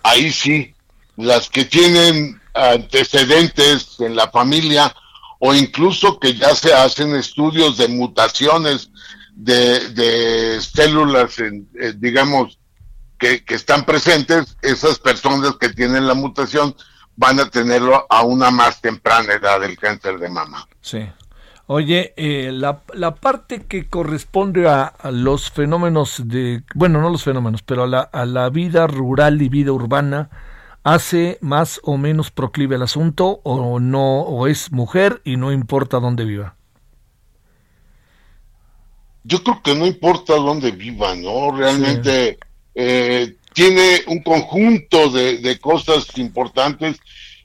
[0.03, 0.75] Ahí sí,
[1.15, 4.95] las que tienen antecedentes en la familia
[5.45, 8.89] o incluso que ya se hacen estudios de mutaciones
[9.35, 12.57] de, células, en, eh, digamos,
[13.17, 16.73] que, están presentes, esas personas que tienen la mutación
[17.17, 20.65] van a tenerlo a una más temprana edad del cáncer de mama.
[20.79, 20.99] Sí.
[21.67, 27.63] Oye, eh, la, la, parte que corresponde a, los fenómenos de, bueno, no los fenómenos,
[27.63, 30.29] pero a la, a la vida rural y vida urbana,
[30.83, 35.99] ¿hace más o menos proclive el asunto o no, o es mujer y no importa
[35.99, 36.55] dónde viva?
[39.23, 41.51] Yo creo que no importa dónde viva, ¿no?
[41.51, 42.37] Realmente
[42.75, 46.99] eh, tiene un conjunto de, cosas importantes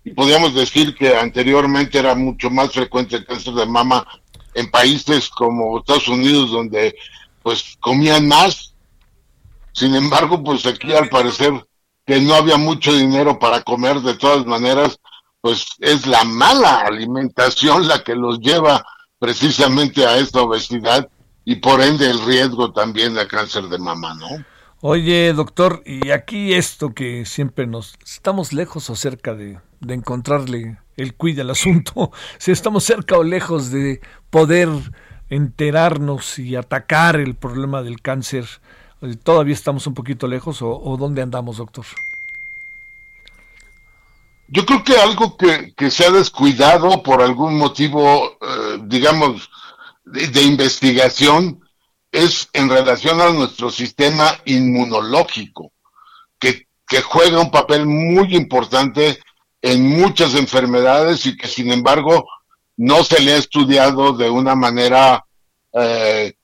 [0.05, 4.06] y podríamos decir que anteriormente era mucho más frecuente el cáncer de mama
[4.55, 6.97] en países como Estados Unidos donde
[7.43, 8.74] pues comían más.
[9.73, 11.52] Sin embargo, pues aquí al parecer
[12.09, 14.98] que no había mucho dinero para comer de todas maneras,
[15.43, 18.82] pues es la mala alimentación la que los lleva
[19.18, 21.06] precisamente a esta obesidad
[21.44, 24.43] y por ende el riesgo también de cáncer de mama, ¿no?
[24.80, 31.14] Oye, doctor, y aquí esto que siempre nos estamos lejos o cerca de, encontrarle el
[31.14, 34.70] cuide al asunto, si estamos cerca o lejos de poder
[35.28, 38.47] enterarnos y atacar el problema del cáncer,
[39.22, 41.84] todavía estamos un poquito lejos o, dónde andamos, doctor.
[44.48, 49.50] Yo creo que algo que, se ha descuidado por algún motivo, eh, digamos,
[50.04, 51.60] de investigación,
[52.12, 55.72] es en relación a nuestro sistema inmunológico,
[56.38, 56.66] que,
[57.02, 59.18] juega un papel muy importante
[59.60, 62.26] en muchas enfermedades y que sin embargo
[62.78, 65.26] no se le ha estudiado de una manera
[65.74, 66.38] eh,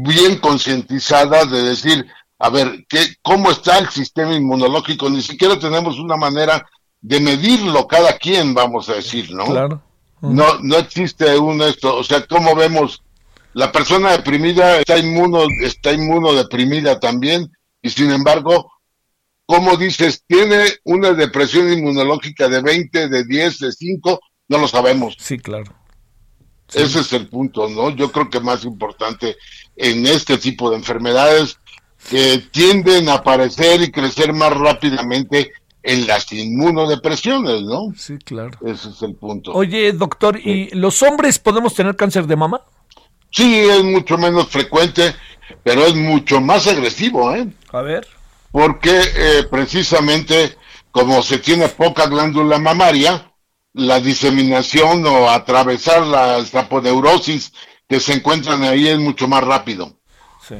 [0.00, 2.06] bien concientizada de decir,
[2.38, 5.10] a ver, ¿qué, ¿cómo está el sistema inmunológico?
[5.10, 6.66] Ni siquiera tenemos una manera
[7.00, 9.44] de medirlo cada quien, vamos a decir, ¿no?
[9.44, 9.82] Claro.
[10.22, 13.02] No, no existe un esto, o sea, como vemos,
[13.54, 17.50] la persona deprimida está inmuno, está inmunodeprimida también,
[17.82, 18.70] y sin embargo,
[19.44, 25.16] como dices, tiene una depresión inmunológica de 20, de 10, de 5, no lo sabemos.
[25.18, 25.74] Sí, claro.
[26.74, 27.90] Ese es el punto, ¿no?
[27.90, 29.36] Yo creo que más importante
[29.76, 31.58] en este tipo de enfermedades
[32.08, 37.92] que tienden a aparecer y crecer más rápidamente en las inmunodepresiones, ¿no?
[37.96, 38.56] Sí, claro.
[38.64, 39.52] Ese es el punto.
[39.52, 42.62] Oye, doctor, ¿y los hombres podemos tener cáncer de mama?
[43.30, 45.14] Sí, es mucho menos frecuente,
[45.62, 47.48] pero es mucho más agresivo, ¿eh?
[47.72, 48.06] A ver.
[48.50, 50.56] Porque eh, precisamente
[50.92, 53.31] como se tiene poca glándula mamaria,
[53.74, 57.52] la diseminación o atravesar la saponeurosis
[57.88, 59.96] que se encuentran ahí es mucho más rápido.
[60.46, 60.56] Sí.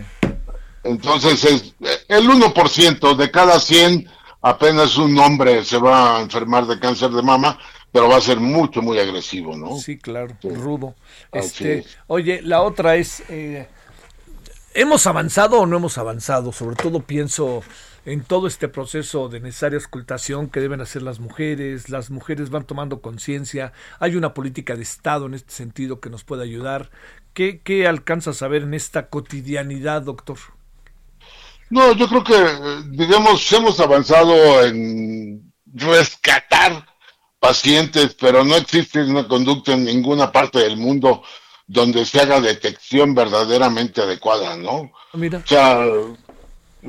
[0.85, 1.75] Entonces, es,
[2.09, 4.09] el 1% de cada 100
[4.41, 7.59] apenas un hombre se va a enfermar de cáncer de mama,
[7.93, 9.79] pero va a ser mucho, muy agresivo, ¿no?
[9.79, 10.95] Sí, claro, rudo.
[11.31, 11.99] Este, es.
[12.07, 13.69] oye, la otra es, eh,
[14.75, 16.53] ¿hemos avanzado o no hemos avanzado?
[16.53, 17.63] Sobre todo pienso
[18.05, 22.67] en todo este proceso de necesaria escultación que deben hacer las mujeres, las mujeres van
[22.67, 26.91] tomando conciencia, hay una política de Estado en este sentido que nos puede ayudar.
[27.33, 30.39] ¿Qué, qué alcanzas a ver en esta cotidianidad, doctor?
[31.71, 32.35] No, yo creo que,
[32.91, 36.87] digamos, hemos avanzado en rescatar
[37.39, 41.23] pacientes, pero no existe una conducta en ninguna parte del mundo
[41.67, 44.93] donde se haga detección verdaderamente adecuada, ¿no?
[45.15, 45.39] Mira.
[45.39, 45.87] O sea,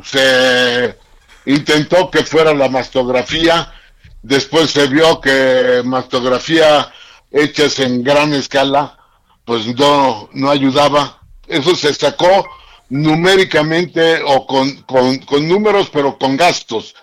[0.02, 0.98] se
[1.45, 3.74] intentó que fuera la mastografía,
[4.22, 6.91] después se vio que mastografía
[7.32, 8.98] hechas en gran escala,
[9.45, 11.22] pues no, no ayudaba.
[11.48, 12.48] Eso se sacó
[12.90, 16.95] numéricamente o con, con, con números, pero con gastos.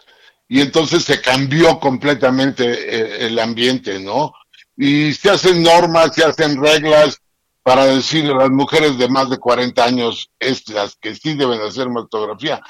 [0.48, 4.32] Y entonces se cambió completamente eh, el ambiente, ¿no?
[4.76, 7.20] Y se hacen normas, se hacen reglas
[7.62, 11.60] para decir a las mujeres de más de 40 años, es las que sí deben
[11.60, 12.60] hacer mastografía.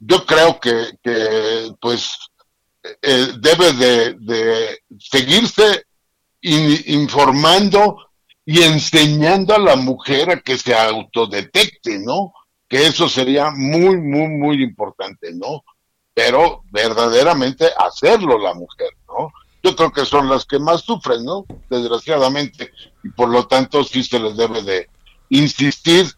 [0.00, 2.10] Yo creo que, que pues,
[3.02, 5.84] eh, debe de, de seguirse
[6.40, 7.98] in- informando
[8.46, 12.32] y enseñando a la mujer a que se autodetecte, ¿no?
[12.68, 15.62] Que eso sería muy, muy, muy importante, ¿no?
[16.14, 19.30] Pero verdaderamente hacerlo la mujer, ¿no?
[19.62, 21.44] Yo creo que son las que más sufren, ¿no?
[21.68, 22.72] Desgraciadamente.
[23.04, 24.88] Y por lo tanto sí se les debe de
[25.28, 26.10] insistir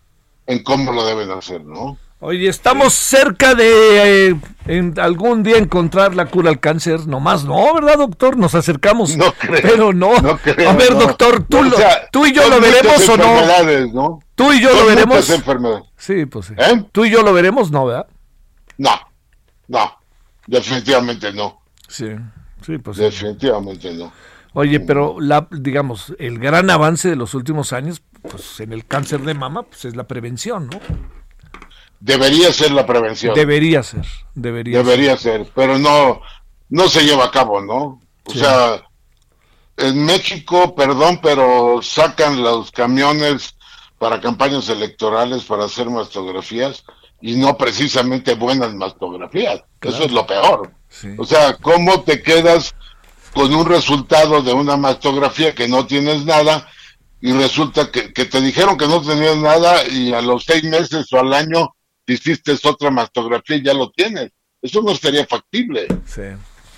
[0.46, 1.98] en cómo lo deben hacer, ¿no?
[2.24, 4.36] Oye, estamos cerca de eh,
[4.66, 8.36] en algún día encontrar la cura al cáncer, nomás no, ¿verdad, doctor?
[8.36, 10.20] Nos acercamos, No creo, pero no.
[10.20, 11.01] no creo, a ver, no.
[11.01, 14.20] doctor, ¿tú, O lo- sea, tú y yo lo veremos o no?
[14.36, 15.31] ¿Tú y yo Son lo veremos?
[15.31, 15.82] enfermedades.
[15.97, 16.55] Sí, pues sí.
[16.57, 16.85] ¿Eh?
[16.93, 17.73] ¿Tú y yo lo veremos?
[17.73, 18.07] No, ¿verdad?
[18.78, 18.93] No,
[19.66, 19.90] no,
[20.47, 22.07] definitivamente no, Sí,
[22.65, 23.03] sí, pues sí.
[23.03, 24.12] definitivamente no.
[24.55, 29.23] Oye, pero la, digamos, el gran avance de los últimos años, pues en el cáncer
[29.23, 30.78] de mama, pues es la prevención, ¿no?
[32.05, 33.33] Debería ser la prevención.
[33.33, 34.05] Debería ser,
[34.35, 36.20] debería, Debería ser, pero no,
[36.69, 38.01] no se lleva a cabo, ¿no?
[38.24, 38.41] O Sí.
[38.41, 38.83] sea,
[39.77, 43.55] en México, perdón, pero sacan los camiones
[43.99, 46.83] para campañas electorales para hacer mastografías
[47.20, 49.62] y no precisamente buenas mastografías.
[49.79, 49.97] Claro.
[49.97, 50.73] Eso es lo peor.
[50.89, 51.15] Sí.
[51.19, 52.74] O sea, ¿cómo te quedas
[53.33, 56.69] con un resultado de una mastografía que no tienes nada
[57.20, 61.07] y resulta que, que te dijeron que no tenías nada y a los seis meses
[61.12, 61.77] o al año
[62.07, 64.33] hiciste otra mastografía y ya lo tienes?
[64.61, 65.87] Eso no sería factible.
[66.07, 66.23] Sí,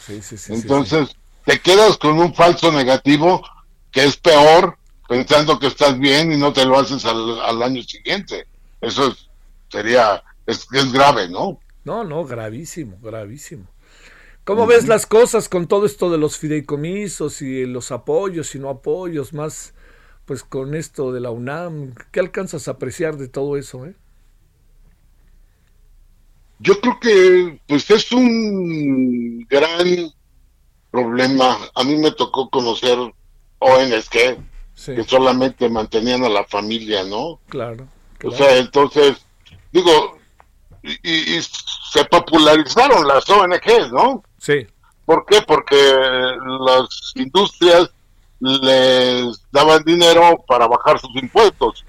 [0.06, 3.44] sí, sí, sí, sí, Entonces, te quedas con un falso negativo
[3.90, 4.76] que es peor
[5.08, 8.46] pensando que estás bien y no te lo haces al, al año siguiente.
[8.80, 9.28] Eso es-
[9.70, 11.58] sería, es, es grave, ¿no?
[11.84, 13.66] No, no, gravísimo, gravísimo.
[14.44, 18.68] ¿Cómo ves las cosas con todo esto de los fideicomisos y los apoyos y no
[18.70, 19.74] apoyos, más
[20.26, 21.94] pues con esto de la UNAM?
[22.12, 23.94] ¿Qué alcanzas a apreciar de todo eso, eh?
[26.64, 30.10] Yo creo que pues es un gran
[30.90, 31.58] problema.
[31.74, 32.98] A mí me tocó conocer
[33.58, 34.38] ONGs que,
[34.74, 37.38] Sí, que solamente mantenían a la familia, ¿no?
[37.48, 37.86] claro.
[38.24, 39.18] O sea, entonces,
[39.70, 40.18] digo,
[40.82, 41.42] y, y- y
[41.92, 44.22] se popularizaron las ONGs, ¿no?
[44.38, 44.66] Sí,
[45.04, 45.42] ¿Por qué?
[45.42, 47.90] Porque las industrias
[48.40, 51.84] les daban dinero para bajar sus impuestos.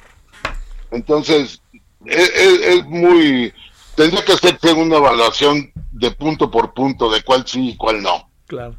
[0.91, 1.61] Entonces,
[2.06, 3.53] es, es- es muy...
[3.95, 8.30] Tendría que hacerse una evaluación de punto por punto de cuál sí y cuál no,
[8.45, 8.76] claro.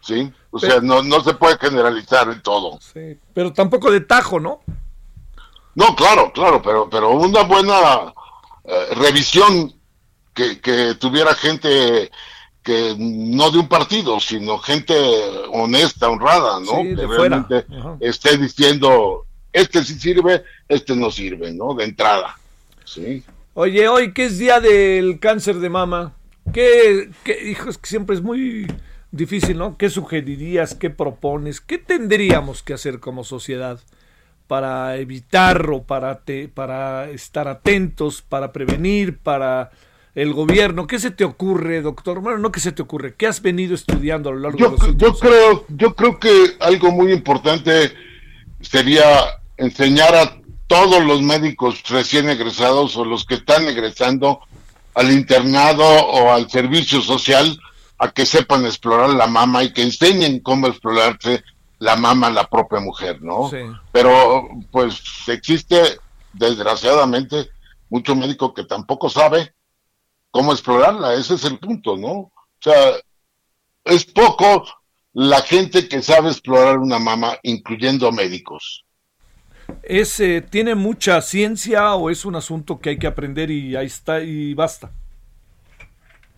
[0.00, 0.32] ¿sí?
[0.50, 2.78] O sea, no, no se puede generalizar en todo.
[2.80, 4.60] Sí, pero tampoco de tajo, ¿no?
[5.74, 8.12] No, claro, claro, pero, pero una buena
[8.64, 9.72] eh, revisión
[10.34, 12.10] que, que tuviera gente
[12.62, 14.94] que no de un partido, sino gente
[15.52, 16.82] honesta, honrada, ¿no?
[16.82, 17.64] Sí, que realmente
[18.00, 21.74] esté diciendo, este sí sirve, este no sirve, ¿no?
[21.74, 22.36] De entrada.
[22.84, 23.24] Sí.
[23.60, 26.14] Oye, hoy que es día del cáncer de mama,
[26.52, 28.68] ¿qué, qué hijo, es que siempre es muy
[29.10, 29.76] difícil, ¿no?
[29.76, 33.80] ¿Qué sugerirías, qué propones, qué tendríamos que hacer como sociedad
[34.46, 39.72] para evitar o para, te- para estar atentos, para prevenir, para
[40.14, 40.86] el gobierno?
[40.86, 42.20] ¿Qué se te ocurre, doctor?
[42.20, 44.70] Bueno, no qué se te ocurre, ¿qué has venido estudiando a lo largo de Yo,
[44.70, 46.30] los yo últimos creo, yo creo que
[46.60, 47.92] algo muy importante
[48.60, 49.02] sería
[49.56, 50.37] enseñar a
[50.68, 54.40] todos los médicos recién egresados o los que están egresando
[54.94, 57.58] al internado o al servicio social
[57.98, 61.42] a que sepan explorar la mama y que enseñen cómo explorarse
[61.80, 63.50] la mama la propia mujer, ¿no?
[63.50, 63.58] Sí.
[63.92, 65.98] Pero pues existe
[66.32, 67.48] desgraciadamente
[67.88, 69.54] mucho médico que tampoco sabe
[70.30, 72.10] cómo explorarla, ese es el punto, ¿no?
[72.10, 72.92] O sea,
[73.84, 74.66] es poco
[75.14, 78.84] la gente que sabe explorar una mama, incluyendo médicos.
[79.82, 83.86] ¿Es, eh, ¿Tiene mucha ciencia o es un asunto que hay que aprender y ahí
[83.86, 84.90] está y basta?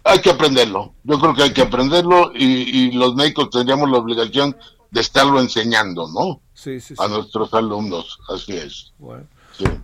[0.05, 3.99] Hay que aprenderlo, yo creo que hay que aprenderlo y, y los médicos tendríamos la
[3.99, 4.57] obligación
[4.91, 6.41] de estarlo enseñando, ¿no?
[6.55, 7.03] Sí, sí, sí.
[7.03, 8.93] A nuestros alumnos, así es.
[8.99, 9.27] Bueno.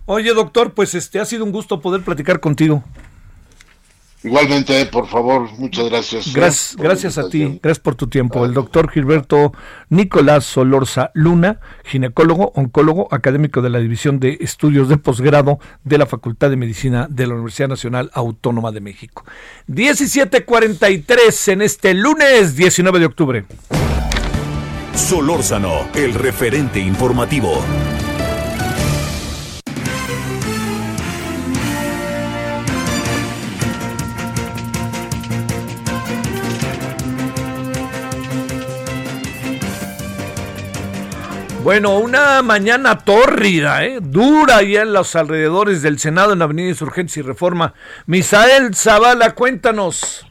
[0.05, 2.83] Oye, doctor, pues este ha sido un gusto poder platicar contigo.
[4.23, 6.33] Igualmente, por favor, muchas gracias.
[6.33, 8.45] Gracias, gracias a ti, gracias por tu tiempo.
[8.45, 9.53] El doctor Gilberto
[9.89, 16.07] Nicolás Solorza Luna, ginecólogo, oncólogo, académico de la División de Estudios de Posgrado de la
[16.07, 19.23] Facultad de Medicina de la Universidad Nacional Autónoma de México.
[19.67, 23.45] 17:43 en este lunes 19 de octubre.
[24.95, 27.63] Solórzano, el referente informativo.
[41.67, 43.97] Bueno, una mañana tórrida, ¿eh?
[44.01, 47.73] dura ya en los alrededores del Senado en Avenida Insurgencia y Reforma.
[48.05, 50.25] Misael Zavala, cuéntanos.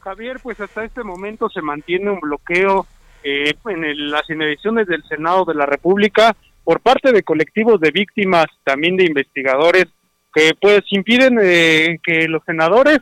[0.00, 2.86] Javier, pues hasta este momento se mantiene un bloqueo
[3.24, 7.90] eh, en el- las inmediaciones del Senado de la República por parte de colectivos de
[7.90, 9.86] víctimas, también de investigadores,
[10.34, 12.98] que pues impiden eh, que los senadores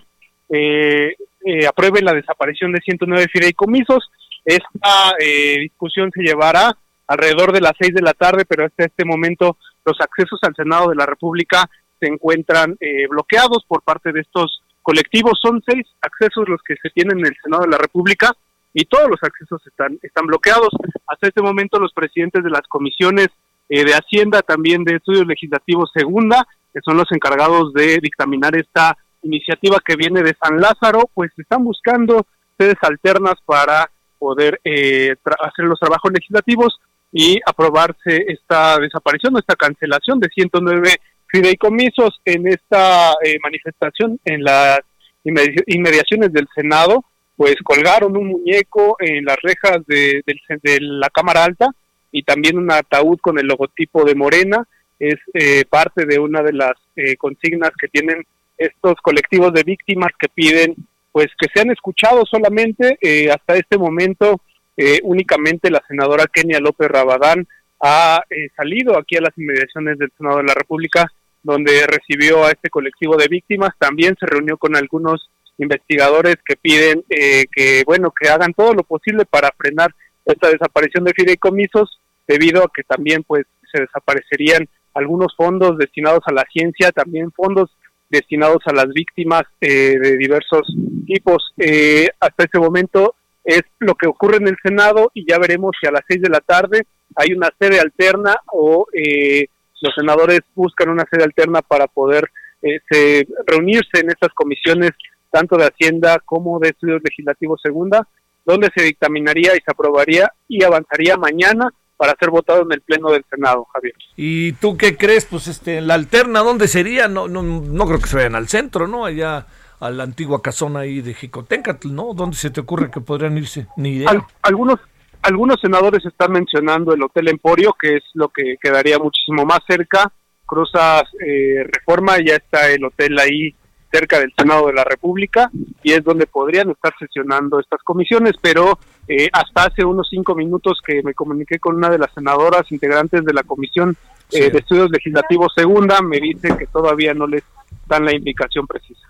[0.50, 4.08] eh, eh, aprueben la desaparición de 109 fideicomisos.
[4.44, 9.04] Esta eh, discusión se llevará alrededor de las 6 de la tarde, pero hasta este
[9.04, 11.68] momento los accesos al Senado de la República
[12.00, 15.38] se encuentran eh, bloqueados por parte de estos colectivos.
[15.40, 18.32] Son seis accesos los que se tienen en el Senado de la República
[18.72, 20.70] y todos los accesos están, están bloqueados.
[21.06, 23.28] Hasta este momento los presidentes de las comisiones
[23.68, 28.96] eh, de Hacienda, también de Estudios Legislativos Segunda, que son los encargados de dictaminar esta
[29.22, 32.26] iniciativa que viene de San Lázaro, pues están buscando
[32.58, 36.78] sedes alternas para poder eh, hacer los trabajos legislativos
[37.16, 40.90] y aprobarse esta desaparición esta cancelación de 109
[41.28, 44.80] fideicomisos en esta eh, manifestación en las
[45.24, 47.04] inmedi- inmediaciones del Senado,
[47.36, 51.68] pues colgaron un muñeco en las rejas de, ce- de la Cámara Alta
[52.10, 54.66] y también un ataúd con el logotipo de Morena.
[54.98, 58.24] Es eh, parte de una de las eh, consignas que tienen
[58.58, 60.74] estos colectivos de víctimas que piden
[61.10, 64.40] pues que sean escuchados solamente eh, hasta este momento
[64.76, 67.46] eh, únicamente la senadora Kenia López Rabadán
[67.80, 71.10] ha eh, salido aquí a las inmediaciones del Senado de la República,
[71.42, 73.70] donde recibió a este colectivo de víctimas.
[73.78, 78.82] También se reunió con algunos investigadores que piden eh, que, bueno, que hagan todo lo
[78.82, 79.94] posible para frenar
[80.24, 86.32] esta desaparición de fideicomisos, debido a que también, pues, se desaparecerían algunos fondos destinados a
[86.32, 87.70] la ciencia, también fondos
[88.08, 90.66] destinados a las víctimas eh, de diversos
[91.06, 91.52] tipos.
[91.58, 93.14] Eh, hasta ese momento
[93.44, 96.30] es lo que ocurre en el Senado y ya veremos si a las seis de
[96.30, 99.46] la tarde hay una sede alterna o eh,
[99.82, 102.30] los senadores buscan una sede alterna para poder
[102.62, 104.90] eh, se- reunirse en estas comisiones
[105.30, 108.06] tanto de Hacienda como de Estudios Legislativos Segunda,
[108.46, 113.10] donde se dictaminaría y se aprobaría y avanzaría mañana para ser votado en el Pleno
[113.10, 113.94] del Senado, Javier.
[114.16, 115.26] ¿Y tú qué crees?
[115.26, 117.08] Pues este, la alterna, ¿dónde sería?
[117.08, 119.04] No, no, no creo que se vayan al centro, ¿no?
[119.04, 119.46] Allá
[119.80, 122.14] a la antigua casona ahí de Jicotencatl, ¿no?
[122.14, 123.66] ¿Dónde se te ocurre que podrían irse?
[123.76, 124.10] Ni idea.
[124.10, 124.78] Al- algunos
[125.22, 130.12] algunos senadores están mencionando el Hotel Emporio, que es lo que quedaría muchísimo más cerca.
[130.44, 133.54] Cruzas eh, Reforma, ya está el hotel ahí
[133.90, 135.50] cerca del Senado de la República
[135.82, 138.78] y es donde podrían estar sesionando estas comisiones, pero
[139.08, 143.24] eh, hasta hace unos cinco minutos que me comuniqué con una de las senadoras integrantes
[143.24, 143.96] de la Comisión
[144.30, 144.50] eh, Sí.
[144.50, 147.44] de Estudios Legislativos Segunda, me dice que todavía no les
[147.86, 149.08] dan la indicación precisa.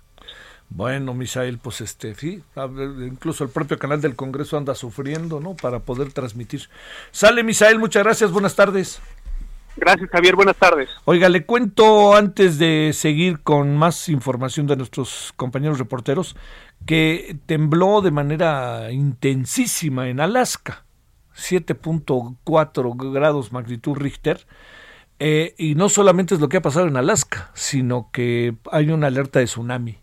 [0.75, 2.43] Bueno, Misael, pues este, sí,
[3.07, 5.55] incluso el propio canal del Congreso anda sufriendo, ¿no?
[5.55, 6.63] Para poder transmitir.
[7.11, 8.99] Sale, Misael, muchas gracias, buenas tardes.
[9.77, 10.89] Gracias, Javier, buenas tardes.
[11.05, 16.35] Oiga, le cuento antes de seguir con más información de nuestros compañeros reporteros
[16.85, 20.83] que tembló de manera intensísima en Alaska,
[21.37, 24.45] 7.4 grados magnitud Richter.
[25.19, 29.07] Eh, y no solamente es lo que ha pasado en Alaska, sino que hay una
[29.07, 29.99] alerta de tsunami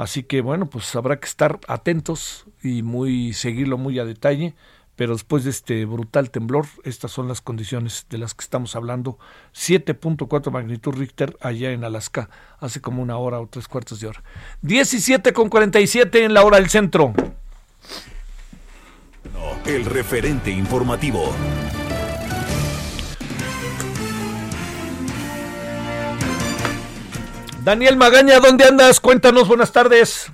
[0.00, 4.54] Así que bueno, pues habrá que estar atentos y muy seguirlo muy a detalle.
[4.96, 9.18] Pero después de este brutal temblor, estas son las condiciones de las que estamos hablando.
[9.54, 14.22] 7.4 magnitud Richter allá en Alaska, hace como una hora o tres cuartos de hora.
[14.62, 17.12] 17 con 47 en la hora del centro.
[19.66, 21.34] El referente informativo.
[27.62, 29.00] Daniel Magaña, ¿dónde andas?
[29.00, 30.32] Cuéntanos, buenas tardes.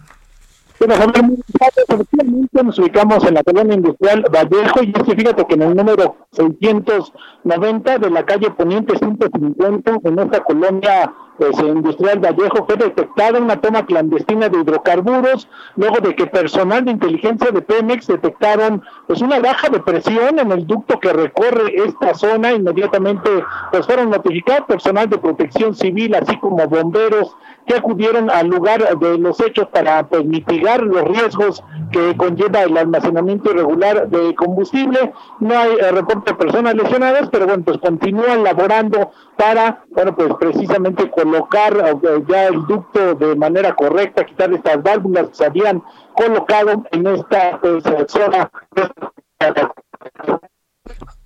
[0.78, 5.62] Bueno, efectivamente nos ubicamos en la colonia industrial Vallejo y es que fíjate que en
[5.62, 12.76] el número 690 de la calle Poniente 150, en esta colonia pues, industrial Vallejo fue
[12.76, 18.82] detectada una toma clandestina de hidrocarburos, luego de que personal de inteligencia de Pemex detectaron
[19.06, 23.30] pues una baja de presión en el ducto que recorre esta zona, inmediatamente
[23.70, 27.34] pues fueron notificados personal de protección civil, así como bomberos
[27.66, 32.76] que acudieron al lugar de los hechos para pues, mitigar los riesgos que conlleva el
[32.76, 35.12] almacenamiento irregular de combustible.
[35.40, 40.32] No hay eh, reporte de personas lesionadas, pero bueno, pues continúan laborando para, bueno, pues
[40.38, 45.82] precisamente colocar eh, ya el ducto de manera correcta, quitar estas válvulas que se habían
[46.14, 48.50] colocado en esta pues, zona.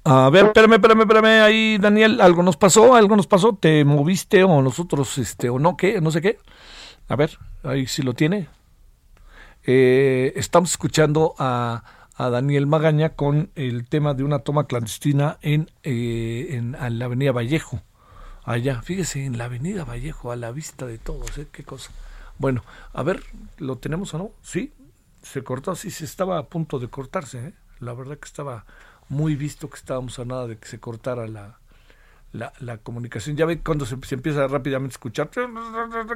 [0.03, 4.43] A ver, espérame, espérame, espérame, ahí Daniel, algo nos pasó, algo nos pasó, te moviste
[4.45, 6.39] o nosotros, este, o no, qué, no sé qué.
[7.09, 8.49] A ver, ahí sí lo tiene.
[9.65, 15.71] Eh, estamos escuchando a, a, Daniel Magaña con el tema de una toma clandestina en,
[15.83, 17.83] eh, en, la avenida Vallejo.
[18.45, 21.47] Allá, fíjese, en la avenida Vallejo, a la vista de todos, ¿eh?
[21.53, 21.91] Qué cosa.
[22.39, 22.65] Bueno,
[22.95, 23.23] a ver,
[23.59, 24.31] ¿lo tenemos o no?
[24.41, 24.73] Sí,
[25.23, 27.53] se cortó, sí, se estaba a punto de cortarse, ¿eh?
[27.81, 28.65] La verdad que estaba
[29.11, 31.59] muy visto que estábamos a nada de que se cortara la,
[32.33, 33.37] la, comunicación.
[33.37, 35.31] Ya ve cuando se, empieza rápidamente a escuchar,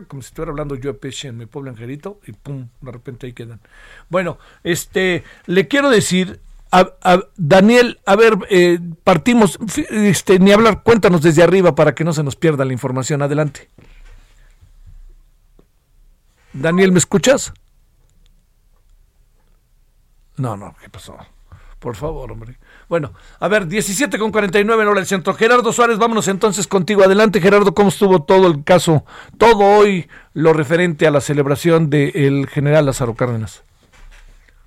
[0.09, 3.27] como si estuviera hablando yo a Peche en mi pueblo angelito, y pum, de repente
[3.27, 3.61] ahí quedan.
[4.09, 6.41] Bueno, este, le quiero decir,
[6.71, 9.59] a, Daniel, a ver, eh, partimos,
[9.91, 13.23] este, ni hablar, cuéntanos desde arriba para que no se nos pierda la información.
[13.23, 13.69] Adelante.
[16.53, 17.53] Daniel, ¿me escuchas?
[20.37, 21.17] No, no, ¿qué pasó?
[21.85, 22.55] Por favor, hombre.
[22.89, 25.35] Bueno, a ver, 17 con 49 en hora del centro.
[25.35, 27.05] Gerardo Suárez, vámonos entonces contigo.
[27.05, 29.05] Adelante, Gerardo, ¿cómo estuvo todo el caso,
[29.37, 33.67] todo hoy lo referente a la celebración del general Lázaro Cárdenas?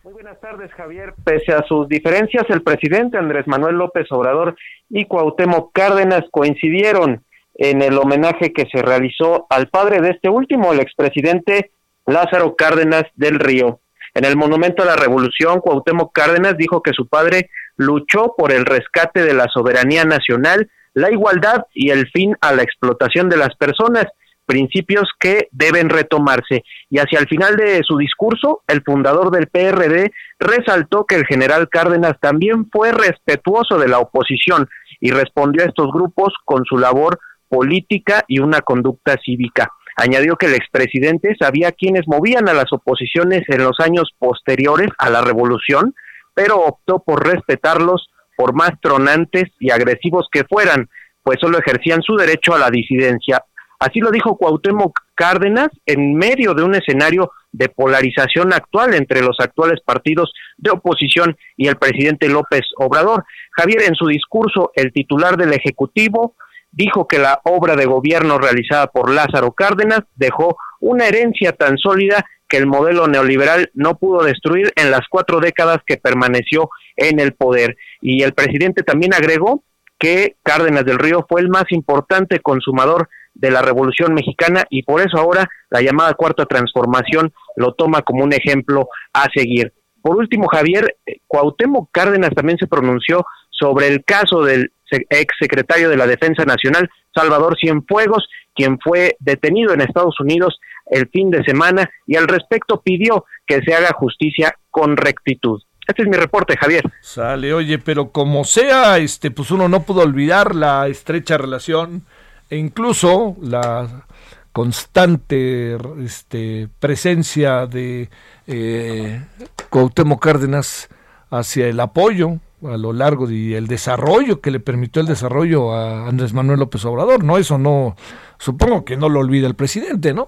[0.03, 1.15] Muy buenas tardes, Javier.
[1.23, 4.56] Pese a sus diferencias, el presidente Andrés Manuel López Obrador
[4.88, 7.23] y Cuauhtémoc Cárdenas coincidieron
[7.56, 11.72] en el homenaje que se realizó al padre de este último, el expresidente
[12.06, 13.80] Lázaro Cárdenas del Río.
[14.18, 18.65] En el Monumento a la Revolución, Cuauhtémoc Cárdenas dijo que su padre luchó por el
[18.65, 23.56] rescate de la soberanía nacional, la igualdad y el fin a la explotación de las
[23.57, 24.06] personas,
[24.48, 26.64] principios que deben retomarse.
[26.89, 31.69] Y hacia el final de su discurso, el fundador del PRD resaltó que el general
[31.69, 34.68] Cárdenas también fue respetuoso de la oposición
[34.99, 37.19] y respondió a estos grupos con su labor
[37.49, 39.72] política y una conducta cívica.
[39.98, 45.10] Añadió que el expresidente sabía quiénes movían a las oposiciones en los años posteriores a
[45.10, 45.95] la revolución,
[46.36, 48.07] pero optó por respetarlos
[48.38, 50.88] por más tronantes y agresivos que fueran,
[51.24, 53.44] pues solo ejercían su derecho a la disidencia.
[53.80, 59.40] Así lo dijo Cuauhtémoc Cárdenas en medio de un escenario de polarización actual entre los
[59.40, 63.26] actuales partidos de oposición y el presidente López Obrador.
[63.52, 66.36] Javier, en su discurso, el titular del Ejecutivo
[66.78, 72.24] dijo que la obra de gobierno realizada por Lázaro Cárdenas dejó una herencia tan sólida
[72.48, 77.34] que el modelo neoliberal no pudo destruir en las cuatro décadas que permaneció en el
[77.34, 77.76] poder.
[77.99, 79.64] Y el presidente también agregó
[79.98, 85.02] que Cárdenas del Río fue el más importante consumador de la Revolución Mexicana y por
[85.02, 89.74] eso ahora la llamada Cuarta Transformación lo toma como un ejemplo a seguir.
[90.02, 95.89] Por último, Javier, eh, Cuauhtémoc Cárdenas también se pronunció sobre el caso del ex secretario
[95.89, 101.43] de la Defensa Nacional, Salvador Cienfuegos, quien fue detenido en Estados Unidos el fin de
[101.43, 105.61] semana y al respecto pidió que se haga justicia con rectitud.
[105.88, 106.84] Este es mi reporte, Javier.
[107.01, 112.03] Sale, oye, pero como sea, este, pues uno no pudo olvidar la estrecha relación
[112.49, 114.05] e incluso la
[114.51, 118.09] constante este, presencia de
[118.47, 119.22] eh,
[119.69, 120.89] Cuauhtémoc Cárdenas
[121.30, 126.08] hacia el apoyo a lo largo y el desarrollo que le permitió el desarrollo a
[126.08, 127.38] Andrés Manuel López Obrador, ¿no?
[127.38, 127.96] Eso no,
[128.38, 130.28] supongo que no lo olvida el presidente, ¿no?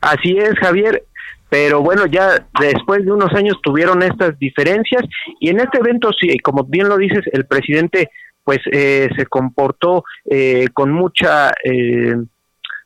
[0.00, 1.04] Así es, Javier.
[1.48, 5.04] Pero bueno, ya después de unos años tuvieron estas diferencias
[5.40, 8.10] y en este evento, sí, como bien lo dices, el presidente
[8.42, 12.14] pues eh, se comportó eh, con mucha eh,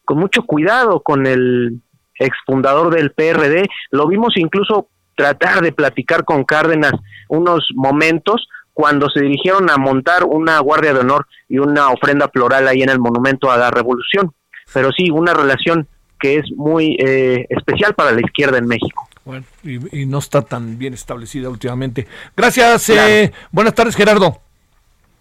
[0.05, 1.81] con mucho cuidado con el
[2.19, 3.67] exfundador del PRD.
[3.91, 4.89] Lo vimos incluso
[5.21, 6.93] tratar de platicar con Cárdenas
[7.29, 12.67] unos momentos cuando se dirigieron a montar una guardia de honor y una ofrenda floral
[12.67, 14.33] ahí en el monumento a la revolución.
[14.73, 15.87] Pero sí, una relación
[16.19, 19.07] que es muy eh, especial para la izquierda en México.
[19.27, 22.07] Bueno, y, no está tan bien establecida últimamente.
[22.35, 24.41] Gracias, eh, buenas tardes Gerardo.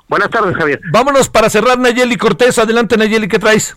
[0.08, 0.80] Buenas tardes Javier.
[0.94, 2.58] Vámonos para cerrar Nayeli Cortés.
[2.58, 3.76] Adelante Nayeli, ¿qué traes?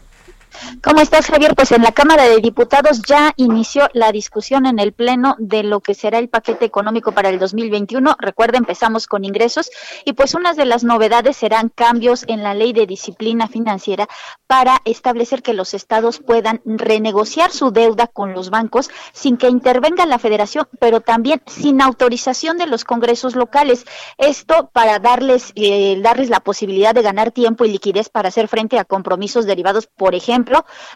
[0.82, 1.54] ¿Cómo estás, Javier?
[1.54, 5.80] Pues en la Cámara de Diputados ya inició la discusión en el Pleno de lo
[5.80, 8.16] que será el paquete económico para el 2021.
[8.18, 9.70] Recuerda, empezamos con ingresos
[10.04, 14.08] y pues unas de las novedades serán cambios en la ley de disciplina financiera
[14.46, 20.06] para establecer que los estados puedan renegociar su deuda con los bancos sin que intervenga
[20.06, 23.86] la federación, pero también sin autorización de los congresos locales.
[24.18, 28.78] Esto para darles, eh, darles la posibilidad de ganar tiempo y liquidez para hacer frente
[28.78, 30.41] a compromisos derivados, por ejemplo,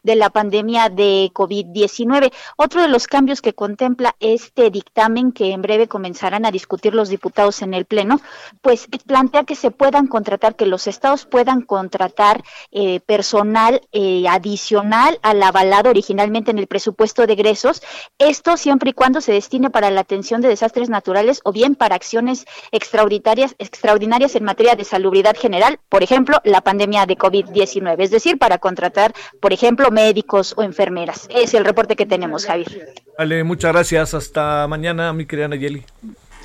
[0.02, 2.32] de la pandemia de COVID-19.
[2.56, 7.08] Otro de los cambios que contempla este dictamen que en breve comenzarán a discutir los
[7.08, 8.20] diputados en el Pleno,
[8.62, 15.18] pues plantea que se puedan contratar, que los estados puedan contratar eh, personal eh, adicional
[15.22, 17.82] al avalado originalmente en el presupuesto de egresos,
[18.18, 21.94] esto siempre y cuando se destine para la atención de desastres naturales o bien para
[21.94, 28.10] acciones extraordinarias, extraordinarias en materia de salubridad general, por ejemplo, la pandemia de COVID-19, es
[28.10, 31.28] decir, para contratar por ejemplo, médicos o enfermeras.
[31.30, 32.94] Es el reporte que tenemos, Javier.
[33.18, 34.14] Vale, muchas gracias.
[34.14, 35.84] Hasta mañana, mi querida Nayeli.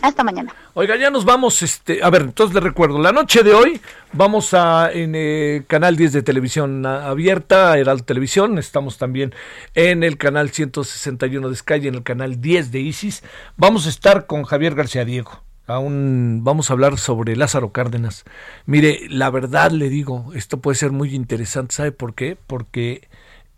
[0.02, 0.54] Hasta mañana.
[0.74, 3.80] Oiga, ya nos vamos, este, a ver, entonces le recuerdo, la noche de hoy
[4.14, 9.36] vamos a en el canal 10 de televisión abierta, Heraldo Televisión, estamos también
[9.76, 13.22] en el canal 161 de Sky y en el canal 10 de Isis.
[13.58, 18.24] Vamos a estar con Javier García Diego aún vamos a hablar sobre Lázaro Cárdenas.
[18.66, 22.38] Mire, la verdad le digo, esto puede ser muy interesante, ¿sabe por qué?
[22.48, 23.08] Porque,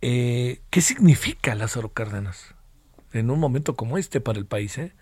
[0.01, 2.53] eh, ¿qué significa Lázaro Cárdenas
[3.13, 4.77] en un momento como este para el país?
[4.77, 4.93] Eh?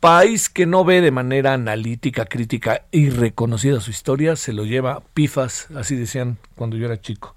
[0.00, 5.02] País que no ve de manera analítica, crítica y reconocida su historia, se lo lleva
[5.12, 7.36] pifas, así decían cuando yo era chico.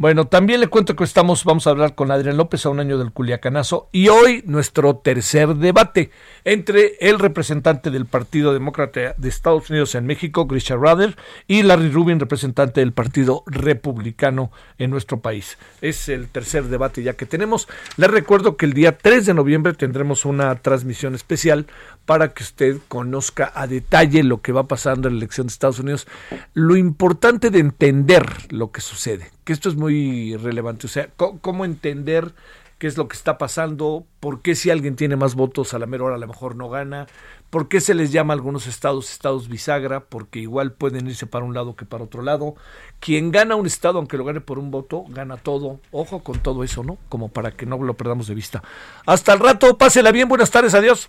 [0.00, 2.98] Bueno, también le cuento que estamos, vamos a hablar con Adrián López a un año
[2.98, 6.12] del Culiacanazo y hoy nuestro tercer debate
[6.44, 11.16] entre el representante del Partido Demócrata de Estados Unidos en México, Grisha Rader,
[11.48, 15.58] y Larry Rubin, representante del Partido Republicano en nuestro país.
[15.80, 17.66] Es el tercer debate ya que tenemos.
[17.96, 21.66] Les recuerdo que el día 3 de noviembre tendremos una transmisión especial
[22.08, 25.78] para que usted conozca a detalle lo que va pasando en la elección de Estados
[25.78, 26.08] Unidos.
[26.54, 30.86] Lo importante de entender lo que sucede que esto es muy relevante.
[30.86, 32.34] O sea, cómo entender
[32.78, 35.86] qué es lo que está pasando, por qué si alguien tiene más votos a la
[35.86, 37.06] mera hora a lo mejor no gana,
[37.48, 41.46] por qué se les llama a algunos estados estados bisagra, porque igual pueden irse para
[41.46, 42.56] un lado que para otro lado.
[43.00, 45.80] Quien gana un estado, aunque lo gane por un voto, gana todo.
[45.92, 46.98] Ojo con todo eso, ¿no?
[47.08, 48.62] Como para que no lo perdamos de vista.
[49.06, 51.08] Hasta el rato, pásela bien, buenas tardes, adiós.